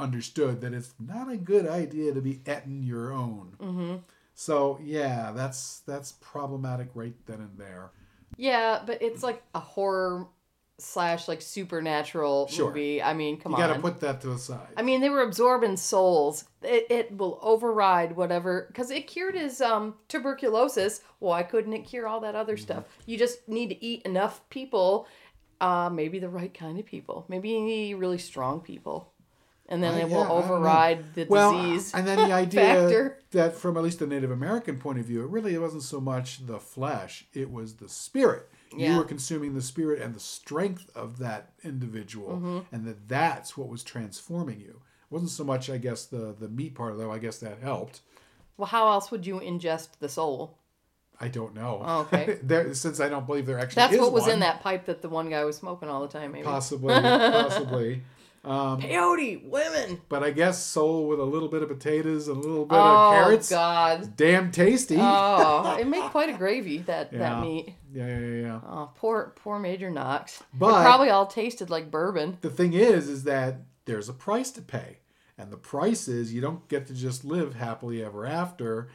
understood 0.00 0.60
that 0.62 0.72
it's 0.72 0.94
not 0.98 1.30
a 1.30 1.36
good 1.36 1.66
idea 1.68 2.12
to 2.14 2.20
be 2.20 2.40
eating 2.46 2.82
your 2.82 3.12
own. 3.12 3.54
Mm-hmm. 3.60 3.94
So 4.34 4.78
yeah, 4.82 5.32
that's 5.34 5.80
that's 5.86 6.12
problematic 6.20 6.88
right 6.94 7.14
then 7.26 7.40
and 7.40 7.58
there. 7.58 7.90
Yeah, 8.36 8.82
but 8.86 9.02
it's 9.02 9.22
like 9.22 9.42
a 9.54 9.60
horror 9.60 10.26
slash 10.78 11.28
like 11.28 11.42
supernatural 11.42 12.48
Sure. 12.48 12.68
movie. 12.68 13.02
I 13.02 13.12
mean, 13.12 13.38
come 13.38 13.54
on. 13.54 13.60
You 13.60 13.66
got 13.66 13.74
to 13.74 13.80
put 13.80 14.00
that 14.00 14.22
to 14.22 14.28
the 14.28 14.38
side. 14.38 14.68
I 14.78 14.82
mean, 14.82 15.02
they 15.02 15.10
were 15.10 15.20
absorbing 15.22 15.76
souls. 15.76 16.44
It, 16.62 16.86
it 16.90 17.16
will 17.18 17.38
override 17.42 18.16
whatever 18.16 18.64
because 18.68 18.90
it 18.90 19.06
cured 19.06 19.34
his 19.34 19.60
um 19.60 19.94
tuberculosis. 20.08 21.02
Why 21.18 21.42
couldn't 21.42 21.74
it 21.74 21.80
cure 21.80 22.06
all 22.08 22.20
that 22.20 22.34
other 22.34 22.54
Mm-hmm. 22.54 22.62
stuff? 22.62 22.84
You 23.04 23.18
just 23.18 23.46
need 23.46 23.68
to 23.68 23.84
eat 23.84 24.02
enough 24.02 24.40
people, 24.48 25.06
uh, 25.60 25.90
maybe 25.92 26.18
the 26.18 26.30
right 26.30 26.54
kind 26.54 26.78
of 26.78 26.86
people. 26.86 27.26
Maybe 27.28 27.50
you 27.50 27.60
need 27.60 27.94
really 27.94 28.16
strong 28.18 28.60
people, 28.60 29.12
and 29.70 29.82
then 29.82 29.94
Uh, 29.94 29.98
it 29.98 30.10
yeah, 30.10 30.16
will 30.16 30.30
override 30.32 31.14
the 31.14 31.26
well, 31.28 31.52
disease. 31.52 31.94
and 31.94 32.06
then 32.06 32.16
the 32.18 32.34
idea 32.44 32.60
factor. 32.60 33.18
that 33.30 33.54
from 33.54 33.76
at 33.76 33.82
least 33.82 34.00
the 34.00 34.06
Native 34.06 34.30
American 34.30 34.78
point 34.78 34.98
of 34.98 35.06
view, 35.06 35.22
it 35.22 35.30
really 35.30 35.56
wasn't 35.56 35.82
so 35.84 36.00
much 36.00 36.46
the 36.46 36.58
flesh; 36.58 37.24
it 37.32 37.50
was 37.50 37.74
the 37.76 37.88
spirit. 37.88 38.48
You 38.76 38.96
were 38.98 39.04
consuming 39.04 39.54
the 39.54 39.62
spirit 39.62 40.00
and 40.00 40.14
the 40.14 40.20
strength 40.20 40.90
of 40.94 41.18
that 41.18 41.52
individual, 41.64 42.28
Mm-hmm. 42.36 42.58
and 42.74 42.84
that 42.86 43.08
that's 43.08 43.56
what 43.56 43.68
was 43.68 43.82
transforming 43.82 44.60
you. 44.60 44.80
It 44.80 45.10
wasn't 45.14 45.32
so 45.32 45.42
much, 45.42 45.68
I 45.70 45.78
guess, 45.78 46.04
the 46.06 46.34
the 46.38 46.48
meat 46.48 46.74
part, 46.74 46.96
though. 46.98 47.10
I 47.10 47.18
guess 47.18 47.38
that 47.38 47.58
helped. 47.62 48.00
Well, 48.56 48.66
how 48.68 48.88
else 48.90 49.10
would 49.10 49.26
you 49.26 49.40
ingest 49.40 49.88
the 50.00 50.08
soul? 50.08 50.56
I 51.22 51.28
don't 51.28 51.54
know. 51.54 51.82
Oh, 51.84 52.00
okay. 52.02 52.38
there, 52.42 52.72
since 52.74 53.00
I 53.00 53.08
don't 53.08 53.26
believe 53.26 53.44
there 53.46 53.58
actually 53.58 53.80
That's 53.82 53.98
what 53.98 54.12
was 54.12 54.22
one, 54.22 54.32
in 54.32 54.40
that 54.40 54.62
pipe 54.62 54.86
that 54.86 55.02
the 55.02 55.08
one 55.08 55.28
guy 55.30 55.44
was 55.44 55.56
smoking 55.56 55.88
all 55.88 56.00
the 56.02 56.08
time. 56.08 56.32
Maybe 56.32 56.44
Possibly, 56.44 56.94
possibly. 56.94 58.02
Um, 58.42 58.80
peyote 58.80 59.44
women. 59.48 60.00
But 60.08 60.22
I 60.22 60.30
guess 60.30 60.64
soul 60.64 61.06
with 61.08 61.20
a 61.20 61.24
little 61.24 61.48
bit 61.48 61.62
of 61.62 61.68
potatoes 61.68 62.26
and 62.28 62.38
a 62.38 62.40
little 62.40 62.64
bit 62.64 62.74
Oh 62.78 62.80
of 63.08 63.12
carrots. 63.24 63.52
Oh 63.52 63.56
God. 63.56 64.16
Damn 64.16 64.50
tasty. 64.50 64.96
Oh, 64.98 65.76
it 65.80 65.86
made 65.86 66.10
quite 66.10 66.30
a 66.30 66.32
gravy 66.32 66.78
that 66.78 67.12
Yeah. 67.12 67.18
that 67.18 67.42
meat. 67.42 67.74
yeah, 67.92 68.06
yeah, 68.06 68.18
yeah, 68.18 68.42
yeah. 68.42 68.60
Oh, 68.66 68.90
poor 68.96 69.34
poor 69.36 69.58
Major 69.58 69.90
Knox. 69.90 70.42
But- 70.54 70.80
it 70.80 70.84
probably 70.84 71.10
all 71.10 71.26
tasted 71.26 71.68
like 71.68 71.90
bourbon. 71.90 72.38
The 72.40 72.48
thing 72.50 72.72
is, 72.72 73.08
is 73.08 73.24
that 73.24 73.56
there's 73.84 74.08
a 74.08 74.14
price 74.14 74.50
to 74.52 74.62
pay, 74.62 74.98
and 75.36 75.50
the 75.52 75.56
price 75.58 76.08
is 76.08 76.32
you 76.32 76.40
don't 76.40 76.66
get 76.68 76.86
to 76.86 76.94
just 76.94 77.24
live 77.26 77.54
happily 77.56 78.02
ever 78.02 78.24
after. 78.24 78.88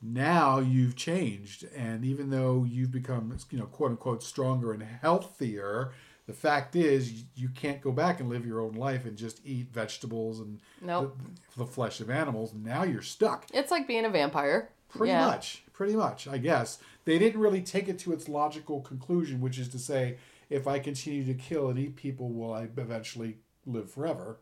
Now 0.00 0.58
you've 0.58 0.94
changed, 0.94 1.66
and 1.74 2.04
even 2.04 2.30
though 2.30 2.64
you've 2.68 2.92
become, 2.92 3.36
you 3.50 3.58
know, 3.58 3.64
quote 3.66 3.90
unquote, 3.92 4.22
stronger 4.22 4.72
and 4.72 4.82
healthier, 4.82 5.92
the 6.26 6.32
fact 6.32 6.74
is 6.76 7.24
you 7.34 7.48
can't 7.48 7.80
go 7.80 7.92
back 7.92 8.20
and 8.20 8.28
live 8.28 8.44
your 8.46 8.60
own 8.60 8.72
life 8.72 9.04
and 9.04 9.16
just 9.16 9.40
eat 9.44 9.68
vegetables 9.72 10.40
and 10.40 10.60
Nope. 10.82 11.16
the, 11.54 11.64
the 11.64 11.66
flesh 11.70 12.00
of 12.00 12.10
animals. 12.10 12.52
Now 12.54 12.82
you're 12.82 13.02
stuck. 13.02 13.46
It's 13.54 13.70
like 13.70 13.86
being 13.86 14.04
a 14.04 14.10
vampire. 14.10 14.70
Pretty 14.88 15.12
Yeah. 15.12 15.26
much. 15.26 15.62
Pretty 15.72 15.94
much, 15.94 16.26
I 16.26 16.38
guess. 16.38 16.78
They 17.04 17.18
didn't 17.18 17.40
really 17.40 17.62
take 17.62 17.88
it 17.88 17.98
to 18.00 18.12
its 18.12 18.28
logical 18.28 18.80
conclusion, 18.80 19.40
which 19.40 19.58
is 19.58 19.68
to 19.68 19.78
say, 19.78 20.18
if 20.50 20.66
I 20.66 20.78
continue 20.78 21.24
to 21.24 21.34
kill 21.34 21.68
and 21.68 21.78
eat 21.78 21.96
people, 21.96 22.30
will 22.30 22.52
I 22.52 22.62
eventually 22.62 23.38
live 23.66 23.90
forever? 23.90 24.38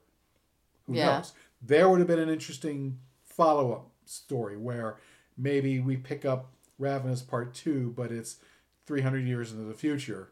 Who 0.87 0.95
Yeah. 0.95 1.17
knows? 1.17 1.33
There 1.61 1.89
would 1.89 1.99
have 1.99 2.09
been 2.09 2.19
an 2.19 2.29
interesting 2.29 2.99
follow 3.25 3.73
up 3.73 3.91
story 4.07 4.57
where 4.57 4.99
maybe 5.37 5.81
we 5.81 5.97
pick 5.97 6.25
up 6.25 6.53
Ravenous 6.79 7.23
Part 7.23 7.55
2, 7.55 7.93
but 7.97 8.13
it's 8.13 8.37
300 8.87 9.27
years 9.27 9.51
into 9.53 9.65
the 9.65 9.75
future, 9.75 10.31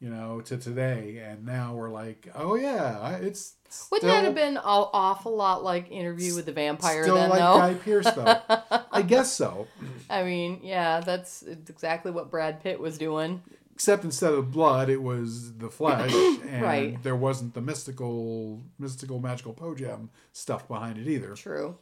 you 0.00 0.10
know, 0.10 0.40
to 0.42 0.56
today. 0.56 1.22
And 1.24 1.44
now 1.46 1.74
we're 1.74 1.90
like, 1.90 2.28
oh, 2.34 2.54
yeah, 2.54 3.16
it's. 3.16 3.54
Would 3.90 3.98
still- 4.00 4.10
that 4.10 4.24
have 4.24 4.34
been 4.34 4.56
an 4.56 4.62
awful 4.64 5.34
lot 5.36 5.64
like 5.64 5.90
Interview 5.90 6.34
with 6.36 6.46
the 6.46 6.52
Vampire 6.52 7.02
Still 7.02 7.16
then, 7.16 7.30
like 7.30 7.38
though? 7.40 7.58
Guy 7.58 7.74
Pearce, 7.74 8.10
though. 8.12 8.82
I 8.92 9.02
guess 9.06 9.32
so. 9.32 9.66
I 10.08 10.22
mean, 10.22 10.60
yeah, 10.62 11.00
that's 11.00 11.42
exactly 11.42 12.12
what 12.12 12.30
Brad 12.30 12.62
Pitt 12.62 12.78
was 12.78 12.96
doing. 12.96 13.42
except 13.74 14.04
instead 14.04 14.32
of 14.32 14.50
blood 14.52 14.88
it 14.88 15.02
was 15.02 15.54
the 15.58 15.68
flesh 15.68 16.10
and 16.48 16.62
Right. 16.62 17.02
there 17.02 17.16
wasn't 17.16 17.52
the 17.54 17.60
mystical 17.60 18.62
mystical 18.78 19.20
magical 19.20 19.52
pogem 19.52 20.08
stuff 20.32 20.66
behind 20.66 20.96
it 20.96 21.06
either 21.06 21.34
True. 21.34 21.76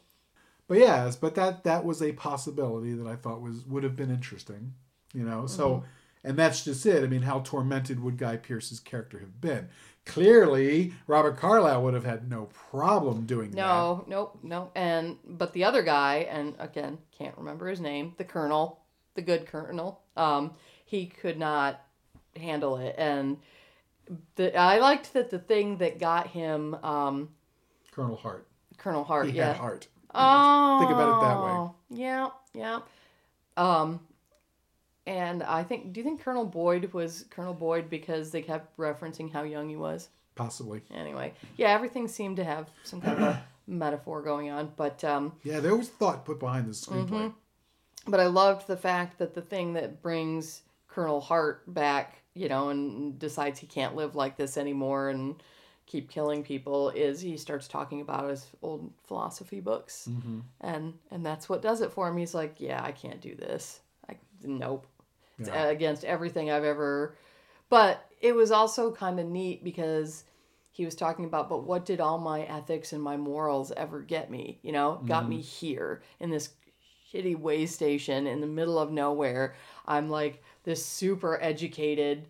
but 0.67 0.79
yes 0.79 1.15
but 1.15 1.37
that 1.37 1.63
that 1.63 1.85
was 1.85 2.03
a 2.03 2.11
possibility 2.13 2.95
that 2.95 3.07
i 3.07 3.15
thought 3.15 3.41
was 3.41 3.65
would 3.67 3.85
have 3.85 3.95
been 3.95 4.11
interesting 4.11 4.73
you 5.13 5.23
know 5.23 5.47
so 5.47 5.69
Mm-hmm. 5.69 5.87
And 6.25 6.37
that's 6.39 6.65
just 6.65 6.87
it 6.87 7.05
i 7.05 7.07
mean 7.07 7.23
how 7.23 7.41
tormented 7.41 8.01
would 8.03 8.17
guy 8.17 8.37
pearce's 8.37 8.81
character 8.81 9.19
have 9.19 9.41
been 9.41 9.69
clearly 10.07 10.93
robert 11.07 11.37
carlyle 11.37 11.83
would 11.83 11.95
have 11.95 12.05
had 12.05 12.31
no 12.31 12.47
problem 12.71 13.27
doing 13.27 13.51
that 13.51 13.57
No, 13.57 14.05
nope, 14.07 14.39
no. 14.43 14.71
And 14.75 15.17
but 15.27 15.53
the 15.53 15.65
other 15.65 15.83
guy, 15.83 16.27
and 16.31 16.55
again, 16.59 16.99
can't 17.17 17.37
remember 17.39 17.69
his 17.69 17.81
name, 17.81 18.15
the 18.19 18.25
colonel, 18.25 18.81
the 19.15 19.23
good 19.23 19.47
colonel, 19.47 20.03
um, 20.17 20.53
he 20.85 21.07
could 21.07 21.39
not 21.39 21.81
handle 22.37 22.77
it. 22.79 22.95
And 22.99 23.39
the 24.37 24.55
I 24.57 24.79
liked 24.79 25.13
that 25.15 25.31
the 25.31 25.39
thing 25.39 25.79
that 25.79 25.99
got 25.99 26.27
him 26.29 26.75
um, 26.83 27.31
colonel 27.93 28.17
hart 28.17 28.47
Colonel 28.77 29.05
Hart, 29.05 29.27
he 29.27 29.33
yeah. 29.39 29.49
had 29.49 29.57
heart 29.57 29.89
Oh, 30.15 30.79
Think 30.79 30.93
about 30.93 31.09
it 31.09 31.27
that 31.27 31.43
way. 31.43 32.03
Yeah, 32.05 32.29
yeah. 32.55 32.81
Um, 33.57 34.01
and 35.07 35.43
I 35.43 35.63
think, 35.63 35.93
do 35.93 36.01
you 36.01 36.05
think 36.05 36.23
Colonel 36.23 36.45
Boyd 36.47 36.93
was 36.93 37.25
Colonel 37.31 37.55
Boyd 37.55 37.91
because 37.91 38.31
they 38.31 38.43
kept 38.43 38.77
referencing 38.79 39.33
how 39.33 39.43
young 39.43 39.69
he 39.69 39.77
was? 39.77 40.09
possibly 40.37 40.83
Anyway, 40.93 41.33
yeah, 41.57 41.69
everything 41.69 42.09
seemed 42.09 42.37
to 42.39 42.45
have 42.45 42.69
some 42.83 43.01
kind 43.01 43.19
of 43.19 43.23
a 43.23 43.45
metaphor 43.69 44.21
going 44.21 44.51
on, 44.51 44.73
but 44.77 45.05
um, 45.05 45.33
yeah 45.45 45.61
there 45.61 45.77
was 45.77 45.89
thought 45.89 46.25
put 46.25 46.41
behind 46.41 46.67
the 46.67 46.73
screenplay 46.73 47.09
Mm-hmm. 47.31 48.11
but 48.11 48.19
I 48.21 48.27
loved 48.27 48.67
the 48.67 48.77
fact 48.77 49.19
that 49.19 49.35
the 49.35 49.43
thing 49.43 49.75
that 49.75 50.03
brings 50.03 50.63
Colonel 50.89 51.21
Hart 51.21 51.63
back, 51.73 52.17
you 52.35 52.49
know, 52.49 52.71
and 52.71 53.17
decides 53.19 53.61
he 53.61 53.67
can't 53.69 53.95
live 53.95 54.17
like 54.17 54.37
this 54.37 54.57
anymore 54.57 55.11
and 55.11 55.41
keep 55.87 56.11
killing 56.11 56.43
people 56.43 56.91
is 56.91 57.21
he 57.21 57.37
starts 57.37 57.69
talking 57.69 58.01
about 58.01 58.29
his 58.31 58.47
old 58.63 58.91
philosophy 59.07 59.61
books, 59.61 60.09
Mm-hmm. 60.11 60.41
and 60.63 60.95
and 61.13 61.25
that's 61.25 61.49
what 61.49 61.63
does 61.63 61.81
it 61.81 61.93
for 61.93 62.09
him. 62.09 62.17
He's 62.17 62.35
like, 62.35 62.57
yeah, 62.59 62.83
I 62.83 62.91
can't 62.91 63.21
do 63.21 63.35
this. 63.37 63.81
I 64.09 64.17
nope. 64.43 64.87
Yeah. 65.39 65.67
against 65.67 66.05
everything 66.05 66.51
I've 66.51 66.65
ever. 66.65 67.17
But 67.69 68.09
it 68.21 68.35
was 68.35 68.51
also 68.51 68.93
kind 68.93 69.19
of 69.19 69.27
neat 69.27 69.65
because 69.65 70.25
he 70.71 70.85
was 70.85 70.95
talking 70.95 71.25
about, 71.25 71.49
but 71.49 71.65
what 71.65 71.87
did 71.87 72.01
all 72.01 72.19
my 72.19 72.43
ethics 72.43 72.93
and 72.93 73.03
my 73.03 73.17
morals 73.17 73.73
ever 73.77 74.01
get 74.01 74.31
me? 74.31 74.59
You 74.63 74.73
know, 74.73 75.01
got 75.07 75.29
me 75.29 75.41
here 75.41 76.03
in 76.21 76.31
this 76.31 76.51
shitty 77.13 77.39
way 77.39 77.67
station 77.67 78.27
in 78.27 78.41
the 78.41 78.47
middle 78.47 78.79
of 78.79 78.91
nowhere. 78.91 79.55
I'm 79.87 80.11
like 80.11 80.43
this 80.65 80.85
super 80.85 81.41
educated, 81.41 82.27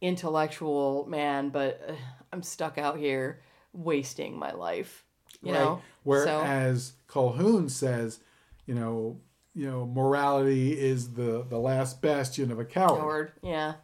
intellectual 0.00 1.06
man, 1.08 1.48
but 1.48 1.82
uh, 1.88 1.92
I'm 2.32 2.42
stuck 2.42 2.78
out 2.78 2.98
here 2.98 3.40
wasting 3.72 4.38
my 4.38 4.52
life. 4.52 5.04
You 5.42 5.52
know, 5.52 5.82
so 6.04 6.40
Whereas 6.40 6.92
Colhoun 7.08 7.70
says, 7.70 8.20
you 8.66 8.74
know, 8.74 9.20
you 9.58 9.68
know, 9.68 9.84
morality 9.86 10.78
is 10.78 11.14
the 11.14 11.44
the 11.48 11.58
last 11.58 12.00
bastion 12.00 12.52
of 12.52 12.58
a 12.60 12.64
coward. 12.64 13.00
Howard, 13.00 13.32
yeah, 13.42 13.74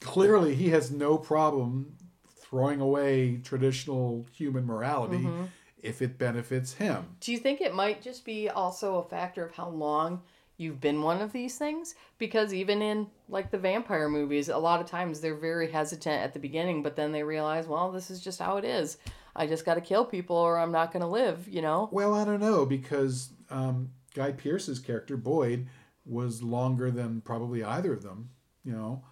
Clearly, 0.00 0.54
he 0.54 0.70
has 0.70 0.90
no 0.90 1.16
problem 1.18 1.94
throwing 2.40 2.80
away 2.80 3.40
traditional 3.44 4.26
human 4.32 4.64
morality 4.64 5.18
Mm-hmm. 5.24 5.44
if 5.82 6.02
it 6.02 6.18
benefits 6.18 6.74
him. 6.74 7.04
Do 7.20 7.30
you 7.32 7.38
think 7.38 7.60
it 7.60 7.74
might 7.74 8.02
just 8.02 8.24
be 8.24 8.48
also 8.48 8.96
a 8.96 9.08
factor 9.08 9.44
of 9.44 9.52
how 9.54 9.68
long 9.68 10.22
you've 10.56 10.80
been 10.80 11.02
one 11.02 11.20
of 11.20 11.32
these 11.32 11.56
things? 11.58 11.94
Because 12.18 12.52
even 12.54 12.80
in 12.82 13.06
like 13.28 13.50
the 13.50 13.58
vampire 13.58 14.08
movies, 14.08 14.48
a 14.48 14.58
lot 14.58 14.80
of 14.80 14.86
times 14.88 15.20
they're 15.20 15.34
very 15.36 15.70
hesitant 15.70 16.22
at 16.22 16.32
the 16.32 16.38
beginning, 16.40 16.82
but 16.82 16.96
then 16.96 17.12
they 17.12 17.22
realize, 17.22 17.66
well, 17.68 17.92
this 17.92 18.10
is 18.10 18.20
just 18.20 18.40
how 18.40 18.56
it 18.56 18.64
is. 18.64 18.98
I 19.36 19.46
just 19.46 19.64
got 19.64 19.74
to 19.74 19.80
kill 19.80 20.04
people 20.04 20.36
or 20.36 20.58
I'm 20.58 20.72
not 20.72 20.92
going 20.92 21.02
to 21.02 21.06
live, 21.08 21.46
you 21.48 21.62
know? 21.62 21.88
Well, 21.92 22.14
I 22.14 22.24
don't 22.24 22.40
know 22.40 22.66
because 22.66 23.30
um, 23.50 23.90
Guy 24.18 24.32
Pearce's 24.32 24.80
character 24.80 25.16
Boyd 25.16 25.68
was 26.04 26.42
longer 26.42 26.90
than 26.90 27.20
probably 27.20 27.62
either 27.62 27.92
of 27.92 28.02
them. 28.02 28.30
You 28.64 28.72
know, 28.72 29.02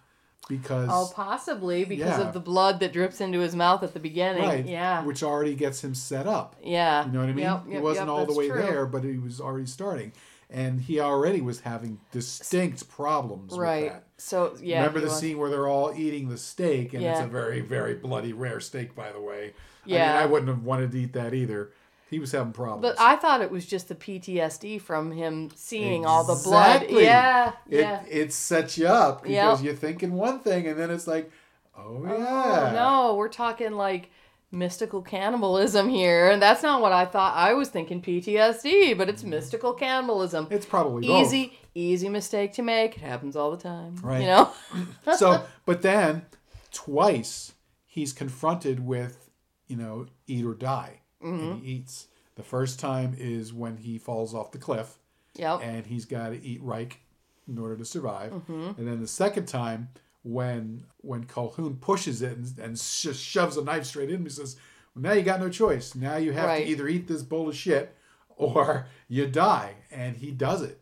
because 0.49 0.89
Oh, 0.91 1.09
possibly 1.15 1.85
because 1.85 2.19
Yeah. 2.19 2.27
of 2.27 2.33
the 2.33 2.39
blood 2.39 2.79
that 2.81 2.91
drips 2.93 3.21
into 3.21 3.39
his 3.39 3.55
mouth 3.55 3.81
at 3.83 3.93
the 3.93 3.99
beginning. 3.99 4.43
right, 4.43 4.65
Yeah. 4.65 5.03
which 5.03 5.23
already 5.23 5.55
gets 5.55 5.83
him 5.83 5.95
set 5.95 6.27
up. 6.27 6.55
yeah. 6.61 7.05
You 7.05 7.11
know 7.13 7.19
what 7.21 7.29
I 7.29 7.33
mean? 7.33 7.45
Yep, 7.45 7.65
he 7.67 7.73
yep, 7.73 7.81
wasn't 7.81 8.07
yep, 8.07 8.15
all 8.15 8.25
the 8.25 8.33
way 8.33 8.49
true. 8.49 8.61
there, 8.61 8.85
but 8.85 9.03
he 9.03 9.17
was 9.17 9.39
already 9.41 9.65
starting. 9.65 10.11
And 10.49 10.79
he 10.81 10.99
already 10.99 11.41
was 11.41 11.61
having 11.61 11.99
distinct 12.11 12.87
problems 12.89 13.57
Right. 13.57 13.83
with 13.85 13.93
that. 13.93 14.03
So, 14.17 14.55
yeah. 14.61 14.77
Remember 14.79 14.99
the 14.99 15.07
was- 15.07 15.19
scene 15.19 15.37
where 15.39 15.49
they're 15.49 15.67
all 15.67 15.93
eating 15.95 16.29
the 16.29 16.37
steak, 16.37 16.93
and 16.93 17.03
it's 17.03 17.19
a 17.21 17.27
very, 17.27 17.59
very 17.61 17.95
bloody, 17.95 18.31
rare 18.33 18.59
steak, 18.59 18.95
by 18.95 19.11
the 19.11 19.19
way. 19.21 19.53
I 19.85 19.89
Yeah. 19.89 20.13
mean, 20.13 20.23
I 20.23 20.25
wouldn't 20.25 20.49
have 20.49 20.63
wanted 20.63 20.91
to 20.91 20.99
eat 20.99 21.13
that 21.13 21.33
either. 21.33 21.71
He 22.09 22.19
was 22.19 22.31
having 22.31 22.53
problems. 22.53 22.81
But 22.81 23.01
I 23.01 23.15
thought 23.17 23.41
it 23.41 23.51
was 23.51 23.65
just 23.65 23.89
the 23.89 23.95
PTSD 23.95 24.81
from 24.81 25.11
him 25.11 25.49
seeing 25.55 26.05
all 26.05 26.23
the 26.23 26.41
blood. 26.43 26.85
Yeah, 26.89 27.53
it, 27.69 27.79
yeah. 27.81 28.03
it 28.09 28.33
sets 28.33 28.77
you 28.77 28.87
up 28.87 29.23
because 29.23 29.61
Yep. 29.61 29.65
you're 29.65 29.75
thinking 29.75 30.13
one 30.13 30.39
thing 30.39 30.67
and 30.67 30.79
then 30.79 30.89
it's 30.89 31.07
like, 31.07 31.29
oh 31.77 32.05
Oh, 32.07 32.63
yeah. 32.63 32.71
no, 32.73 33.15
we're 33.15 33.27
talking 33.29 33.73
like 33.73 34.09
mystical 34.51 35.01
cannibalism 35.01 35.89
here, 35.89 36.29
and 36.31 36.41
that's 36.41 36.63
not 36.63 36.81
what 36.81 36.93
I 36.93 37.05
thought. 37.05 37.35
I 37.35 37.53
was 37.53 37.67
thinking 37.67 38.01
PTSD, 38.01 38.97
but 38.97 39.09
it's 39.09 39.23
mystical 39.23 39.73
cannibalism. 39.73 40.47
It's 40.49 40.65
probably 40.65 41.05
both. 41.05 41.25
Easy, 41.27 41.59
easy 41.75 42.07
mistake 42.09 42.53
to 42.53 42.61
make. 42.61 42.95
It 42.95 43.01
happens 43.01 43.35
all 43.35 43.51
the 43.51 43.57
time. 43.57 43.95
Right. 44.01 44.21
You 44.21 44.27
know. 44.27 44.51
so, 45.17 45.43
but 45.65 45.81
then 45.81 46.25
twice 46.71 47.53
he's 47.85 48.13
confronted 48.13 48.85
with, 48.85 49.29
you 49.67 49.75
know, 49.75 50.05
eat 50.27 50.45
or 50.45 50.53
die, 50.53 51.01
Mm-hmm. 51.23 51.39
and 51.51 51.63
he 51.63 51.71
eats. 51.73 52.07
The 52.35 52.43
first 52.43 52.79
time 52.79 53.15
is 53.17 53.51
when 53.53 53.77
he 53.77 53.97
falls 53.97 54.33
off 54.35 54.51
the 54.51 54.57
cliff, 54.59 54.97
Yep. 55.35 55.61
and 55.63 55.85
he's 55.85 56.05
got 56.05 56.29
to 56.29 56.43
eat 56.43 56.61
Reich 56.61 56.99
in 57.47 57.57
order 57.57 57.75
to 57.77 57.85
survive. 57.85 58.31
Mm-hmm. 58.31 58.71
And 58.79 58.87
then 58.87 58.99
the 59.01 59.07
second 59.07 59.47
time, 59.47 59.89
when 60.23 60.83
when 61.01 61.23
Calhoun 61.23 61.77
pushes 61.77 62.21
it 62.21 62.37
and, 62.37 62.59
and 62.59 62.75
just 62.75 63.21
shoves 63.23 63.57
a 63.57 63.63
knife 63.63 63.85
straight 63.85 64.09
in 64.09 64.15
him, 64.17 64.23
he 64.23 64.29
says, 64.29 64.57
well, 64.93 65.03
"Now 65.03 65.13
you 65.13 65.21
got 65.23 65.39
no 65.39 65.49
choice. 65.49 65.95
Now 65.95 66.17
you 66.17 66.33
have 66.33 66.45
Right. 66.45 66.65
to 66.65 66.69
either 66.69 66.87
eat 66.87 67.07
this 67.07 67.23
bowl 67.23 67.47
of 67.49 67.55
shit 67.55 67.95
or 68.35 68.87
you 69.07 69.25
die." 69.27 69.75
And 69.89 70.17
he 70.17 70.31
does 70.31 70.61
it. 70.61 70.79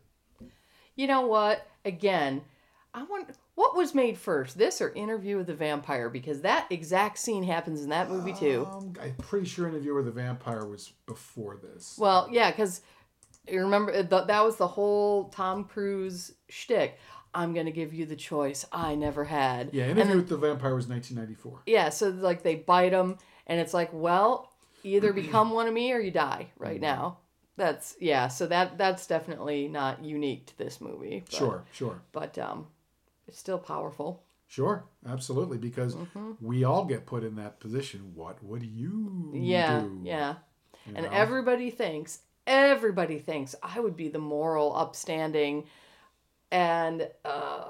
You 0.96 1.06
know 1.06 1.26
what? 1.26 1.66
Again, 1.84 2.42
I 2.92 3.04
want 3.04 3.28
what 3.56 3.74
was 3.74 3.94
made 3.94 4.16
first, 4.16 4.56
this 4.56 4.80
or 4.80 4.90
Interview 4.90 5.36
with 5.38 5.48
the 5.48 5.54
Vampire? 5.54 6.08
Because 6.08 6.42
that 6.42 6.66
exact 6.70 7.18
scene 7.18 7.42
happens 7.42 7.82
in 7.82 7.88
that 7.88 8.08
movie 8.10 8.32
too. 8.34 8.68
Um, 8.70 8.92
I'm 9.02 9.14
pretty 9.16 9.46
sure 9.46 9.66
Interview 9.66 9.94
with 9.94 10.04
the 10.04 10.10
Vampire 10.12 10.64
was 10.66 10.92
before 11.06 11.56
this. 11.56 11.96
Well, 11.98 12.28
yeah, 12.30 12.50
because 12.50 12.82
you 13.48 13.60
remember 13.60 13.92
uh, 13.92 14.02
that 14.02 14.44
was 14.44 14.56
the 14.56 14.68
whole 14.68 15.30
Tom 15.30 15.64
Cruise 15.64 16.32
shtick. 16.48 16.98
I'm 17.34 17.52
gonna 17.54 17.70
give 17.70 17.92
you 17.92 18.06
the 18.06 18.16
choice 18.16 18.64
I 18.72 18.94
never 18.94 19.24
had. 19.24 19.70
yeah, 19.72 19.84
Interview 19.84 20.04
then- 20.04 20.16
with 20.18 20.28
the 20.28 20.36
Vampire 20.36 20.74
was 20.74 20.86
1994. 20.88 21.62
yeah. 21.66 21.88
So 21.88 22.08
like 22.10 22.42
they 22.42 22.54
bite 22.56 22.92
him, 22.92 23.18
and 23.46 23.58
it's 23.60 23.74
like, 23.74 23.90
well, 23.92 24.52
either 24.84 25.12
become 25.22 25.50
one 25.50 25.66
of 25.66 25.74
me 25.74 25.92
or 25.92 25.98
you 25.98 26.10
die 26.10 26.48
right 26.58 26.80
now. 26.80 27.18
That's 27.56 27.96
yeah. 28.00 28.28
So 28.28 28.46
that 28.48 28.76
that's 28.76 29.06
definitely 29.06 29.66
not 29.68 30.04
unique 30.04 30.44
to 30.48 30.58
this 30.58 30.78
movie. 30.80 31.22
But, 31.24 31.34
Sure, 31.34 31.64
sure, 31.72 32.02
but 32.12 32.36
um, 32.38 32.66
it's 33.28 33.38
still 33.38 33.58
powerful. 33.58 34.22
sure, 34.48 34.84
absolutely. 35.08 35.58
Because 35.58 35.94
Mm-hmm. 35.96 36.32
we 36.40 36.62
all 36.64 36.84
get 36.84 37.04
put 37.06 37.24
in 37.24 37.34
that 37.36 37.58
position. 37.60 38.12
What 38.14 38.42
would 38.44 38.62
you 38.62 39.30
Yeah, 39.34 39.80
do? 39.80 40.00
yeah. 40.04 40.34
You 40.86 40.92
And 40.96 41.06
know? 41.06 41.12
everybody 41.12 41.70
thinks, 41.70 42.20
everybody 42.46 43.18
thinks 43.18 43.54
I 43.62 43.80
would 43.80 43.96
be 43.96 44.08
the 44.08 44.20
moral, 44.20 44.74
upstanding, 44.76 45.64
and 46.52 47.08
uh, 47.24 47.64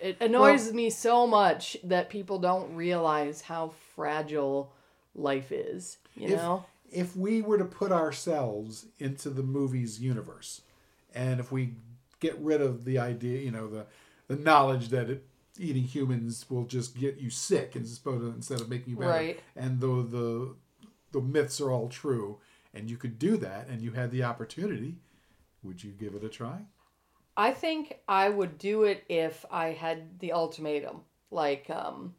it 0.00 0.16
annoys 0.22 0.72
me 0.72 0.88
so 0.90 1.26
much 1.26 1.76
that 1.84 2.08
people 2.08 2.38
don't 2.38 2.74
realize 2.74 3.42
how 3.42 3.72
fragile 3.94 4.72
life 5.14 5.52
is. 5.52 5.98
You 6.14 6.28
If- 6.28 6.36
know? 6.36 6.64
if 6.90 7.14
we 7.16 7.42
were 7.42 7.58
to 7.58 7.64
put 7.64 7.92
ourselves 7.92 8.86
into 8.98 9.28
the 9.28 9.42
movie's 9.42 10.00
universe, 10.00 10.62
and 11.14 11.40
if 11.40 11.50
we 11.52 11.74
get 12.20 12.38
rid 12.38 12.60
of 12.62 12.84
the 12.84 12.98
idea, 12.98 13.40
you 13.40 13.50
know, 13.50 13.68
the 13.68 13.86
the 14.28 14.36
knowledge 14.36 14.88
that 14.88 15.08
it, 15.10 15.26
eating 15.58 15.84
humans 15.84 16.44
will 16.50 16.64
just 16.64 16.96
get 16.98 17.16
you 17.18 17.30
sick 17.30 17.74
and 17.76 17.86
supposed 17.86 18.20
to, 18.22 18.28
instead 18.28 18.60
of 18.60 18.68
making 18.68 18.92
you 18.94 18.98
better, 18.98 19.10
Right. 19.10 19.40
and 19.54 19.80
though 19.80 20.02
the 20.02 20.54
the 21.12 21.20
myths 21.20 21.60
are 21.60 21.70
all 21.70 21.88
true, 21.88 22.38
and 22.74 22.90
you 22.90 22.96
could 22.98 23.18
do 23.18 23.36
that, 23.38 23.68
and 23.68 23.80
you 23.80 23.92
had 23.92 24.10
the 24.10 24.22
opportunity, 24.24 24.96
would 25.62 25.82
you 25.82 25.92
give 25.92 26.14
it 26.14 26.22
a 26.24 26.28
try? 26.28 26.58
I 27.38 27.52
think 27.52 27.98
I 28.08 28.28
would 28.28 28.58
do 28.58 28.84
it 28.84 29.04
if 29.08 29.44
I 29.50 29.68
had 29.68 30.18
the 30.20 30.32
ultimatum, 30.32 31.02
like 31.30 31.70
um, 31.70 32.14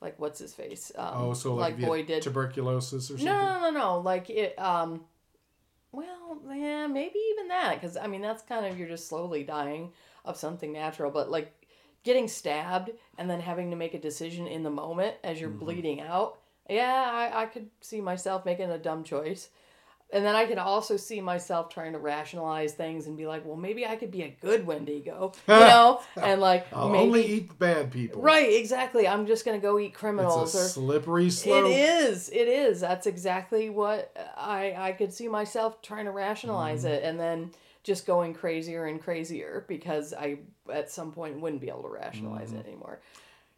like 0.00 0.18
what's 0.18 0.38
his 0.40 0.54
face? 0.54 0.90
Um, 0.96 1.10
Oh, 1.14 1.34
so 1.34 1.54
like, 1.54 1.78
you 1.78 1.86
Boy 1.86 2.04
did. 2.04 2.22
tuberculosis 2.22 3.04
or 3.10 3.18
something? 3.18 3.26
No, 3.26 3.60
no, 3.60 3.70
no, 3.70 3.78
no. 3.78 3.98
Like 4.00 4.30
it. 4.30 4.58
Um, 4.58 5.02
well, 5.92 6.38
yeah, 6.52 6.86
maybe 6.86 7.18
even 7.32 7.48
that, 7.48 7.74
because 7.74 7.96
I 7.96 8.06
mean 8.06 8.22
that's 8.22 8.42
kind 8.42 8.64
of 8.66 8.78
you're 8.78 8.88
just 8.88 9.08
slowly 9.08 9.44
dying 9.44 9.92
of 10.24 10.36
something 10.36 10.72
natural, 10.72 11.10
but 11.10 11.30
like 11.30 11.52
getting 12.04 12.28
stabbed 12.28 12.90
and 13.18 13.28
then 13.30 13.40
having 13.40 13.70
to 13.70 13.76
make 13.76 13.94
a 13.94 14.00
decision 14.00 14.46
in 14.46 14.62
the 14.62 14.70
moment 14.70 15.14
as 15.22 15.40
you're 15.40 15.50
Mm-hmm. 15.50 15.58
bleeding 15.64 16.00
out. 16.00 16.38
Yeah, 16.68 17.10
I, 17.12 17.42
I 17.42 17.46
could 17.46 17.68
see 17.80 18.00
myself 18.00 18.44
making 18.44 18.70
a 18.70 18.78
dumb 18.78 19.04
choice. 19.04 19.48
And 20.14 20.22
then 20.26 20.34
I 20.34 20.44
could 20.44 20.58
also 20.58 20.98
see 20.98 21.22
myself 21.22 21.70
trying 21.70 21.92
to 21.94 21.98
rationalize 21.98 22.74
things 22.74 23.06
and 23.06 23.16
be 23.16 23.26
like, 23.26 23.46
well, 23.46 23.56
maybe 23.56 23.86
I 23.86 23.96
could 23.96 24.10
be 24.10 24.22
a 24.24 24.36
good 24.42 24.66
Wendigo, 24.66 25.32
you 25.48 25.54
know, 25.54 26.02
and 26.22 26.38
like 26.38 26.66
I'll 26.70 26.90
maybe 26.90 27.06
only 27.06 27.24
eat 27.24 27.48
the 27.48 27.54
bad 27.54 27.90
people. 27.90 28.20
right, 28.20 28.52
exactly. 28.52 29.08
I'm 29.08 29.26
just 29.26 29.44
gonna 29.46 29.58
go 29.58 29.78
eat 29.78 29.94
criminals 29.94 30.54
It's 30.54 30.62
a 30.62 30.66
or 30.66 30.68
slippery 30.68 31.30
slope. 31.30 31.64
it 31.64 31.70
is. 31.70 32.28
It 32.28 32.46
is. 32.46 32.80
That's 32.80 33.06
exactly 33.06 33.70
what 33.70 34.14
I 34.36 34.74
I 34.76 34.92
could 34.92 35.14
see 35.14 35.28
myself 35.28 35.80
trying 35.80 36.04
to 36.04 36.10
rationalize 36.10 36.84
Mm-hmm. 36.84 36.92
it 36.92 37.04
and 37.04 37.18
then 37.18 37.50
just 37.82 38.06
going 38.06 38.34
crazier 38.34 38.86
and 38.86 39.00
crazier 39.00 39.64
because 39.68 40.12
I 40.14 40.38
at 40.72 40.90
some 40.90 41.12
point 41.12 41.40
wouldn't 41.40 41.60
be 41.60 41.68
able 41.68 41.82
to 41.82 41.88
rationalize 41.88 42.48
Mm-hmm. 42.50 42.58
it 42.58 42.66
anymore. 42.66 43.00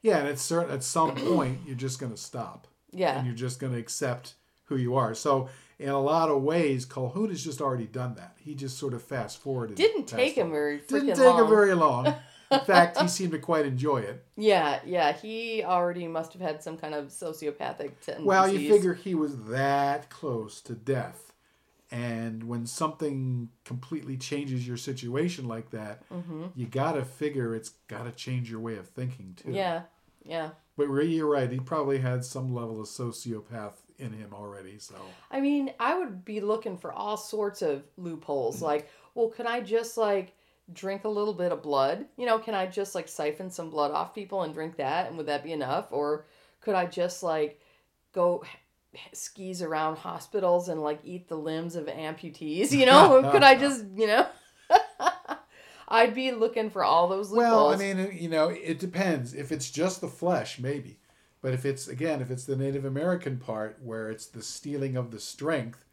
Yeah, 0.02 0.18
and 0.18 0.28
at 0.28 0.38
certain 0.38 0.72
at 0.74 0.82
some 0.82 1.14
point 1.14 1.60
you're 1.66 1.76
just 1.76 1.98
going 1.98 2.12
to 2.12 2.18
stop. 2.18 2.66
Yeah. 2.92 3.18
And 3.18 3.26
you're 3.26 3.34
just 3.36 3.58
going 3.60 3.72
to 3.72 3.78
accept 3.78 4.34
who 4.66 4.76
you 4.76 4.94
are. 4.96 5.14
So 5.14 5.48
in 5.78 5.88
a 5.88 6.00
lot 6.00 6.28
of 6.28 6.42
ways, 6.42 6.84
Calhoun 6.84 7.28
has 7.30 7.42
just 7.42 7.60
already 7.60 7.86
done 7.86 8.14
that. 8.14 8.36
He 8.40 8.54
just 8.54 8.78
sort 8.78 8.94
of 8.94 9.02
fast 9.02 9.38
forwarded. 9.38 9.76
Didn't 9.76 10.06
take 10.06 10.34
him 10.36 10.50
very 10.50 10.78
Didn't 10.86 11.16
take 11.16 11.34
him 11.36 11.48
very 11.48 11.74
long. 11.74 12.14
In 12.50 12.60
fact, 12.66 13.00
he 13.00 13.08
seemed 13.08 13.32
to 13.32 13.38
quite 13.40 13.66
enjoy 13.66 13.98
it. 13.98 14.24
Yeah, 14.36 14.78
yeah. 14.86 15.12
He 15.12 15.64
already 15.64 16.06
must 16.06 16.32
have 16.34 16.40
had 16.42 16.62
some 16.62 16.76
kind 16.76 16.94
of 16.94 17.06
sociopathic 17.08 17.92
tendencies. 18.00 18.24
Well, 18.24 18.46
you 18.48 18.70
figure 18.70 18.94
he 18.94 19.14
was 19.16 19.36
that 19.46 20.08
close 20.08 20.60
to 20.62 20.74
death. 20.74 21.32
And 21.94 22.42
when 22.42 22.66
something 22.66 23.50
completely 23.64 24.16
changes 24.16 24.66
your 24.66 24.76
situation 24.76 25.46
like 25.46 25.70
that, 25.70 26.02
Mm-hmm. 26.12 26.46
you 26.56 26.66
got 26.66 26.92
to 26.92 27.04
figure 27.04 27.54
it's 27.54 27.68
got 27.86 28.04
to 28.04 28.10
change 28.10 28.50
your 28.50 28.58
way 28.58 28.76
of 28.76 28.88
thinking 28.88 29.34
too. 29.36 29.52
Yeah, 29.52 29.82
yeah. 30.24 30.50
But 30.76 30.88
you're 30.88 31.28
right. 31.30 31.48
He 31.50 31.60
probably 31.60 31.98
had 31.98 32.24
some 32.24 32.52
level 32.52 32.80
of 32.80 32.88
sociopath 32.88 33.74
in 34.00 34.12
him 34.12 34.30
already. 34.34 34.80
So 34.80 34.96
I 35.30 35.40
mean, 35.40 35.72
I 35.78 35.96
would 35.96 36.24
be 36.24 36.40
looking 36.40 36.76
for 36.76 36.92
all 36.92 37.16
sorts 37.16 37.62
of 37.62 37.84
loopholes. 37.96 38.60
Like, 38.60 38.90
well, 39.14 39.28
can 39.28 39.46
I 39.46 39.60
just 39.60 39.96
like 39.96 40.34
drink 40.72 41.04
a 41.04 41.08
little 41.08 41.34
bit 41.34 41.52
of 41.52 41.62
blood? 41.62 42.06
You 42.16 42.26
know, 42.26 42.40
can 42.40 42.54
I 42.54 42.66
just 42.66 42.96
like 42.96 43.06
siphon 43.06 43.50
some 43.50 43.70
blood 43.70 43.92
off 43.92 44.16
people 44.16 44.42
and 44.42 44.52
drink 44.52 44.78
that, 44.78 45.06
and 45.06 45.16
would 45.16 45.26
that 45.26 45.44
be 45.44 45.52
enough? 45.52 45.86
Or 45.92 46.26
could 46.60 46.74
I 46.74 46.86
just 46.86 47.22
like 47.22 47.60
go 48.12 48.42
skis 49.12 49.62
around 49.62 49.96
hospitals 49.96 50.68
and 50.68 50.82
like 50.82 51.00
eat 51.04 51.28
the 51.28 51.36
limbs 51.36 51.76
of 51.76 51.86
amputees? 51.86 52.72
You 52.72 52.86
know, 52.86 53.28
could 53.32 53.42
I 53.42 53.56
just 53.56 53.84
you 53.94 54.06
know? 54.06 54.26
I'd 55.88 56.14
be 56.14 56.32
looking 56.32 56.70
for 56.70 56.82
all 56.82 57.08
those 57.08 57.30
loopholes. 57.30 57.52
Well, 57.52 57.72
I 57.72 57.76
mean, 57.76 58.16
you 58.18 58.28
know, 58.28 58.48
it 58.48 58.78
depends. 58.78 59.34
If 59.34 59.52
it's 59.52 59.70
just 59.70 60.00
the 60.00 60.08
flesh, 60.08 60.58
maybe. 60.58 60.98
But 61.42 61.52
if 61.52 61.66
it's 61.66 61.88
again, 61.88 62.22
if 62.22 62.30
it's 62.30 62.46
the 62.46 62.56
Native 62.56 62.84
American 62.84 63.36
part 63.36 63.78
where 63.82 64.10
it's 64.10 64.26
the 64.26 64.42
stealing 64.42 64.96
of 64.96 65.10
the 65.10 65.20
strength, 65.20 65.84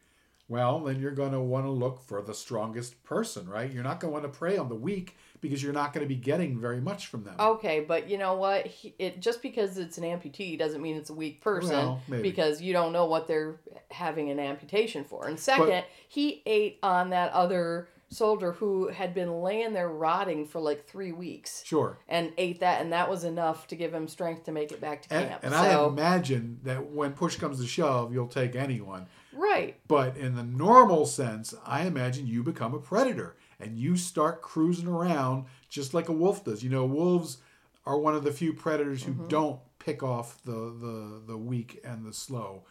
well, 0.47 0.79
then 0.79 0.99
you're 0.99 1.11
going 1.11 1.33
to 1.33 1.41
want 1.41 1.65
to 1.65 1.71
look 1.71 2.01
for 2.01 2.21
the 2.21 2.33
strongest 2.33 3.03
person, 3.03 3.47
right? 3.49 3.71
You're 3.71 3.83
not 3.83 3.99
going 3.99 4.11
to 4.11 4.19
want 4.19 4.33
to 4.33 4.37
prey 4.39 4.57
on 4.57 4.69
the 4.69 4.75
weak 4.75 5.17
because 5.41 5.61
you're 5.61 5.73
not 5.73 5.91
going 5.93 6.05
to 6.05 6.07
be 6.07 6.19
getting 6.19 6.59
very 6.59 6.79
much 6.79 7.07
from 7.07 7.23
them. 7.23 7.35
Okay, 7.39 7.79
but 7.81 8.07
you 8.09 8.17
know 8.17 8.35
what? 8.35 8.67
He, 8.67 8.93
it 8.99 9.19
just 9.19 9.41
because 9.41 9.77
it's 9.77 9.97
an 9.97 10.03
amputee 10.03 10.57
doesn't 10.57 10.81
mean 10.81 10.95
it's 10.95 11.09
a 11.09 11.13
weak 11.13 11.41
person 11.41 11.71
Well, 11.71 12.01
because 12.07 12.61
you 12.61 12.71
don't 12.73 12.93
know 12.93 13.05
what 13.07 13.27
they're 13.27 13.59
having 13.89 14.29
an 14.29 14.39
amputation 14.39 15.03
for. 15.03 15.27
And 15.27 15.39
second, 15.39 15.83
he 16.07 16.41
ate 16.45 16.77
on 16.83 17.09
that 17.09 17.31
other 17.33 17.89
soldier 18.09 18.51
who 18.51 18.89
had 18.89 19.13
been 19.13 19.41
laying 19.41 19.71
there 19.71 19.87
rotting 19.87 20.45
for 20.45 20.59
like 20.59 20.85
three 20.85 21.13
weeks 21.13 21.63
Sure. 21.65 21.97
and 22.09 22.33
ate 22.37 22.59
that, 22.59 22.81
and 22.81 22.91
that 22.91 23.09
was 23.09 23.23
enough 23.23 23.67
to 23.67 23.75
give 23.77 23.93
him 23.93 24.07
strength 24.09 24.43
to 24.43 24.51
make 24.51 24.71
it 24.73 24.81
back 24.81 25.01
to 25.03 25.13
And, 25.13 25.29
camp. 25.29 25.43
and 25.43 25.55
I 25.55 25.81
imagine 25.85 26.59
that 26.63 26.91
when 26.91 27.13
push 27.13 27.37
comes 27.37 27.61
to 27.61 27.65
shove, 27.67 28.13
you'll 28.13 28.27
take 28.27 28.53
anyone. 28.53 29.07
right, 29.33 29.77
But 29.87 30.17
in 30.17 30.35
the 30.35 30.43
normal 30.43 31.05
sense, 31.05 31.53
I 31.65 31.83
imagine 31.83 32.27
you 32.27 32.43
become 32.43 32.73
a 32.73 32.79
predator 32.79 33.37
and 33.61 33.77
you 33.77 33.95
start 33.97 34.41
cruising 34.41 34.87
around 34.87 35.45
just 35.69 35.93
like 35.93 36.09
a 36.09 36.13
wolf 36.13 36.43
does. 36.43 36.63
You 36.63 36.69
know, 36.69 36.85
wolves 36.85 37.37
are 37.85 37.97
one 37.97 38.15
of 38.15 38.23
the 38.23 38.31
few 38.31 38.53
predators 38.53 39.03
Mm-hmm. 39.03 39.21
who 39.23 39.27
don't 39.27 39.59
pick 39.79 40.03
off 40.03 40.41
the, 40.43 40.51
the, 40.51 41.21
the 41.27 41.37
weak 41.37 41.79
and 41.83 42.05
the 42.05 42.13
slow. 42.13 42.63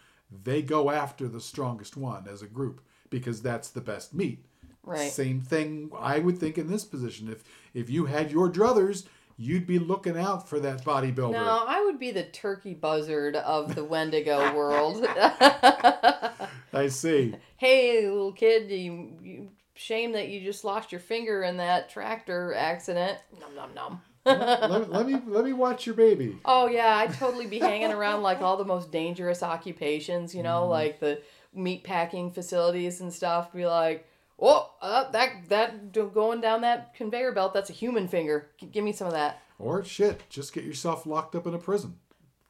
They 0.45 0.63
go 0.63 0.91
after 0.91 1.27
the 1.27 1.41
strongest 1.41 1.97
one 1.97 2.29
as 2.29 2.43
a 2.43 2.47
group 2.47 2.81
because 3.11 3.43
that's 3.43 3.69
the 3.71 3.81
best 3.81 4.15
meat. 4.15 4.45
right. 4.85 5.11
Same 5.11 5.41
thing 5.41 5.91
I 5.99 6.21
would 6.21 6.39
think 6.39 6.57
in 6.59 6.69
this 6.69 6.85
position. 6.85 7.29
If 7.31 7.43
if 7.75 7.91
you 7.91 8.07
had 8.07 8.31
your 8.31 8.49
druthers, 8.51 9.07
you'd 9.37 9.67
be 9.67 9.79
looking 9.81 10.17
out 10.17 10.49
for 10.49 10.61
that 10.61 10.85
bodybuilder. 10.85 11.33
No, 11.33 11.65
I 11.67 11.83
would 11.85 11.99
be 11.99 12.13
the 12.13 12.23
turkey 12.25 12.75
buzzard 12.75 13.35
of 13.37 13.75
the 13.75 13.83
Wendigo 13.85 14.55
world. 14.55 15.05
I 16.73 16.89
see. 16.89 17.35
hey, 17.57 18.07
little 18.07 18.33
kid, 18.33 18.71
you, 18.71 19.13
you 19.23 19.49
shame 19.75 20.13
that 20.13 20.29
you 20.29 20.41
just 20.41 20.65
lost 20.65 20.93
your 20.93 21.01
finger 21.01 21.43
in 21.43 21.57
that 21.57 21.89
tractor 21.89 22.55
accident. 22.55 23.19
Nom 23.41 23.55
nom 23.55 23.75
nom. 23.75 24.03
let, 24.27 24.71
let, 24.71 24.91
let 24.91 25.07
me 25.07 25.19
let 25.27 25.45
me 25.45 25.53
watch 25.55 25.87
your 25.87 25.95
baby. 25.95 26.39
Oh 26.45 26.69
yeah, 26.69 26.97
I'd 26.97 27.15
totally 27.15 27.47
be 27.47 27.59
hanging 27.59 27.91
around 27.91 28.23
like 28.23 28.43
all 28.43 28.59
the 28.59 28.65
most 28.67 28.93
dangerous 28.93 29.43
occupations, 29.43 30.35
you 30.35 30.43
know, 30.43 30.67
like 30.67 31.01
the 31.01 31.23
meat 31.55 31.85
packing 31.85 32.31
facilities 32.31 33.01
and 33.01 33.13
stuff. 33.13 33.53
Be 33.53 33.67
like, 33.67 34.07
oh, 34.39 34.71
uh, 34.83 35.11
that 35.13 35.49
that 35.49 35.93
going 36.13 36.43
down 36.43 36.61
that 36.61 36.95
conveyor 36.95 37.33
belt, 37.33 37.55
that's 37.55 37.71
a 37.71 37.75
human 37.75 38.09
finger. 38.09 38.51
G- 38.59 38.67
give 38.67 38.85
me 38.85 38.93
some 38.93 39.07
of 39.07 39.15
that. 39.15 39.41
Or 39.59 39.83
shit, 39.85 40.23
just 40.29 40.53
get 40.53 40.65
yourself 40.65 41.07
locked 41.07 41.35
up 41.35 41.47
in 41.47 41.55
a 41.55 41.59
prison. 41.59 41.97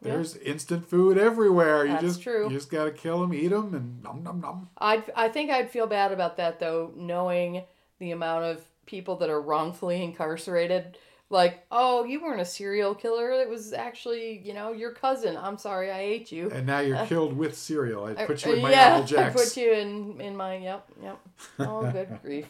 There's 0.02 0.36
instant 0.36 0.88
food 0.88 1.18
everywhere. 1.18 1.84
You 1.84 1.92
That's 1.92 2.04
just 2.04 2.22
true. 2.22 2.44
you 2.44 2.56
just 2.56 2.70
gotta 2.70 2.90
kill 2.90 3.20
them, 3.20 3.34
eat 3.34 3.48
them, 3.48 3.74
and 3.74 4.02
nom 4.02 4.22
nom 4.22 4.40
nom. 4.40 4.70
I'd 4.78 5.10
I 5.14 5.28
think 5.28 5.50
I'd 5.50 5.70
feel 5.70 5.86
bad 5.86 6.10
about 6.12 6.38
that 6.38 6.58
though, 6.58 6.92
knowing 6.96 7.64
the 7.98 8.12
amount 8.12 8.44
of 8.44 8.64
people 8.86 9.16
that 9.16 9.28
are 9.28 9.40
wrongfully 9.40 10.02
incarcerated. 10.02 10.96
Like, 11.28 11.64
oh, 11.70 12.04
you 12.04 12.20
weren't 12.20 12.40
a 12.40 12.44
serial 12.44 12.92
killer. 12.92 13.30
It 13.30 13.48
was 13.48 13.72
actually, 13.72 14.38
you 14.44 14.52
know, 14.52 14.72
your 14.72 14.90
cousin. 14.90 15.36
I'm 15.36 15.58
sorry, 15.58 15.90
I 15.92 16.00
ate 16.00 16.32
you. 16.32 16.50
And 16.50 16.66
now 16.66 16.80
you're 16.80 17.06
killed 17.06 17.36
with 17.36 17.56
cereal. 17.56 18.06
I 18.06 18.26
put 18.26 18.44
you 18.44 18.54
in 18.54 18.62
my 18.62 18.70
yeah, 18.70 18.98
Apple 18.98 19.18
I 19.20 19.30
put 19.30 19.56
you 19.56 19.72
in 19.72 20.20
in 20.20 20.36
my 20.36 20.56
yep 20.56 20.88
yep. 21.02 21.20
Oh, 21.58 21.88
good 21.90 22.18
grief. 22.22 22.46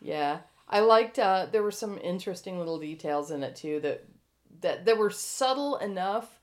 Yeah, 0.00 0.38
I 0.68 0.80
liked. 0.80 1.18
Uh, 1.18 1.48
there 1.50 1.62
were 1.62 1.72
some 1.72 1.98
interesting 1.98 2.56
little 2.58 2.78
details 2.78 3.32
in 3.32 3.42
it 3.42 3.56
too 3.56 3.80
that 3.80 4.04
that 4.60 4.84
that 4.84 4.96
were 4.96 5.10
subtle 5.10 5.76
enough 5.78 6.33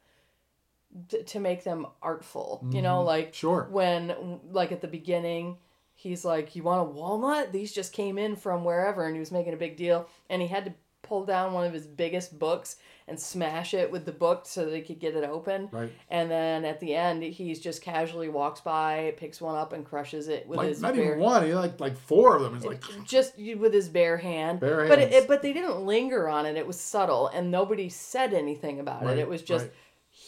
to, 1.10 1.24
to 1.24 1.40
make 1.40 1.64
them 1.64 1.88
artful. 2.02 2.66
You 2.72 2.82
know, 2.82 3.04
like 3.04 3.28
Mm-hmm. 3.28 3.34
Sure. 3.36 3.68
when 3.72 4.40
like 4.52 4.72
at 4.72 4.82
the 4.82 4.88
beginning. 4.88 5.58
He's 5.94 6.26
like, 6.26 6.56
"You 6.56 6.64
want 6.64 6.82
a 6.82 6.92
walnut? 6.92 7.52
These 7.52 7.72
just 7.74 7.94
came 7.94 8.18
in 8.18 8.36
from 8.36 8.64
wherever," 8.64 9.06
and 9.06 9.14
he 9.16 9.20
was 9.20 9.32
making 9.32 9.54
a 9.54 9.58
big 9.58 9.78
deal. 9.78 10.08
And 10.32 10.42
he 10.42 10.48
had 10.48 10.66
to 10.66 10.74
pull 11.04 11.26
down 11.26 11.54
one 11.54 11.64
of 11.68 11.74
his 11.74 11.86
biggest 11.86 12.40
books 12.40 12.78
and 13.08 13.20
smash 13.20 13.76
it 13.76 13.92
with 13.92 14.06
the 14.06 14.12
book 14.12 14.48
so 14.48 14.66
that 14.66 14.76
he 14.76 14.82
could 14.82 14.98
get 15.00 15.16
it 15.16 15.24
open. 15.24 15.70
Right. 15.72 15.92
And 16.10 16.32
then 16.32 16.66
at 16.66 16.80
the 16.80 16.96
end, 16.96 17.22
he's 17.22 17.60
just 17.60 17.84
casually 17.84 18.30
walks 18.30 18.62
by, 18.62 19.14
picks 19.18 19.40
one 19.40 19.56
up, 19.56 19.74
and 19.74 19.86
crushes 19.86 20.28
it 20.28 20.48
with 20.48 20.58
his 20.62 20.66
Like 20.66 20.70
his 20.70 20.82
not 20.82 20.96
bare 20.96 21.06
even 21.06 21.20
one. 21.20 21.46
He 21.46 21.54
like 21.54 21.80
like 21.80 21.96
four 21.96 22.36
of 22.36 22.42
them. 22.42 22.56
He's 22.56 22.66
like 22.66 22.82
just 23.06 23.38
with 23.38 23.72
his 23.72 23.88
bare 23.88 24.18
hand. 24.18 24.60
Bare 24.60 24.88
But 24.88 24.98
it, 24.98 25.14
it- 25.14 25.28
but 25.28 25.44
they 25.44 25.54
didn't 25.54 25.82
linger 25.86 26.28
on 26.28 26.48
it. 26.48 26.58
It 26.58 26.66
was 26.66 26.80
subtle, 26.80 27.28
and 27.28 27.52
nobody 27.52 27.90
said 27.90 28.34
anything 28.34 28.80
about 28.80 29.04
Right, 29.04 29.18
it. 29.20 29.22
It 29.22 29.30
was 29.30 29.44
just 29.44 29.66
right. 29.66 29.74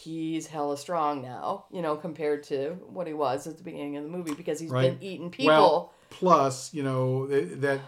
He's 0.04 0.46
hella 0.46 0.76
strong 0.76 1.22
now, 1.22 1.64
you 1.72 1.82
know, 1.82 1.96
compared 1.96 2.42
to 2.44 2.70
what 2.88 3.06
he 3.06 3.12
was 3.14 3.46
at 3.46 3.56
the 3.56 3.62
beginning 3.64 3.96
of 3.96 4.04
the 4.04 4.10
movie 4.10 4.34
because 4.34 4.60
he's 4.60 4.70
Right. 4.70 4.98
been 4.98 5.02
eating 5.02 5.30
people. 5.30 5.54
Well, 5.54 5.92
plus, 6.10 6.72
you 6.74 6.82
know, 6.82 7.26
th- 7.26 7.58
that 7.60 7.80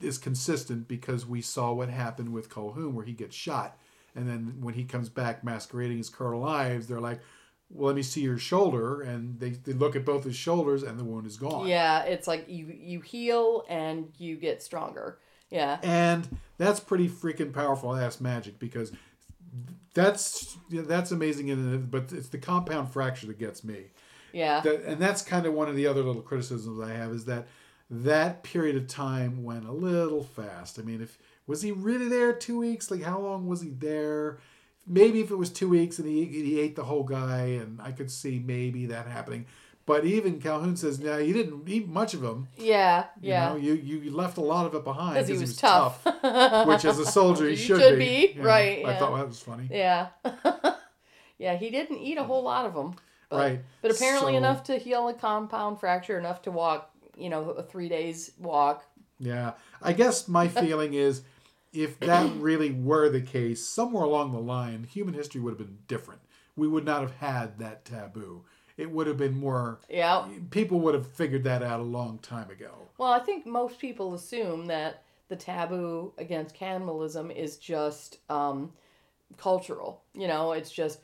is 0.00 0.18
consistent 0.18 0.88
because 0.88 1.26
we 1.26 1.40
saw 1.42 1.72
what 1.72 1.88
happened 1.88 2.32
with 2.32 2.48
Colhoun 2.50 2.92
where 2.94 3.04
he 3.04 3.12
gets 3.12 3.36
shot. 3.36 3.76
And 4.16 4.28
then 4.28 4.56
when 4.60 4.74
he 4.74 4.84
comes 4.84 5.08
back 5.08 5.44
masquerading 5.44 6.00
as 6.00 6.08
Colonel 6.08 6.44
Ives, 6.44 6.86
they're 6.88 7.00
like, 7.00 7.20
well, 7.68 7.86
let 7.86 7.96
me 7.96 8.02
see 8.02 8.22
your 8.22 8.38
shoulder. 8.38 9.02
And 9.02 9.38
they, 9.38 9.50
they 9.50 9.72
look 9.72 9.94
at 9.94 10.04
both 10.04 10.24
his 10.24 10.34
shoulders 10.34 10.82
and 10.82 10.98
the 10.98 11.04
wound 11.04 11.26
is 11.26 11.36
gone. 11.36 11.68
yeah, 11.68 12.02
it's 12.02 12.26
like 12.26 12.46
you 12.48 12.66
you 12.66 13.00
heal 13.00 13.64
and 13.68 14.08
you 14.18 14.36
get 14.36 14.62
stronger. 14.62 15.18
Yeah. 15.50 15.78
And 15.82 16.26
that's 16.58 16.80
pretty 16.80 17.08
freaking 17.08 17.52
powerful 17.52 17.94
ass 17.96 18.20
magic 18.20 18.58
because 18.58 18.90
that's 19.94 20.56
yeah, 20.68 20.82
that's 20.82 21.10
amazing. 21.10 21.48
In 21.48 21.86
but 21.86 22.12
it's 22.12 22.28
the 22.28 22.38
compound 22.38 22.92
fracture 22.92 23.26
that 23.26 23.38
gets 23.38 23.64
me. 23.64 23.86
Yeah. 24.32 24.60
that, 24.60 24.84
and 24.84 25.00
that's 25.00 25.22
kind 25.22 25.46
of 25.46 25.54
one 25.54 25.68
of 25.68 25.76
the 25.76 25.86
other 25.86 26.02
little 26.02 26.22
criticisms 26.22 26.80
I 26.80 26.92
have 26.92 27.10
is 27.10 27.24
that 27.24 27.48
that 27.90 28.44
period 28.44 28.76
of 28.76 28.86
time 28.86 29.42
went 29.42 29.66
a 29.66 29.72
little 29.72 30.22
fast. 30.22 30.78
I 30.78 30.82
mean, 30.82 31.02
if 31.02 31.18
was 31.46 31.62
he 31.62 31.72
really 31.72 32.08
there 32.08 32.32
two 32.32 32.58
weeks? 32.58 32.90
Like, 32.90 33.02
how 33.02 33.18
long 33.18 33.48
was 33.48 33.60
he 33.60 33.70
there? 33.70 34.38
Maybe 34.86 35.20
if 35.20 35.30
it 35.30 35.36
was 35.36 35.50
two 35.50 35.68
weeks 35.68 35.98
and 35.98 36.08
he 36.08 36.24
he 36.24 36.60
ate 36.60 36.76
the 36.76 36.84
whole 36.84 37.02
guy, 37.02 37.42
and 37.60 37.80
I 37.80 37.92
could 37.92 38.10
see 38.10 38.38
maybe 38.38 38.86
that 38.86 39.06
happening. 39.06 39.46
But 39.90 40.04
even 40.04 40.40
Calhoun 40.40 40.76
says, 40.76 41.00
"No, 41.00 41.18
you 41.18 41.32
didn't 41.34 41.68
eat 41.68 41.88
much 41.88 42.14
of 42.14 42.22
him. 42.22 42.46
yeah. 42.56 43.06
You 43.20 43.30
Yeah. 43.30 43.48
know, 43.48 43.56
you 43.56 43.74
you 43.74 44.10
left 44.12 44.36
a 44.38 44.40
lot 44.40 44.64
of 44.66 44.74
it 44.74 44.84
behind 44.84 45.14
Because 45.14 45.28
he 45.28 45.36
was 45.38 45.56
tough. 45.56 46.04
which 46.04 46.84
as 46.84 46.98
a 47.00 47.06
soldier 47.18 47.44
he 47.46 47.50
You 47.50 47.56
should, 47.56 47.80
should 47.80 47.98
be. 47.98 48.34
be, 48.34 48.40
right, 48.40 48.78
I 48.86 48.90
yeah. 48.92 48.98
thought 48.98 49.16
that 49.16 49.26
was 49.26 49.40
funny. 49.40 49.68
Yeah. 49.70 50.08
yeah, 51.38 51.56
he 51.56 51.70
didn't 51.70 51.98
eat 51.98 52.18
a 52.18 52.24
whole 52.24 52.42
lot 52.42 52.66
of 52.66 52.74
them. 52.74 52.94
But, 53.28 53.36
Right. 53.36 53.60
But 53.82 53.90
apparently 53.92 54.32
So- 54.34 54.38
enough 54.38 54.62
to 54.64 54.76
heal 54.78 55.08
a 55.08 55.14
compound 55.14 55.80
fracture, 55.80 56.18
enough 56.18 56.42
to 56.42 56.50
walk, 56.50 56.90
you 57.16 57.28
know, 57.28 57.50
a 57.50 57.62
three 57.62 57.88
days 57.88 58.32
walk. 58.38 58.84
Yeah. 59.18 59.52
I 59.82 59.92
guess 59.92 60.28
my 60.28 60.48
feeling 60.62 60.94
is 60.94 61.22
if 61.72 61.98
that 62.00 62.30
really 62.36 62.70
were 62.72 63.08
the 63.08 63.20
case, 63.20 63.64
somewhere 63.64 64.04
along 64.04 64.32
the 64.32 64.40
line, 64.40 64.84
human 64.84 65.14
history 65.14 65.40
would 65.40 65.50
have 65.50 65.58
been 65.58 65.78
different. 65.86 66.20
We 66.56 66.66
would 66.66 66.84
not 66.84 67.00
have 67.02 67.16
had 67.18 67.58
that 67.60 67.84
taboo. 67.84 68.44
It 68.80 68.90
would 68.90 69.06
have 69.06 69.18
been 69.18 69.38
more, 69.38 69.78
Yeah. 69.88 70.26
people 70.50 70.80
would 70.80 70.94
have 70.94 71.06
figured 71.06 71.44
that 71.44 71.62
out 71.62 71.80
a 71.80 71.84
long 71.84 72.18
time 72.18 72.50
ago. 72.50 72.72
Well, 72.96 73.12
I 73.12 73.18
think 73.18 73.44
most 73.44 73.78
people 73.78 74.14
assume 74.14 74.66
that 74.66 75.02
the 75.28 75.36
taboo 75.36 76.12
against 76.18 76.54
cannibalism 76.54 77.30
is 77.30 77.58
just 77.58 78.18
um, 78.30 78.72
cultural. 79.36 80.02
You 80.14 80.28
know, 80.28 80.52
it's 80.52 80.70
just, 80.70 81.00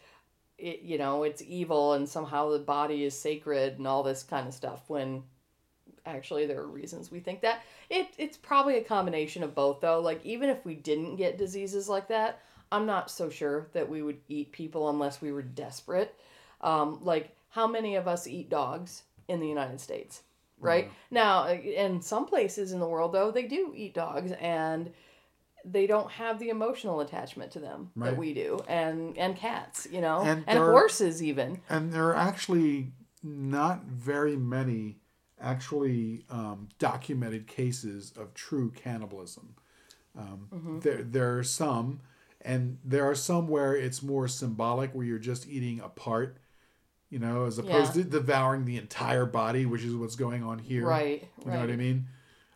it, 0.58 0.80
you 0.80 0.96
know, 0.96 1.22
it's 1.22 1.42
evil 1.42 1.92
and 1.92 2.08
somehow 2.08 2.50
the 2.50 2.58
body 2.58 3.04
is 3.04 3.18
sacred 3.18 3.78
and 3.78 3.86
all 3.86 4.02
this 4.02 4.22
kind 4.22 4.48
of 4.48 4.54
stuff. 4.54 4.82
When 4.88 5.22
actually 6.06 6.46
there 6.46 6.60
are 6.60 6.66
reasons 6.66 7.10
we 7.10 7.20
think 7.20 7.42
that. 7.42 7.62
It 7.90 8.08
it's 8.16 8.36
probably 8.36 8.78
a 8.78 8.84
combination 8.84 9.42
of 9.42 9.54
both 9.54 9.80
though. 9.80 10.00
Like 10.00 10.24
even 10.24 10.48
if 10.48 10.64
we 10.64 10.74
didn't 10.74 11.16
get 11.16 11.36
diseases 11.38 11.88
like 11.88 12.08
that, 12.08 12.40
I'm 12.72 12.86
not 12.86 13.10
so 13.10 13.28
sure 13.28 13.68
that 13.74 13.88
we 13.88 14.02
would 14.02 14.18
eat 14.28 14.50
people 14.52 14.88
unless 14.88 15.20
we 15.20 15.30
were 15.30 15.42
desperate. 15.42 16.14
Um, 16.62 17.00
like 17.02 17.36
how 17.56 17.66
many 17.66 17.96
of 17.96 18.06
us 18.06 18.26
eat 18.26 18.50
dogs 18.50 19.02
in 19.28 19.40
the 19.40 19.48
United 19.48 19.80
States? 19.80 20.22
Right 20.58 20.90
now, 21.10 21.44
uh, 21.44 21.52
in 21.54 22.00
some 22.00 22.26
places 22.26 22.72
in 22.72 22.80
the 22.80 22.88
world, 22.88 23.12
though, 23.12 23.30
they 23.30 23.46
do 23.46 23.72
eat 23.76 23.94
dogs, 23.94 24.32
and 24.32 24.90
they 25.64 25.86
don't 25.86 26.10
have 26.10 26.38
the 26.38 26.48
emotional 26.48 27.00
attachment 27.00 27.50
to 27.52 27.60
them 27.60 27.90
Right. 27.94 28.10
that 28.10 28.18
we 28.18 28.32
do, 28.32 28.60
and 28.68 29.18
and 29.18 29.36
cats, 29.36 29.86
you 29.90 30.00
know, 30.00 30.20
And 30.20 30.44
and, 30.46 30.58
horses 30.58 31.22
even. 31.22 31.60
And 31.68 31.92
there 31.92 32.06
are 32.10 32.16
actually 32.16 32.92
not 33.22 33.84
very 33.84 34.36
many 34.36 34.96
actually 35.40 36.24
um, 36.30 36.68
documented 36.78 37.46
cases 37.46 38.12
of 38.16 38.32
true 38.34 38.70
cannibalism. 38.84 39.54
Um, 40.16 40.48
Mm-hmm. 40.54 40.78
There, 40.80 41.02
there 41.02 41.38
are 41.38 41.44
some, 41.44 42.00
and 42.40 42.78
there 42.84 43.04
are 43.04 43.14
some 43.14 43.48
where 43.48 43.74
it's 43.76 44.02
more 44.02 44.28
symbolic, 44.28 44.94
where 44.94 45.04
you're 45.04 45.18
just 45.32 45.46
eating 45.46 45.80
a 45.80 45.88
part, 45.90 46.38
you 47.10 47.18
know, 47.18 47.44
as 47.46 47.58
opposed 47.58 47.96
Yeah. 47.96 48.02
to 48.02 48.08
devouring 48.10 48.64
the 48.64 48.76
entire 48.76 49.26
body, 49.26 49.66
which 49.66 49.82
is 49.84 49.94
what's 49.94 50.16
going 50.16 50.42
on 50.42 50.58
here. 50.58 50.86
Right, 50.86 51.28
You 51.44 51.52
know 51.52 51.60
what 51.60 51.70
I 51.70 51.76
mean? 51.76 52.06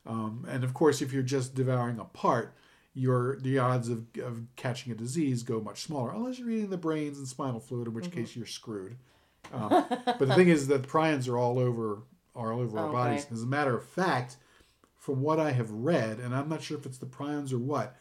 Um, 0.07 0.47
and 0.49 0.65
of 0.65 0.75
course, 0.75 1.03
if 1.03 1.13
you're 1.13 1.23
just 1.23 1.55
devouring 1.55 1.99
a 1.99 2.05
part, 2.05 2.55
your 2.95 3.37
the 3.37 3.59
odds 3.59 3.89
of, 3.89 4.07
of 4.23 4.43
catching 4.57 4.91
a 4.93 4.97
disease 4.97 5.43
go 5.45 5.61
much 5.61 5.83
smaller, 5.83 6.11
unless 6.13 6.39
you're 6.39 6.51
eating 6.51 6.71
the 6.71 6.77
brains 6.77 7.19
and 7.19 7.29
spinal 7.29 7.61
fluid, 7.61 7.87
in 7.87 7.95
which 7.95 8.07
Mm-hmm. 8.07 8.21
case 8.21 8.35
you're 8.35 8.47
screwed. 8.47 8.97
Um, 9.53 9.85
but 10.07 10.19
the 10.27 10.35
thing 10.35 10.49
is 10.49 10.67
that 10.69 10.83
prions 10.83 11.29
are 11.29 11.39
all 11.39 11.59
over 11.59 12.03
are 12.35 12.53
all 12.53 12.61
over 12.61 12.79
our 12.79 12.85
Okay. 12.87 12.93
bodies. 12.93 13.27
As 13.31 13.43
a 13.43 13.47
matter 13.47 13.77
of 13.77 13.85
fact, 13.85 14.37
from 14.97 15.21
what 15.23 15.39
I 15.39 15.53
have 15.53 15.71
read, 15.71 16.19
and 16.19 16.35
I'm 16.35 16.49
not 16.49 16.63
sure 16.63 16.79
if 16.79 16.87
it's 16.87 16.99
the 16.99 17.07
prions 17.07 17.53
or 17.53 17.59
what, 17.59 17.97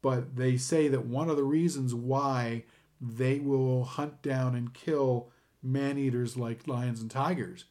but 0.00 0.36
they 0.36 0.56
say 0.56 0.88
that 0.88 1.04
one 1.06 1.28
of 1.28 1.36
the 1.36 1.44
reasons 1.44 1.94
why 1.94 2.64
they 3.00 3.38
will 3.40 3.84
hunt 3.84 4.22
down 4.22 4.54
and 4.54 4.72
kill 4.72 5.30
man 5.62 5.98
eaters 5.98 6.36
like 6.36 6.66
lions 6.66 7.00
and 7.00 7.10
tigers 7.10 7.64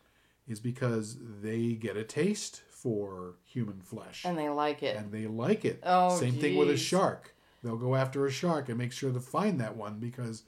is 0.48 0.60
because 0.60 1.18
they 1.42 1.74
get 1.74 1.98
a 1.98 2.04
taste 2.04 2.62
for 2.70 3.36
human 3.46 3.80
flesh 3.82 4.24
And 4.26 4.38
they 4.38 4.50
like 4.50 4.82
it. 4.82 4.96
and 4.98 5.12
they 5.12 5.28
like 5.28 5.66
it. 5.66 5.82
Oh, 5.86 6.18
Same 6.18 6.34
thing 6.34 6.58
with 6.58 6.70
a 6.70 6.78
shark. 6.78 7.36
They'll 7.64 7.78
go 7.78 7.96
after 7.96 8.26
a 8.26 8.32
shark 8.32 8.70
and 8.70 8.78
make 8.78 8.92
sure 8.92 9.12
to 9.12 9.20
find 9.20 9.62
that 9.62 9.76
one 9.78 10.00
because, 10.00 10.42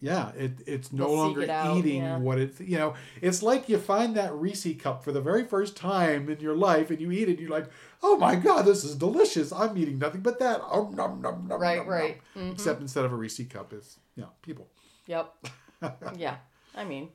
yeah, 0.00 0.30
it 0.34 0.52
it's 0.66 0.92
no 0.94 1.06
They'll 1.08 1.16
longer 1.16 1.42
it 1.42 1.50
out, 1.50 1.76
eating 1.76 2.02
yeah. 2.02 2.16
what 2.16 2.38
it. 2.38 2.58
You 2.58 2.78
know, 2.78 2.94
it's 3.20 3.42
like 3.42 3.68
you 3.68 3.76
find 3.78 4.16
that 4.16 4.32
Reese 4.34 4.66
cup 4.80 5.04
for 5.04 5.12
the 5.12 5.20
very 5.20 5.44
first 5.44 5.76
time 5.76 6.30
in 6.30 6.40
your 6.40 6.56
life 6.56 6.88
and 6.90 6.98
you 7.00 7.12
eat 7.12 7.28
it. 7.28 7.32
and 7.32 7.40
You're 7.40 7.50
like, 7.50 7.68
oh 8.02 8.16
my 8.16 8.34
god, 8.34 8.62
this 8.64 8.82
is 8.82 8.94
delicious. 8.96 9.52
I'm 9.52 9.76
eating 9.76 9.98
nothing 9.98 10.22
but 10.22 10.38
that. 10.38 10.60
Oh, 10.64 10.88
nom, 10.94 11.20
nom, 11.20 11.46
nom, 11.46 11.60
Right, 11.60 11.78
nom, 11.78 11.86
right. 11.88 12.20
nom. 12.34 12.52
Except 12.52 12.76
mm-hmm. 12.76 12.84
instead 12.84 13.04
of 13.04 13.12
a 13.12 13.16
Reese 13.16 13.46
cup, 13.50 13.74
it's 13.74 13.98
you 14.16 14.22
know 14.22 14.30
people. 14.40 14.68
Yep. 15.06 15.34
yeah. 16.16 16.36
I 16.74 16.84
mean, 16.84 17.08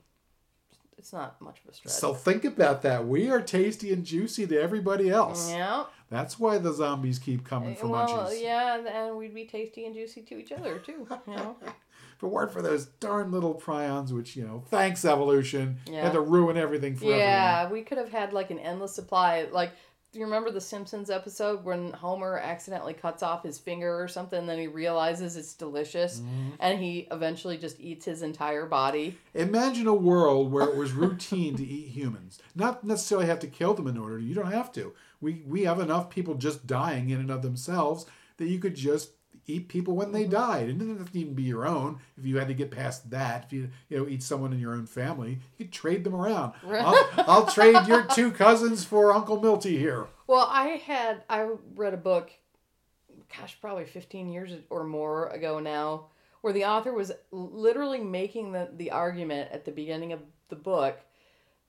it's 0.96 1.12
not 1.12 1.40
much 1.40 1.58
of 1.64 1.70
a 1.70 1.74
stretch. 1.74 1.92
So 1.92 2.12
think 2.14 2.44
about 2.44 2.82
that. 2.82 3.06
We 3.06 3.30
are 3.30 3.40
tasty 3.40 3.92
and 3.92 4.04
juicy 4.04 4.46
to 4.46 4.60
everybody 4.60 5.10
else. 5.10 5.50
yeah. 5.50 5.84
That's 6.10 6.38
why 6.38 6.56
the 6.56 6.72
zombies 6.72 7.18
keep 7.18 7.44
coming 7.44 7.76
for 7.76 7.86
Well, 7.88 8.08
munchies. 8.08 8.40
yeah, 8.42 8.78
and 9.06 9.16
we'd 9.18 9.34
be 9.34 9.44
tasty 9.44 9.84
and 9.84 9.94
juicy 9.94 10.22
to 10.22 10.38
each 10.38 10.52
other 10.52 10.78
too. 10.78 11.06
You 11.26 11.36
know. 11.36 11.56
if 11.62 12.22
it 12.22 12.26
weren't 12.26 12.50
for 12.50 12.62
those 12.62 12.86
darn 12.86 13.30
little 13.30 13.54
prions, 13.54 14.10
which 14.10 14.34
you 14.34 14.44
know, 14.46 14.64
thanks 14.70 15.04
evolution, 15.04 15.76
Yeah. 15.86 16.04
had 16.04 16.14
to 16.14 16.20
ruin 16.22 16.56
everything 16.56 16.96
for 16.96 17.04
everyone. 17.04 17.20
Yeah, 17.20 17.70
we 17.70 17.82
could 17.82 17.98
have 17.98 18.08
had 18.10 18.32
like 18.32 18.50
an 18.50 18.58
endless 18.58 18.94
supply. 18.94 19.46
Like, 19.52 19.72
do 20.12 20.18
you 20.18 20.24
remember 20.24 20.50
the 20.50 20.60
Simpsons 20.60 21.10
episode 21.10 21.64
when 21.64 21.92
Homer 21.92 22.38
accidentally 22.38 22.94
cuts 22.94 23.22
off 23.22 23.42
his 23.42 23.58
finger 23.58 24.00
or 24.02 24.08
something, 24.08 24.38
and 24.38 24.48
then 24.48 24.58
he 24.58 24.66
realizes 24.66 25.36
it's 25.36 25.52
delicious, 25.54 26.20
Mm-hmm. 26.20 26.48
and 26.60 26.78
he 26.80 27.06
eventually 27.10 27.58
just 27.58 27.78
eats 27.78 28.06
his 28.06 28.22
entire 28.22 28.64
body? 28.66 29.18
Imagine 29.34 29.86
a 29.86 29.94
world 29.94 30.50
where 30.50 30.66
it 30.68 30.76
was 30.76 30.92
routine 30.92 31.56
to 31.56 31.64
eat 31.64 31.88
humans. 31.88 32.38
Not 32.54 32.84
necessarily 32.84 33.26
have 33.26 33.40
to 33.40 33.46
kill 33.48 33.74
them 33.74 33.86
in 33.86 33.98
order. 33.98 34.18
You 34.18 34.34
don't 34.34 34.50
have 34.52 34.72
to. 34.72 34.94
We 35.20 35.42
we 35.46 35.64
have 35.64 35.80
enough 35.80 36.08
people 36.10 36.34
just 36.34 36.66
dying 36.66 37.10
in 37.10 37.20
and 37.20 37.30
of 37.30 37.42
themselves 37.42 38.06
that 38.38 38.46
you 38.48 38.58
could 38.58 38.76
just 38.76 39.10
eat 39.48 39.68
people 39.68 39.96
when 39.96 40.12
they 40.12 40.22
mm-hmm. 40.22 40.32
died. 40.32 40.68
It 40.68 40.78
didn't 40.78 40.98
have 40.98 41.12
to 41.12 41.18
even 41.18 41.34
be 41.34 41.42
your 41.42 41.66
own. 41.66 41.98
If 42.16 42.26
you 42.26 42.38
had 42.38 42.48
to 42.48 42.54
get 42.54 42.70
past 42.70 43.10
that, 43.10 43.44
if 43.46 43.52
you 43.52 43.70
you 43.88 43.98
know 43.98 44.08
eat 44.08 44.22
someone 44.22 44.52
in 44.52 44.60
your 44.60 44.74
own 44.74 44.86
family, 44.86 45.40
you 45.56 45.64
could 45.64 45.72
trade 45.72 46.04
them 46.04 46.14
around. 46.14 46.52
I'll, 46.64 47.08
I'll 47.16 47.46
trade 47.52 47.86
your 47.86 48.04
two 48.04 48.30
cousins 48.30 48.84
for 48.84 49.12
Uncle 49.12 49.40
Milty 49.40 49.78
here. 49.78 50.06
Well, 50.26 50.46
I 50.50 50.68
had 50.68 51.24
I 51.28 51.48
read 51.74 51.94
a 51.94 51.98
book, 51.98 52.30
gosh, 53.36 53.58
probably 53.60 53.86
fifteen 53.86 54.28
years 54.28 54.52
or 54.70 54.84
more 54.84 55.28
ago 55.28 55.58
now, 55.58 56.06
where 56.42 56.52
the 56.52 56.66
author 56.66 56.92
was 56.92 57.10
literally 57.32 58.00
making 58.00 58.52
the 58.52 58.68
the 58.76 58.90
argument 58.90 59.50
at 59.50 59.64
the 59.64 59.72
beginning 59.72 60.12
of 60.12 60.20
the 60.50 60.56
book 60.56 61.00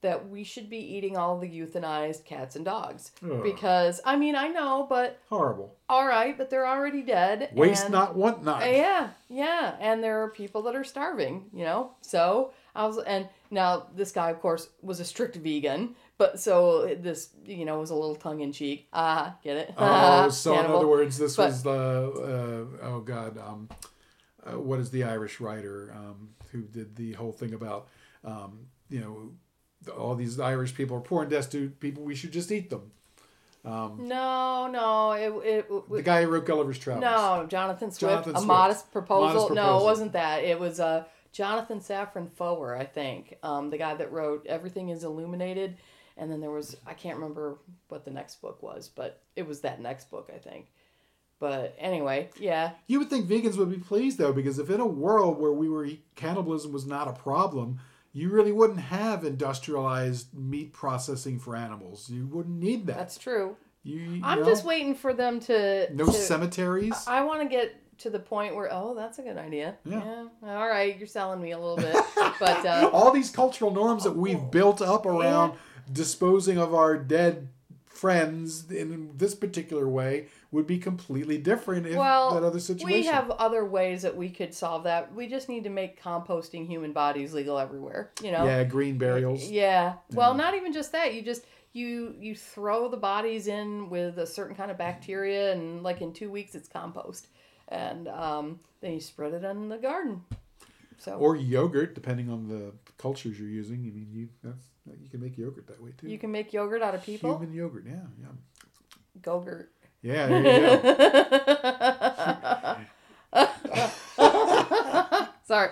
that 0.02 0.28
we 0.28 0.44
should 0.44 0.70
be 0.70 0.78
eating 0.78 1.16
all 1.16 1.38
the 1.38 1.48
euthanized 1.48 2.24
cats 2.24 2.56
and 2.56 2.64
dogs 2.64 3.12
Ugh. 3.24 3.42
because 3.42 4.00
I 4.04 4.16
mean 4.16 4.34
I 4.34 4.48
know, 4.48 4.86
but 4.88 5.18
Horrible. 5.28 5.74
all 5.88 6.06
right, 6.06 6.36
but 6.38 6.48
they're 6.50 6.66
already 6.66 7.02
dead. 7.02 7.50
Waste 7.54 7.84
and- 7.84 7.92
not, 7.92 8.16
want 8.16 8.44
not. 8.44 8.62
Yeah, 8.66 9.10
yeah, 9.28 9.76
and 9.80 10.02
there 10.02 10.22
are 10.22 10.28
people 10.30 10.62
that 10.62 10.74
are 10.76 10.84
starving, 10.84 11.46
you 11.52 11.64
know. 11.64 11.92
So 12.00 12.52
I 12.74 12.86
was, 12.86 12.98
and 12.98 13.28
now 13.50 13.86
this 13.94 14.12
guy, 14.12 14.30
of 14.30 14.40
course, 14.40 14.68
was 14.80 15.00
a 15.00 15.04
strict 15.04 15.36
vegan, 15.36 15.94
but 16.18 16.38
so 16.40 16.94
this, 17.00 17.30
you 17.44 17.64
know, 17.64 17.78
was 17.80 17.90
a 17.90 17.94
little 17.94 18.14
tongue 18.16 18.40
in 18.40 18.52
cheek. 18.52 18.86
Ah, 18.92 19.36
get 19.42 19.56
it? 19.56 19.74
Oh, 19.76 20.28
so 20.30 20.58
in 20.58 20.66
other 20.70 20.86
words, 20.86 21.18
this 21.18 21.36
But- 21.36 21.46
was 21.48 21.62
the 21.62 21.70
uh, 22.80 22.86
oh 22.86 23.00
god, 23.00 23.36
um, 23.38 23.68
uh, 24.46 24.58
what 24.58 24.78
is 24.80 24.90
the 24.90 25.04
Irish 25.04 25.40
writer 25.40 25.92
um, 25.94 26.30
who 26.52 26.62
did 26.62 26.96
the 26.96 27.12
whole 27.12 27.32
thing 27.32 27.52
about 27.54 27.88
um, 28.24 28.60
you 28.88 29.00
know 29.00 29.30
all 29.96 30.14
these 30.14 30.38
Irish 30.40 30.74
people 30.74 30.96
are 30.96 31.00
poor 31.00 31.22
and 31.22 31.30
destitute 31.30 31.80
people. 31.80 32.02
We 32.04 32.14
should 32.14 32.32
just 32.32 32.50
eat 32.52 32.70
them. 32.70 32.90
No, 33.64 34.66
no, 34.70 35.12
it, 35.12 35.32
it, 35.68 35.90
The 35.90 36.02
guy 36.02 36.22
who 36.22 36.28
wrote 36.30 36.46
Gulliver's 36.46 36.78
Travels. 36.78 37.02
no, 37.02 37.46
Jonathan 37.48 37.90
Swift, 37.90 38.00
Jonathan 38.12 38.32
a 38.32 38.38
Swift. 38.38 38.46
modest 38.46 38.92
proposal. 38.92 39.40
Modest 39.42 39.54
No, 39.54 39.80
it 39.80 39.84
wasn't 39.84 40.12
that. 40.12 40.44
It 40.44 40.58
was 40.58 40.80
uh, 40.80 41.04
Jonathan 41.32 41.80
Safran 41.80 42.30
Foer, 42.30 42.76
I 42.76 42.84
think, 42.84 43.36
um, 43.42 43.70
the 43.70 43.78
guy 43.78 43.94
that 43.94 44.12
wrote 44.12 44.46
Everything 44.46 44.88
Is 44.88 45.04
Illuminated, 45.04 45.76
and 46.16 46.30
then 46.30 46.40
there 46.40 46.50
was 46.50 46.76
I 46.86 46.94
can't 46.94 47.16
remember 47.16 47.58
what 47.88 48.04
the 48.04 48.10
next 48.10 48.40
book 48.40 48.62
was, 48.62 48.88
but 48.88 49.22
it 49.36 49.46
was 49.46 49.60
that 49.60 49.80
next 49.80 50.10
book, 50.10 50.30
I 50.34 50.38
think. 50.38 50.66
But 51.38 51.74
anyway, 51.78 52.28
yeah, 52.38 52.72
You 52.86 52.98
would 52.98 53.08
think 53.08 53.26
vegans 53.26 53.56
would 53.56 53.70
be 53.70 53.78
pleased 53.78 54.18
though, 54.18 54.32
because 54.32 54.58
if 54.58 54.68
in 54.70 54.80
a 54.80 54.86
world 54.86 55.38
where 55.38 55.52
we 55.52 55.68
were 55.68 55.88
cannibalism 56.14 56.72
was 56.72 56.86
not 56.86 57.08
a 57.08 57.12
problem, 57.12 57.80
you 58.12 58.30
really 58.30 58.52
wouldn't 58.52 58.80
have 58.80 59.24
industrialized 59.24 60.34
meat 60.34 60.72
processing 60.72 61.38
for 61.38 61.54
animals. 61.54 62.10
You 62.10 62.26
wouldn't 62.26 62.58
need 62.58 62.86
that. 62.86 62.96
that's 62.96 63.18
true. 63.18 63.56
you, 63.82 63.98
you 63.98 64.20
I'm 64.24 64.40
know? 64.40 64.46
just 64.46 64.64
waiting 64.64 64.94
for 64.94 65.14
them 65.14 65.40
to. 65.40 65.92
no 65.94 66.06
to, 66.06 66.12
cemeteries. 66.12 67.04
I 67.06 67.22
want 67.22 67.42
to 67.42 67.48
get 67.48 67.76
to 67.98 68.10
the 68.10 68.18
point 68.18 68.56
where 68.56 68.68
oh, 68.72 68.94
that's 68.94 69.18
a 69.18 69.22
good 69.22 69.36
idea. 69.36 69.76
Yeah. 69.84 70.26
All 70.42 70.68
right, 70.68 70.96
you're 70.98 71.06
selling 71.06 71.40
me 71.40 71.52
a 71.52 71.58
little 71.58 71.76
bit, 71.76 71.96
but 72.40 72.66
uh, 72.66 72.90
all 72.92 73.12
these 73.12 73.30
cultural 73.30 73.70
norms 73.70 74.04
that 74.04 74.16
we've 74.16 74.50
built 74.50 74.82
up 74.82 75.06
around 75.06 75.54
disposing 75.92 76.58
of 76.58 76.74
our 76.74 76.96
dead 76.96 77.48
friends 78.00 78.70
in 78.70 79.10
this 79.18 79.34
particular 79.34 79.86
way 79.86 80.26
would 80.50 80.66
be 80.66 80.78
completely 80.78 81.36
different 81.36 81.86
in 81.86 81.98
well, 81.98 82.32
that 82.32 82.42
other 82.42 82.58
situation. 82.58 82.98
we 82.98 83.04
have 83.04 83.30
other 83.32 83.62
ways 83.62 84.00
that 84.00 84.16
we 84.16 84.30
could 84.30 84.54
solve 84.54 84.84
that. 84.84 85.14
We 85.14 85.26
just 85.26 85.50
need 85.50 85.64
to 85.64 85.70
make 85.70 86.02
composting 86.02 86.66
human 86.66 86.94
bodies 86.94 87.34
legal 87.34 87.58
everywhere. 87.58 88.10
You 88.22 88.32
know. 88.32 88.46
yeah, 88.46 88.64
green 88.64 88.96
burials. 88.96 89.50
Yeah. 89.50 89.96
Well, 90.12 90.32
not 90.32 90.54
even 90.54 90.72
just 90.72 90.92
that. 90.92 91.12
You 91.12 91.20
just 91.20 91.44
you 91.74 92.14
you 92.18 92.34
throw 92.34 92.88
the 92.88 92.96
bodies 92.96 93.48
in 93.48 93.90
with 93.90 94.18
a 94.18 94.26
certain 94.26 94.56
kind 94.56 94.70
of 94.70 94.78
bacteria, 94.78 95.52
and 95.52 95.82
like 95.82 96.00
in 96.00 96.14
two 96.14 96.30
weeks, 96.30 96.54
it's 96.54 96.70
compost, 96.70 97.28
and 97.68 98.08
um, 98.08 98.60
then 98.80 98.94
you 98.94 99.00
spread 99.00 99.34
it 99.34 99.44
in 99.44 99.68
the 99.68 99.76
garden. 99.76 100.24
So 100.96 101.16
Or 101.16 101.36
yogurt, 101.36 101.94
depending 101.94 102.30
on 102.30 102.48
the 102.48 102.72
cultures 102.96 103.38
you're 103.38 103.48
using. 103.48 103.80
I 103.80 103.90
mean, 103.90 104.08
you 104.10 104.28
that's 104.42 104.69
you 104.86 105.08
can 105.10 105.20
make 105.20 105.36
yogurt 105.38 105.66
that 105.68 105.80
way 105.82 105.90
too. 105.98 106.08
you 106.08 106.18
can 106.18 106.30
make 106.32 106.52
yogurt 106.52 106.82
out 106.82 106.94
of 106.94 107.02
people. 107.04 107.38
Human 107.38 107.54
yogurt, 107.54 107.84
yeah, 107.86 107.94
yeah, 108.20 108.28
Gogurt. 109.20 109.66
yeah. 110.02 110.26
There 110.26 110.42
you 110.42 110.50
go. 113.32 113.32
Sorry, 115.44 115.70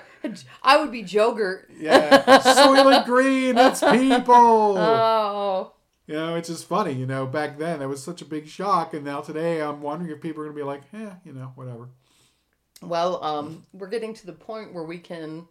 I 0.63 0.77
would 0.79 0.91
be 0.91 1.05
Jogurt. 1.05 1.67
Yeah, 1.79 2.23
Soylent 2.41 3.05
Green. 3.07 3.55
That's 3.55 3.81
people. 3.81 4.77
Oh, 4.77 5.73
You 6.07 6.15
know, 6.15 6.35
it's 6.35 6.49
just 6.49 6.67
funny. 6.67 6.93
You 6.95 7.07
know, 7.07 7.27
back 7.27 7.59
then 7.59 7.81
it 7.81 7.87
was 7.87 8.03
such 8.03 8.21
a 8.21 8.25
big 8.25 8.49
shock, 8.49 8.93
and 8.95 9.05
now 9.05 9.21
today 9.21 9.63
I'm 9.63 9.81
wondering 9.81 10.11
if 10.11 10.21
people 10.21 10.43
are 10.43 10.47
gonna 10.47 10.57
be 10.57 10.65
like, 10.65 10.83
eh, 10.93 11.11
you 11.25 11.33
know, 11.33 11.53
whatever. 11.55 11.91
well, 12.83 13.23
um, 13.23 13.67
we're 13.73 13.89
getting 13.89 14.15
to 14.15 14.27
the 14.27 14.33
point 14.33 14.75
where 14.75 14.85
we 14.85 14.99
can 14.99 15.47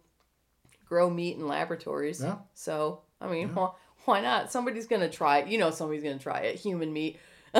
grow 0.86 1.08
meat 1.08 1.36
in 1.36 1.48
laboratories. 1.48 2.20
Yeah. 2.22 2.36
So 2.52 3.00
I 3.20 3.26
mean, 3.28 3.54
why, 3.54 3.70
why 4.04 4.20
not? 4.20 4.52
Somebody's 4.52 4.86
gonna 4.86 5.08
try 5.10 5.38
it. 5.38 5.48
You 5.48 5.58
know, 5.58 5.70
somebody's 5.70 6.02
gonna 6.02 6.18
try 6.18 6.40
it. 6.40 6.56
Human 6.56 6.92
meat. 6.92 7.18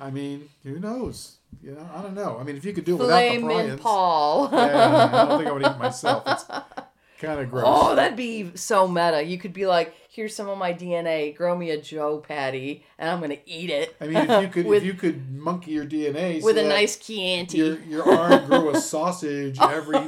I 0.00 0.10
mean, 0.10 0.48
who 0.64 0.80
knows? 0.80 1.36
You 1.62 1.72
know, 1.72 1.88
I 1.94 2.02
don't 2.02 2.14
know. 2.14 2.38
I 2.40 2.42
mean, 2.42 2.56
if 2.56 2.64
you 2.64 2.72
could 2.72 2.84
do 2.84 2.96
it 2.96 2.98
without 2.98 3.20
the 3.20 3.38
Flame 3.38 3.70
and 3.70 3.80
Paul. 3.80 4.48
yeah, 4.52 5.10
I 5.12 5.24
don't 5.26 5.38
think 5.38 5.48
I 5.48 5.52
would 5.52 5.62
eat 5.62 5.78
myself. 5.78 6.24
It's 6.26 6.44
kind 7.20 7.40
of 7.40 7.50
gross. 7.50 7.64
Oh, 7.66 7.94
that'd 7.94 8.16
be 8.16 8.50
so 8.56 8.88
meta. 8.88 9.22
You 9.22 9.38
could 9.38 9.52
be 9.52 9.66
like, 9.66 9.94
"Here's 10.08 10.34
some 10.34 10.48
of 10.48 10.58
my 10.58 10.74
DNA. 10.74 11.36
Grow 11.36 11.56
me 11.56 11.70
a 11.70 11.80
Jo 11.80 12.18
patty, 12.18 12.84
and 12.98 13.08
I'm 13.08 13.20
gonna 13.20 13.38
eat 13.46 13.70
it." 13.70 13.94
I 14.00 14.08
mean, 14.08 14.16
if 14.16 14.42
you 14.42 14.48
could, 14.48 14.66
with 14.70 14.82
if 14.82 14.86
you 14.86 14.94
could 14.94 15.30
monkey 15.30 15.70
your 15.70 15.86
DNA 15.86 16.40
so 16.40 16.46
with 16.46 16.58
a 16.58 16.64
nice 16.64 16.96
Chianti. 16.96 17.58
your 17.58 17.78
your 17.82 18.12
arm 18.12 18.46
grew 18.46 18.70
a 18.70 18.80
sausage 18.80 19.58
every 19.60 19.98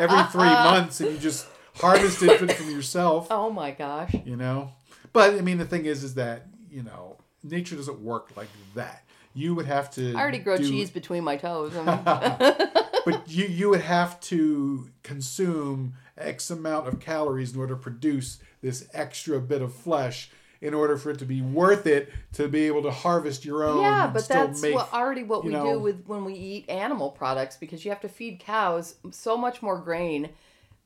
every 0.00 0.22
three 0.32 0.50
months, 0.50 1.00
and 1.00 1.12
you 1.12 1.18
just 1.18 1.46
harvested 1.76 2.30
it 2.30 2.52
from 2.52 2.70
yourself. 2.70 3.28
Oh 3.36 3.50
my 3.50 3.70
gosh. 3.70 4.14
You 4.24 4.36
know, 4.36 4.72
but 5.12 5.34
I 5.34 5.40
mean, 5.40 5.58
the 5.58 5.64
thing 5.64 5.86
is, 5.86 6.02
is 6.02 6.14
that 6.14 6.46
you 6.70 6.82
know, 6.82 7.16
nature 7.42 7.76
doesn't 7.76 8.00
work 8.00 8.36
like 8.36 8.48
that. 8.74 9.02
You 9.34 9.54
would 9.54 9.66
have 9.66 9.90
to. 9.92 10.14
I 10.14 10.20
already 10.20 10.38
grow 10.38 10.56
do- 10.56 10.68
cheese 10.68 10.90
between 10.90 11.22
my 11.24 11.36
toes. 11.36 11.74
I 11.76 11.82
mean, 11.82 12.68
but 13.04 13.28
you 13.30 13.46
you 13.46 13.68
would 13.70 13.82
have 13.82 14.18
to 14.20 14.88
consume 15.02 15.94
X 16.16 16.50
amount 16.50 16.88
of 16.88 17.00
calories 17.00 17.52
in 17.54 17.60
order 17.60 17.74
to 17.74 17.80
produce 17.80 18.38
this 18.62 18.88
extra 18.94 19.40
bit 19.40 19.62
of 19.62 19.74
flesh 19.74 20.30
in 20.62 20.72
order 20.72 20.96
for 20.96 21.10
it 21.10 21.18
to 21.18 21.26
be 21.26 21.42
worth 21.42 21.86
it 21.86 22.10
to 22.32 22.48
be 22.48 22.66
able 22.66 22.82
to 22.82 22.90
harvest 22.90 23.44
your 23.44 23.62
own. 23.64 23.82
yeah, 23.82 24.06
but 24.06 24.26
that's 24.26 24.62
make, 24.62 24.74
what 24.74 24.90
already 24.92 25.22
what 25.22 25.44
we 25.44 25.52
know- 25.52 25.74
do 25.74 25.78
with 25.78 26.06
when 26.06 26.24
we 26.24 26.32
eat 26.32 26.68
animal 26.70 27.10
products 27.10 27.56
because 27.56 27.84
you 27.84 27.90
have 27.90 28.00
to 28.00 28.08
feed 28.08 28.38
cows 28.40 28.94
so 29.10 29.36
much 29.36 29.60
more 29.62 29.78
grain 29.78 30.30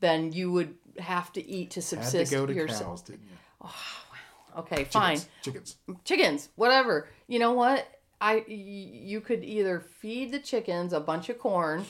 than 0.00 0.32
you 0.32 0.50
would 0.52 0.74
have 0.98 1.32
to 1.34 1.46
eat 1.46 1.70
to 1.72 1.82
subsist. 1.82 2.14
had 2.14 2.26
to 2.26 2.34
go 2.34 2.46
to 2.46 2.54
yourself. 2.54 2.98
cows, 2.98 3.02
didn't 3.02 3.22
you? 3.22 3.36
Oh, 3.62 4.58
okay, 4.58 4.84
fine. 4.84 5.20
Chickens. 5.42 5.76
Chickens. 5.86 6.00
chickens, 6.04 6.48
whatever. 6.56 7.08
You 7.28 7.38
know 7.38 7.52
what? 7.52 7.86
I 8.20 8.44
you 8.46 9.20
could 9.20 9.44
either 9.44 9.80
feed 9.80 10.32
the 10.32 10.38
chickens 10.38 10.92
a 10.92 11.00
bunch 11.00 11.28
of 11.28 11.38
corn 11.38 11.86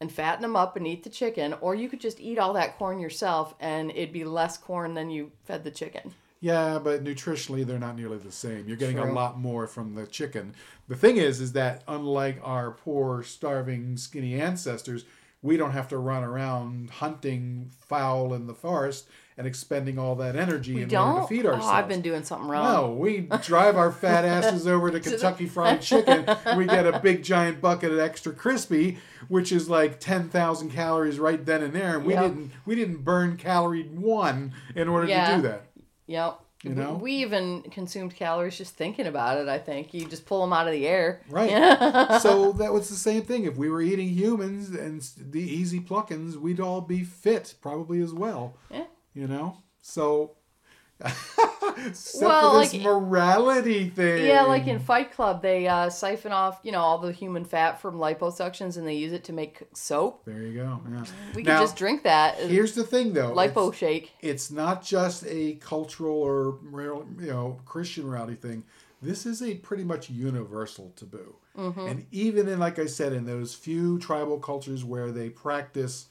and 0.00 0.10
fatten 0.10 0.42
them 0.42 0.56
up 0.56 0.76
and 0.76 0.86
eat 0.86 1.02
the 1.02 1.10
chicken, 1.10 1.54
or 1.60 1.74
you 1.74 1.88
could 1.88 2.00
just 2.00 2.20
eat 2.20 2.38
all 2.38 2.52
that 2.52 2.78
corn 2.78 2.98
yourself 2.98 3.54
and 3.60 3.90
it'd 3.90 4.12
be 4.12 4.24
less 4.24 4.56
corn 4.56 4.94
than 4.94 5.10
you 5.10 5.32
fed 5.44 5.64
the 5.64 5.70
chicken. 5.70 6.14
Yeah, 6.40 6.78
but 6.78 7.02
nutritionally 7.02 7.64
they're 7.64 7.78
not 7.78 7.96
nearly 7.96 8.18
the 8.18 8.30
same. 8.30 8.68
You're 8.68 8.76
getting 8.76 8.98
a 8.98 9.10
lot 9.10 9.38
more 9.38 9.66
from 9.66 9.94
the 9.94 10.06
chicken. 10.06 10.54
The 10.88 10.94
thing 10.94 11.16
is, 11.16 11.40
is 11.40 11.52
that 11.52 11.82
unlike 11.88 12.38
our 12.42 12.72
poor, 12.72 13.22
starving, 13.22 13.96
skinny 13.96 14.38
ancestors, 14.38 15.06
we 15.44 15.58
don't 15.58 15.72
have 15.72 15.88
to 15.88 15.98
run 15.98 16.24
around 16.24 16.88
hunting 16.88 17.70
fowl 17.86 18.32
in 18.32 18.46
the 18.46 18.54
forest 18.54 19.06
and 19.36 19.46
expending 19.46 19.98
all 19.98 20.14
that 20.14 20.36
energy 20.36 20.72
in 20.80 20.84
order 20.84 20.86
to 20.86 20.90
Don't. 20.90 21.28
feed 21.28 21.44
Oh, 21.44 21.50
ourselves. 21.50 21.66
I've 21.70 21.86
been 21.88 22.00
doing 22.00 22.22
something 22.24 22.48
wrong. 22.48 22.64
No, 22.72 22.92
we 22.94 23.28
drive 23.42 23.76
our 23.76 23.92
fat 23.92 24.24
asses 24.36 24.66
over 24.66 24.90
to 24.90 25.00
Kentucky 25.00 25.44
Fried 25.46 25.82
Chicken. 25.82 26.24
We 26.56 26.64
get 26.64 26.86
a 26.86 26.98
big 27.00 27.22
giant 27.22 27.60
bucket 27.60 27.92
of 27.92 27.98
extra 27.98 28.32
crispy, 28.32 28.96
which 29.28 29.52
is 29.52 29.68
like 29.68 30.00
ten 30.00 30.30
thousand 30.30 30.70
calories 30.70 31.18
right 31.18 31.44
then 31.44 31.62
and 31.62 31.74
there. 31.74 31.96
And 31.98 32.06
we 32.06 32.14
Yep. 32.14 32.22
didn't 32.22 32.50
we 32.64 32.74
didn't 32.74 32.98
burn 33.04 33.36
calorie 33.36 33.82
one 33.88 34.54
in 34.74 34.88
order 34.88 35.08
Yeah. 35.08 35.30
to 35.30 35.36
do 35.36 35.42
that. 35.48 35.66
Yep. 36.06 36.40
You 36.64 36.74
know, 36.74 36.94
We 36.94 37.12
even 37.16 37.62
consumed 37.62 38.16
calories 38.16 38.56
just 38.56 38.74
thinking 38.74 39.06
about 39.06 39.38
it. 39.38 39.48
I 39.48 39.58
think 39.58 39.92
you 39.92 40.06
just 40.06 40.24
pull 40.24 40.40
them 40.40 40.52
out 40.52 40.66
of 40.66 40.72
the 40.72 40.86
air. 40.86 41.20
Right. 41.28 41.50
so 42.22 42.52
that 42.52 42.72
was 42.72 42.88
the 42.88 42.96
same 42.96 43.22
thing. 43.22 43.44
If 43.44 43.56
we 43.56 43.68
were 43.68 43.82
eating 43.82 44.08
humans 44.08 44.70
and 44.70 45.02
the 45.18 45.42
easy 45.42 45.78
pluckins, 45.78 46.36
we'd 46.36 46.60
all 46.60 46.80
be 46.80 47.04
fit 47.04 47.54
probably 47.60 48.00
as 48.00 48.14
well. 48.14 48.56
Yeah. 48.70 48.84
You 49.12 49.28
know? 49.28 49.58
So 49.82 50.36
Well, 52.20 52.54
like- 52.54 52.72
morality 52.80 53.90
thing. 53.90 54.26
Yeah, 54.26 54.42
like 54.42 54.66
in 54.66 54.78
Fight 54.78 55.12
Club, 55.12 55.42
they 55.42 55.66
uh, 55.66 55.90
siphon 55.90 56.32
off, 56.32 56.60
you 56.62 56.72
know, 56.72 56.78
all 56.80 56.98
the 56.98 57.12
human 57.12 57.44
fat 57.44 57.80
from 57.80 57.96
liposuctions 57.96 58.76
and 58.76 58.86
they 58.86 58.94
use 58.94 59.12
it 59.12 59.24
to 59.24 59.32
make 59.32 59.62
soap. 59.74 60.24
There 60.24 60.40
you 60.42 60.54
go. 60.54 60.80
Yeah. 60.90 61.04
We 61.34 61.42
Now, 61.42 61.60
just 61.60 61.76
drink 61.76 62.04
that. 62.04 62.38
Here's 62.38 62.74
the 62.74 62.84
thing 62.84 63.12
though. 63.12 63.34
lipo 63.34 63.68
It's- 63.68 63.76
shake. 63.76 64.12
it's 64.20 64.50
not 64.50 64.82
just 64.84 65.24
a 65.26 65.54
cultural 65.54 66.16
or 66.16 66.58
you 67.20 67.26
know 67.26 67.58
Christian 67.66 68.06
morality 68.06 68.36
thing. 68.36 68.64
This 69.02 69.26
is 69.26 69.42
a 69.42 69.56
pretty 69.56 69.84
much 69.84 70.08
universal 70.08 70.92
taboo, 70.96 71.34
Mm-hmm. 71.58 71.80
and 71.80 72.06
even 72.10 72.48
in 72.48 72.58
like 72.58 72.78
I 72.78 72.86
said, 72.86 73.12
in 73.12 73.26
those 73.26 73.54
few 73.54 73.98
tribal 73.98 74.38
cultures 74.38 74.84
where 74.84 75.10
they 75.12 75.28
practice 75.28 76.06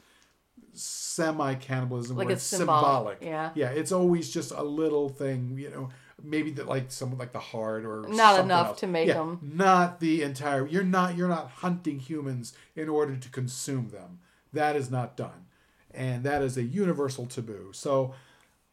semi 0.74 1.56
cannibalism, 1.56 2.18
Like 2.18 2.28
where 2.28 2.36
it's 2.36 2.44
symbolic, 2.44 3.20
symbolic. 3.20 3.22
yeah. 3.22 3.52
yeah, 3.56 3.70
it's 3.70 3.92
always 3.92 4.30
just 4.30 4.52
a 4.52 4.64
little 4.64 5.10
thing, 5.10 5.58
you 5.58 5.70
know. 5.70 5.90
Maybe 6.26 6.52
that 6.52 6.68
like 6.68 6.90
something 6.92 7.18
like 7.18 7.34
the 7.34 7.40
heart 7.40 7.84
or 7.86 8.06
Not 8.08 8.40
enough 8.40 8.68
else. 8.68 8.80
to 8.80 8.88
make 8.88 9.08
them. 9.08 9.40
Not 9.42 10.00
the 10.00 10.22
entire. 10.24 10.66
You're 10.66 10.84
not. 10.84 11.18
You're 11.18 11.28
not 11.28 11.50
hunting 11.50 12.00
humans 12.00 12.54
in 12.76 12.88
order 12.88 13.16
to 13.18 13.30
consume 13.30 13.90
them. 13.90 14.20
That 14.54 14.76
is 14.78 14.90
not 14.90 15.18
done, 15.18 15.48
and 15.94 16.24
that 16.24 16.42
is 16.42 16.56
a 16.56 16.64
universal 16.64 17.26
taboo. 17.26 17.72
So 17.74 18.14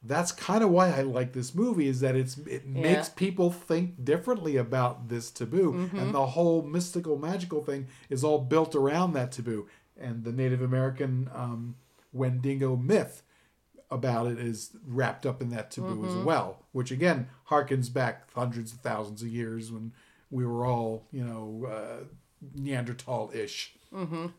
that's 0.02 0.30
kind 0.32 0.62
of 0.62 0.70
why 0.70 0.90
I 0.90 1.02
like 1.02 1.32
this 1.32 1.54
movie 1.54 1.88
is 1.88 2.00
that 2.00 2.14
it's 2.14 2.38
it 2.38 2.66
makes 2.68 3.08
people 3.08 3.50
think 3.50 4.04
differently 4.04 4.56
about 4.56 5.08
this 5.08 5.30
taboo 5.30 5.72
Mm-hmm. 5.72 5.98
and 5.98 6.14
the 6.14 6.26
whole 6.26 6.62
mystical 6.62 7.18
magical 7.18 7.64
thing 7.64 7.88
is 8.10 8.22
all 8.22 8.38
built 8.38 8.74
around 8.76 9.12
that 9.14 9.32
taboo 9.32 9.66
and 9.98 10.24
the 10.24 10.32
Native 10.32 10.62
American 10.62 11.28
um, 11.34 11.74
Wendigo 12.12 12.76
myth 12.76 13.22
about 13.90 14.28
it 14.28 14.38
is 14.38 14.76
wrapped 14.86 15.26
up 15.26 15.42
in 15.42 15.50
that 15.50 15.70
taboo 15.70 16.06
as 16.06 16.14
well 16.24 16.64
which 16.72 16.92
again 16.92 17.28
harkens 17.48 17.92
back 17.92 18.32
hundreds 18.34 18.72
of 18.72 18.78
thousands 18.78 19.20
of 19.20 19.28
years 19.28 19.72
when 19.72 19.92
we 20.30 20.46
were 20.46 20.64
all 20.64 21.06
you 21.10 21.24
know 21.24 21.66
uh, 21.68 22.04
Neanderthal-ish 22.54 23.74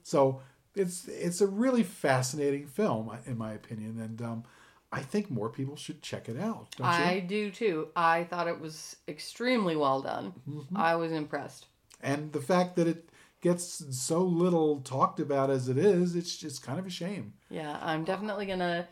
so 0.04 0.42
it's 0.74 1.08
it's 1.10 1.42
a 1.42 1.48
really 1.48 1.84
fascinating 1.84 2.66
film 2.66 3.12
in 3.26 3.38
my 3.38 3.52
opinion 3.52 4.00
and 4.00 4.22
um, 4.22 4.44
I 4.92 5.02
think 5.02 5.30
more 5.32 5.50
people 5.50 5.78
should 5.78 6.02
check 6.02 6.28
it 6.28 6.38
out. 6.38 6.68
Don't 6.76 6.86
I 6.86 7.20
do 7.22 7.50
too. 7.50 7.88
I 7.96 8.26
thought 8.26 8.48
it 8.48 8.60
was 8.60 8.98
extremely 9.08 9.76
well 9.76 10.02
done. 10.02 10.34
Mm-hmm. 10.50 10.76
I 10.76 10.96
was 10.96 11.14
impressed. 11.14 11.68
And 12.02 12.34
the 12.34 12.42
fact 12.42 12.76
that 12.76 12.88
it 12.88 13.10
gets 13.42 13.84
so 13.98 14.20
little 14.22 14.82
talked 14.82 15.20
about 15.20 15.50
as 15.50 15.68
it 15.68 15.78
is, 15.78 16.16
it's 16.16 16.38
just 16.38 16.64
kind 16.64 16.80
of 16.80 16.86
a 16.86 16.90
shame. 16.90 17.34
Yeah, 17.50 17.78
I'm 17.82 18.04
definitely 18.04 18.46
gonna 18.46 18.88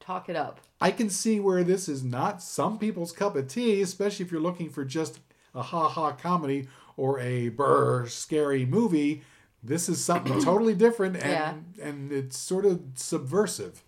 talk 0.00 0.28
it 0.28 0.36
up. 0.36 0.60
I 0.80 0.90
can 0.90 1.08
see 1.08 1.40
where 1.40 1.64
this 1.64 1.88
is 1.88 2.04
not 2.04 2.42
some 2.42 2.78
people's 2.78 3.12
cup 3.12 3.36
of 3.36 3.48
tea, 3.48 3.80
especially 3.80 4.26
if 4.26 4.30
you're 4.32 4.40
looking 4.40 4.68
for 4.68 4.84
just 4.84 5.20
a 5.54 5.62
ha 5.62 5.88
ha 5.88 6.12
comedy 6.12 6.68
or 6.96 7.18
a 7.20 7.48
brr 7.48 8.06
scary 8.06 8.66
movie. 8.66 9.22
This 9.62 9.88
is 9.88 10.04
something 10.04 10.40
totally 10.42 10.74
different 10.74 11.16
and 11.16 11.24
Yeah. 11.30 11.54
and 11.88 12.12
it's 12.12 12.38
sort 12.38 12.66
of 12.66 12.82
subversive. 12.94 13.82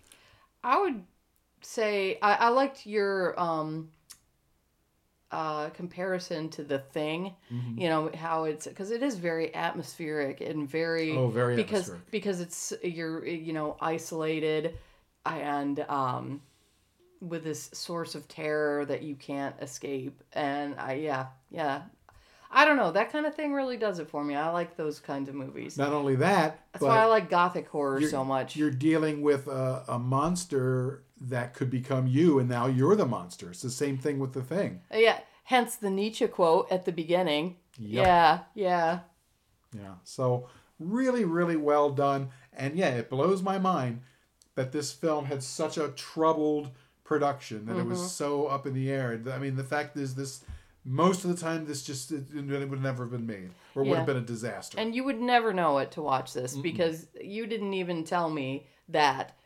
I 0.65 0.81
would 0.81 1.03
say 1.61 2.19
I, 2.23 2.35
I 2.35 2.49
liked 2.49 2.87
your 2.87 3.39
um 3.39 3.91
uh 5.33 5.69
comparison 5.71 6.49
to 6.49 6.63
the 6.63 6.79
thing 6.79 7.35
Mm-hmm. 7.53 7.81
you 7.81 7.89
know 7.89 8.11
how 8.15 8.45
it's 8.45 8.67
because 8.67 8.91
it 8.93 9.03
is 9.03 9.17
very 9.17 9.55
atmospheric 9.55 10.41
and 10.41 10.69
very 10.69 11.17
Oh, 11.17 11.29
very 11.29 11.57
because 11.57 11.89
atmospheric. 11.89 12.11
because 12.13 12.41
it's 12.41 12.73
you're 12.83 13.27
you 13.27 13.53
know 13.53 13.77
isolated 13.81 14.79
and 15.25 15.81
um 15.89 16.41
with 17.21 17.43
this 17.45 17.71
source 17.73 18.15
of 18.15 18.29
terror 18.29 18.85
that 18.85 19.03
you 19.03 19.17
can't 19.17 19.55
escape. 19.63 20.23
And 20.35 20.75
i 20.79 20.93
yeah 20.95 21.27
yeah. 21.51 21.83
I 22.49 22.65
don't 22.65 22.77
know. 22.77 22.93
That 22.93 23.11
kind 23.11 23.27
of 23.27 23.35
thing 23.35 23.53
really 23.53 23.77
does 23.77 23.99
it 23.99 24.09
for 24.09 24.23
me. 24.23 24.37
I 24.37 24.51
like 24.51 24.77
those 24.77 25.01
kinds 25.01 25.29
of 25.29 25.35
movies. 25.35 25.77
Not 25.77 25.93
only 25.93 26.15
that, 26.17 26.61
that's 26.73 26.85
why 26.85 26.99
i 27.01 27.05
like 27.07 27.29
gothic 27.29 27.69
horror 27.69 28.01
so 28.03 28.25
much. 28.25 28.55
You're 28.55 28.71
dealing 28.71 29.21
with 29.23 29.49
a, 29.49 29.83
a 29.89 29.99
monster 29.99 31.03
that 31.21 31.55
could 31.55 31.71
become 31.71 32.07
you, 32.07 32.39
and 32.39 32.49
now 32.49 32.67
you're 32.67 32.97
the 32.97 33.07
monster. 33.07 33.51
It's 33.51 33.63
the 33.63 33.71
same 33.71 33.99
thing 33.99 34.19
with 34.19 34.33
the 34.33 34.43
thing. 34.43 34.81
Uh, 34.93 34.99
yeah, 34.99 35.21
hence 35.45 35.77
the 35.77 35.91
Nietzsche 35.91 36.27
quote 36.27 36.71
at 36.71 36.85
the 36.85 36.93
beginning. 36.93 37.57
Yep. 37.79 38.07
Yeah, 38.07 38.39
yeah. 38.55 38.99
Yeah. 39.73 39.95
So 40.05 40.49
really, 40.79 41.25
really 41.25 41.57
well 41.57 41.91
done. 41.91 42.31
And 42.53 42.77
yeah, 42.77 42.91
it 42.91 43.11
blows 43.11 43.43
my 43.43 43.59
mind 43.59 44.01
that 44.55 44.73
this 44.73 44.93
film 44.93 45.27
had 45.27 45.43
such 45.43 45.77
a 45.77 45.89
troubled 45.89 46.71
production 47.05 47.67
that 47.67 47.77
it 47.77 47.87
was 47.87 47.99
mm-hmm. 47.99 48.09
so 48.09 48.47
up 48.47 48.67
in 48.67 48.75
the 48.75 48.91
air. 48.91 49.21
I 49.33 49.39
mean, 49.39 49.57
the 49.57 49.65
fact 49.65 49.97
is, 49.97 50.15
this 50.15 50.43
most 50.85 51.25
of 51.25 51.31
the 51.31 51.37
time 51.37 51.67
this 51.67 51.83
just 51.83 52.13
it, 52.13 52.25
it 52.35 52.69
would 52.69 52.83
never 52.83 53.05
have 53.05 53.13
been 53.13 53.27
made, 53.27 53.51
or 53.75 53.85
would 53.85 53.97
have 53.97 54.07
been 54.07 54.17
a 54.17 54.21
disaster. 54.23 54.79
And 54.79 54.95
you 54.95 55.05
would 55.05 55.21
never 55.21 55.53
know 55.53 55.79
it 55.79 55.91
to 55.93 56.03
watch 56.03 56.33
this 56.33 56.57
because 56.57 57.07
you 57.21 57.47
didn't 57.47 57.75
even 57.75 58.05
tell 58.05 58.31
me 58.31 58.67
that 58.89 59.37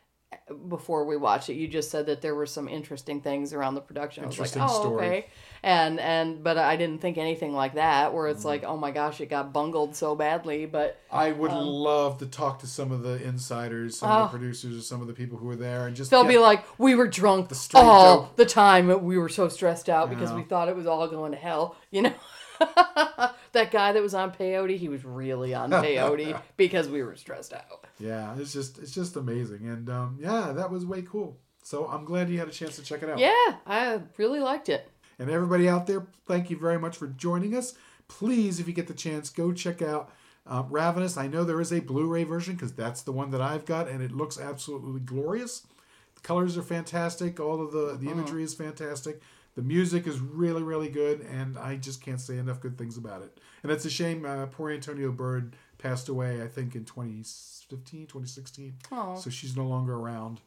before 0.69 1.05
we 1.05 1.17
watched 1.17 1.49
it. 1.49 1.53
You 1.55 1.67
just 1.67 1.91
said 1.91 2.05
that 2.07 2.21
there 2.21 2.35
were 2.35 2.45
some 2.45 2.67
interesting 2.67 3.21
things 3.21 3.53
around 3.53 3.75
the 3.75 3.81
production. 3.81 4.23
I 4.23 4.27
was 4.27 4.35
Interesting 4.35 4.61
like, 4.61 4.71
oh, 4.71 4.79
story. 4.81 5.05
okay. 5.07 5.25
And 5.63 5.99
and 5.99 6.43
but 6.43 6.57
I 6.57 6.75
didn't 6.75 7.01
think 7.01 7.17
anything 7.17 7.53
like 7.53 7.75
that 7.75 8.13
where 8.13 8.25
Mm-hmm. 8.27 8.35
it's 8.35 8.45
like, 8.45 8.63
oh 8.63 8.77
my 8.77 8.91
gosh, 8.91 9.21
it 9.21 9.27
got 9.29 9.53
bungled 9.53 9.95
so 9.95 10.15
badly. 10.15 10.65
But 10.65 10.99
I 11.11 11.31
would 11.31 11.51
love 11.51 12.17
to 12.19 12.25
talk 12.25 12.59
to 12.59 12.67
some 12.67 12.91
of 12.91 13.03
the 13.03 13.21
insiders, 13.23 13.99
some 13.99 14.09
Um, 14.09 14.17
Oh. 14.17 14.23
of 14.25 14.31
the 14.31 14.37
producers, 14.37 14.77
or 14.77 14.81
some 14.81 15.01
of 15.01 15.07
the 15.07 15.13
people 15.13 15.37
who 15.37 15.45
were 15.47 15.55
there, 15.55 15.87
and 15.87 15.95
just 15.95 16.11
they'll 16.11 16.23
be 16.23 16.37
like, 16.39 16.63
we 16.79 16.95
were 16.95 17.07
drunk 17.07 17.53
straight 17.53 17.81
all 17.83 18.21
dope. 18.21 18.35
the 18.37 18.45
time. 18.45 19.03
We 19.03 19.17
were 19.17 19.29
so 19.29 19.47
stressed 19.49 19.89
out 19.89 20.09
because 20.09 20.31
we 20.33 20.43
thought 20.43 20.67
it 20.69 20.75
was 20.75 20.87
all 20.87 21.07
going 21.07 21.31
to 21.33 21.37
hell. 21.37 21.75
You 21.91 22.03
know, 22.03 22.13
that 23.51 23.71
guy 23.71 23.91
that 23.91 24.01
was 24.01 24.13
on 24.13 24.31
peyote, 24.31 24.77
he 24.77 24.89
was 24.89 25.03
really 25.03 25.53
on 25.53 25.69
peyote 25.71 26.39
because 26.57 26.87
we 26.87 27.03
were 27.03 27.15
stressed 27.15 27.53
out. 27.53 27.85
Yeah, 27.99 28.35
it's 28.37 28.53
just 28.53 28.79
it's 28.79 28.93
just 28.93 29.15
amazing, 29.15 29.67
and 29.67 29.89
um, 29.89 30.17
yeah, 30.19 30.51
that 30.55 30.71
was 30.71 30.85
way 30.85 31.01
cool. 31.01 31.37
So 31.63 31.87
I'm 31.87 32.05
glad 32.05 32.29
you 32.29 32.39
had 32.39 32.47
a 32.47 32.51
chance 32.51 32.75
to 32.77 32.83
check 32.83 33.03
it 33.03 33.09
out. 33.09 33.19
Yeah, 33.19 33.55
I 33.65 34.01
really 34.17 34.39
liked 34.39 34.69
it. 34.69 34.89
And 35.19 35.29
everybody 35.29 35.69
out 35.69 35.85
there, 35.85 36.07
thank 36.25 36.49
you 36.49 36.57
very 36.57 36.79
much 36.79 36.97
for 36.97 37.07
joining 37.07 37.55
us. 37.55 37.75
Please, 38.07 38.59
if 38.59 38.67
you 38.67 38.73
get 38.73 38.87
the 38.87 38.93
chance, 38.93 39.29
go 39.29 39.51
check 39.51 39.81
out 39.81 40.11
uh, 40.47 40.63
Ravenous. 40.67 41.17
I 41.17 41.27
know 41.27 41.43
there 41.43 41.61
is 41.61 41.71
a 41.71 41.79
Blu-ray 41.79 42.23
version 42.23 42.55
because 42.55 42.73
that's 42.73 43.03
the 43.03 43.11
one 43.11 43.29
that 43.31 43.41
I've 43.41 43.65
got, 43.65 43.87
and 43.87 44.01
it 44.01 44.11
looks 44.11 44.39
absolutely 44.39 45.01
glorious. 45.01 45.67
The 46.15 46.21
colors 46.21 46.57
are 46.57 46.63
fantastic. 46.63 47.39
All 47.39 47.61
of 47.61 47.71
the 47.71 47.97
the 47.99 48.09
imagery 48.09 48.43
is 48.43 48.53
fantastic. 48.53 49.21
The 49.55 49.61
music 49.61 50.07
is 50.07 50.19
really, 50.19 50.63
really 50.63 50.89
good, 50.89 51.21
and 51.21 51.57
I 51.57 51.75
just 51.75 52.01
can't 52.01 52.21
say 52.21 52.37
enough 52.37 52.61
good 52.61 52.77
things 52.77 52.97
about 52.97 53.21
it. 53.21 53.37
And 53.63 53.71
it's 53.71 53.85
a 53.85 53.89
shame 53.89 54.25
uh, 54.25 54.45
poor 54.45 54.71
Antonia 54.71 55.09
Bird 55.09 55.55
passed 55.77 56.07
away, 56.07 56.41
I 56.41 56.47
think, 56.47 56.73
in 56.75 56.85
2015, 56.85 58.07
2016. 58.07 58.75
Oh. 58.91 59.15
So 59.15 59.29
she's 59.29 59.57
no 59.57 59.65
longer 59.65 59.93
around. 59.95 60.39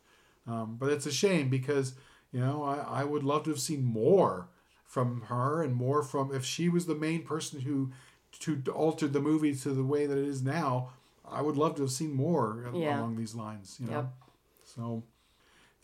Um, 0.47 0.77
but 0.79 0.91
it's 0.91 1.07
a 1.07 1.13
shame 1.13 1.49
because, 1.51 1.95
you 2.33 2.41
know, 2.41 2.63
I, 2.63 3.01
I 3.01 3.05
would 3.05 3.25
love 3.25 3.45
to 3.45 3.51
have 3.51 3.61
seen 3.61 3.85
more 3.85 4.49
from 4.87 5.23
her 5.23 5.63
and 5.63 5.75
more 5.75 6.03
from, 6.03 6.35
if 6.35 6.45
she 6.45 6.69
was 6.69 6.87
the 6.87 6.95
main 6.95 7.23
person 7.25 7.61
who 7.61 7.91
to 8.41 8.63
altered 8.73 9.13
the 9.13 9.21
movie 9.21 9.55
to 9.55 9.71
the 9.71 9.85
way 9.85 10.07
that 10.07 10.19
it 10.19 10.27
is 10.27 10.43
now, 10.43 10.91
I 11.29 11.41
would 11.41 11.57
love 11.57 11.77
to 11.77 11.83
have 11.83 11.91
seen 11.91 12.13
more 12.13 12.71
Yeah. 12.75 13.01
along 13.01 13.17
these 13.17 13.35
lines, 13.35 13.79
you 13.81 13.87
know. 13.87 13.93
Yep. 13.93 14.13
So 14.65 15.03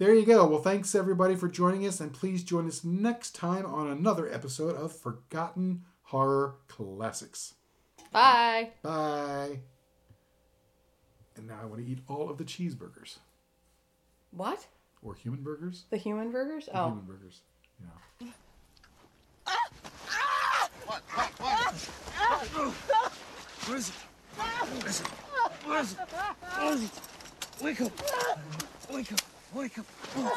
there 0.01 0.15
you 0.15 0.25
go. 0.25 0.47
Well, 0.47 0.63
thanks 0.63 0.95
everybody 0.95 1.37
for 1.37 1.47
joining 1.47 1.87
us, 1.87 2.01
and 2.01 2.11
please 2.11 2.43
join 2.43 2.67
us 2.67 2.83
next 2.83 3.35
time 3.35 3.67
on 3.67 3.87
another 3.87 4.33
episode 4.33 4.75
of 4.75 4.97
Forgotten 4.97 5.83
Horror 6.05 6.55
Classics. 6.69 7.53
Bye. 8.11 8.71
Bye. 8.83 9.61
And 11.37 11.47
now 11.47 11.59
I 11.63 11.67
want 11.67 11.85
to 11.85 11.87
eat 11.87 11.99
all 12.09 12.31
of 12.31 12.39
the 12.39 12.45
cheeseburgers 12.45 13.19
What? 14.31 14.67
or 15.03 15.15
human 15.15 15.43
burgers. 15.43 15.85
The 15.91 15.99
human 15.99 16.33
burgers? 16.33 16.71
Oh. 16.75 16.87
Human 16.89 17.05
burgers. 17.05 17.43
Yeah. 17.79 18.27
What 23.67 23.77
is 23.77 23.89
it? 23.91 23.95
What 24.35 24.87
is 24.89 25.01
it? 25.01 25.07
What 25.65 25.81
is 25.85 25.93
it? 25.93 25.99
What 25.99 26.75
is 26.75 26.85
it? 26.85 26.91
Wake 27.63 27.81
up! 27.83 27.93
Wake 28.91 29.13
up! 29.13 29.21
Wake 29.53 29.79
up. 29.79 29.87
Oh, 30.17 30.33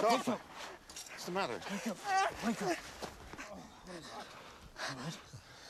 Tara. 0.00 0.12
Wake 0.12 0.28
up. 0.28 0.40
What's 1.10 1.24
the 1.24 1.32
matter? 1.32 1.54
Wake 1.72 1.88
up. 1.88 1.98
Wake 2.46 2.62
up. 2.62 2.68
All 2.68 2.74
right. 4.96 5.16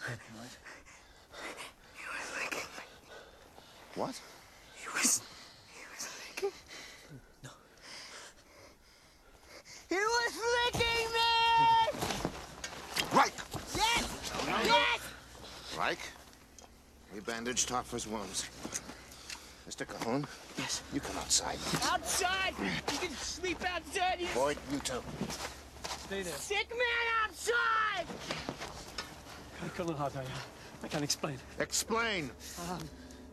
All 0.07 0.17
right. 0.39 0.55
He 1.95 2.05
was 2.13 2.27
licking 2.43 2.69
me. 2.77 2.85
What? 3.95 4.21
He 4.77 4.87
was. 4.95 5.23
He 5.73 5.83
was 5.95 6.05
licking. 6.29 6.53
No. 7.43 7.51
He 9.89 9.97
was 9.97 10.35
licking 10.65 11.07
me! 11.15 11.33
Right! 13.17 13.33
Yes! 13.75 14.05
No, 14.47 14.53
no, 14.53 14.59
yes! 14.65 15.01
Right. 15.77 15.99
We 17.15 17.21
bandaged 17.21 17.69
Toffler's 17.69 18.07
wounds. 18.07 18.45
Mr. 19.79 19.87
Colqhoun? 19.87 20.25
Yes. 20.57 20.83
You 20.93 21.01
come 21.01 21.17
outside. 21.19 21.57
Outside! 21.85 22.55
You 22.61 22.99
can 22.99 23.11
sleep 23.17 23.63
outside! 23.65 24.17
You 24.19 24.27
Boyd, 24.35 24.57
you 24.73 24.79
too. 24.81 25.01
Stay 26.07 26.23
there. 26.23 26.33
sick 26.35 26.69
man 26.71 27.07
outside! 27.25 28.07
I 29.63 29.79
don't 29.79 29.89
know 29.91 29.95
how 29.95 30.07
I, 30.07 30.25
I 30.83 30.89
can't 30.89 31.05
explain. 31.05 31.37
Explain. 31.61 32.31
Um, 32.69 32.81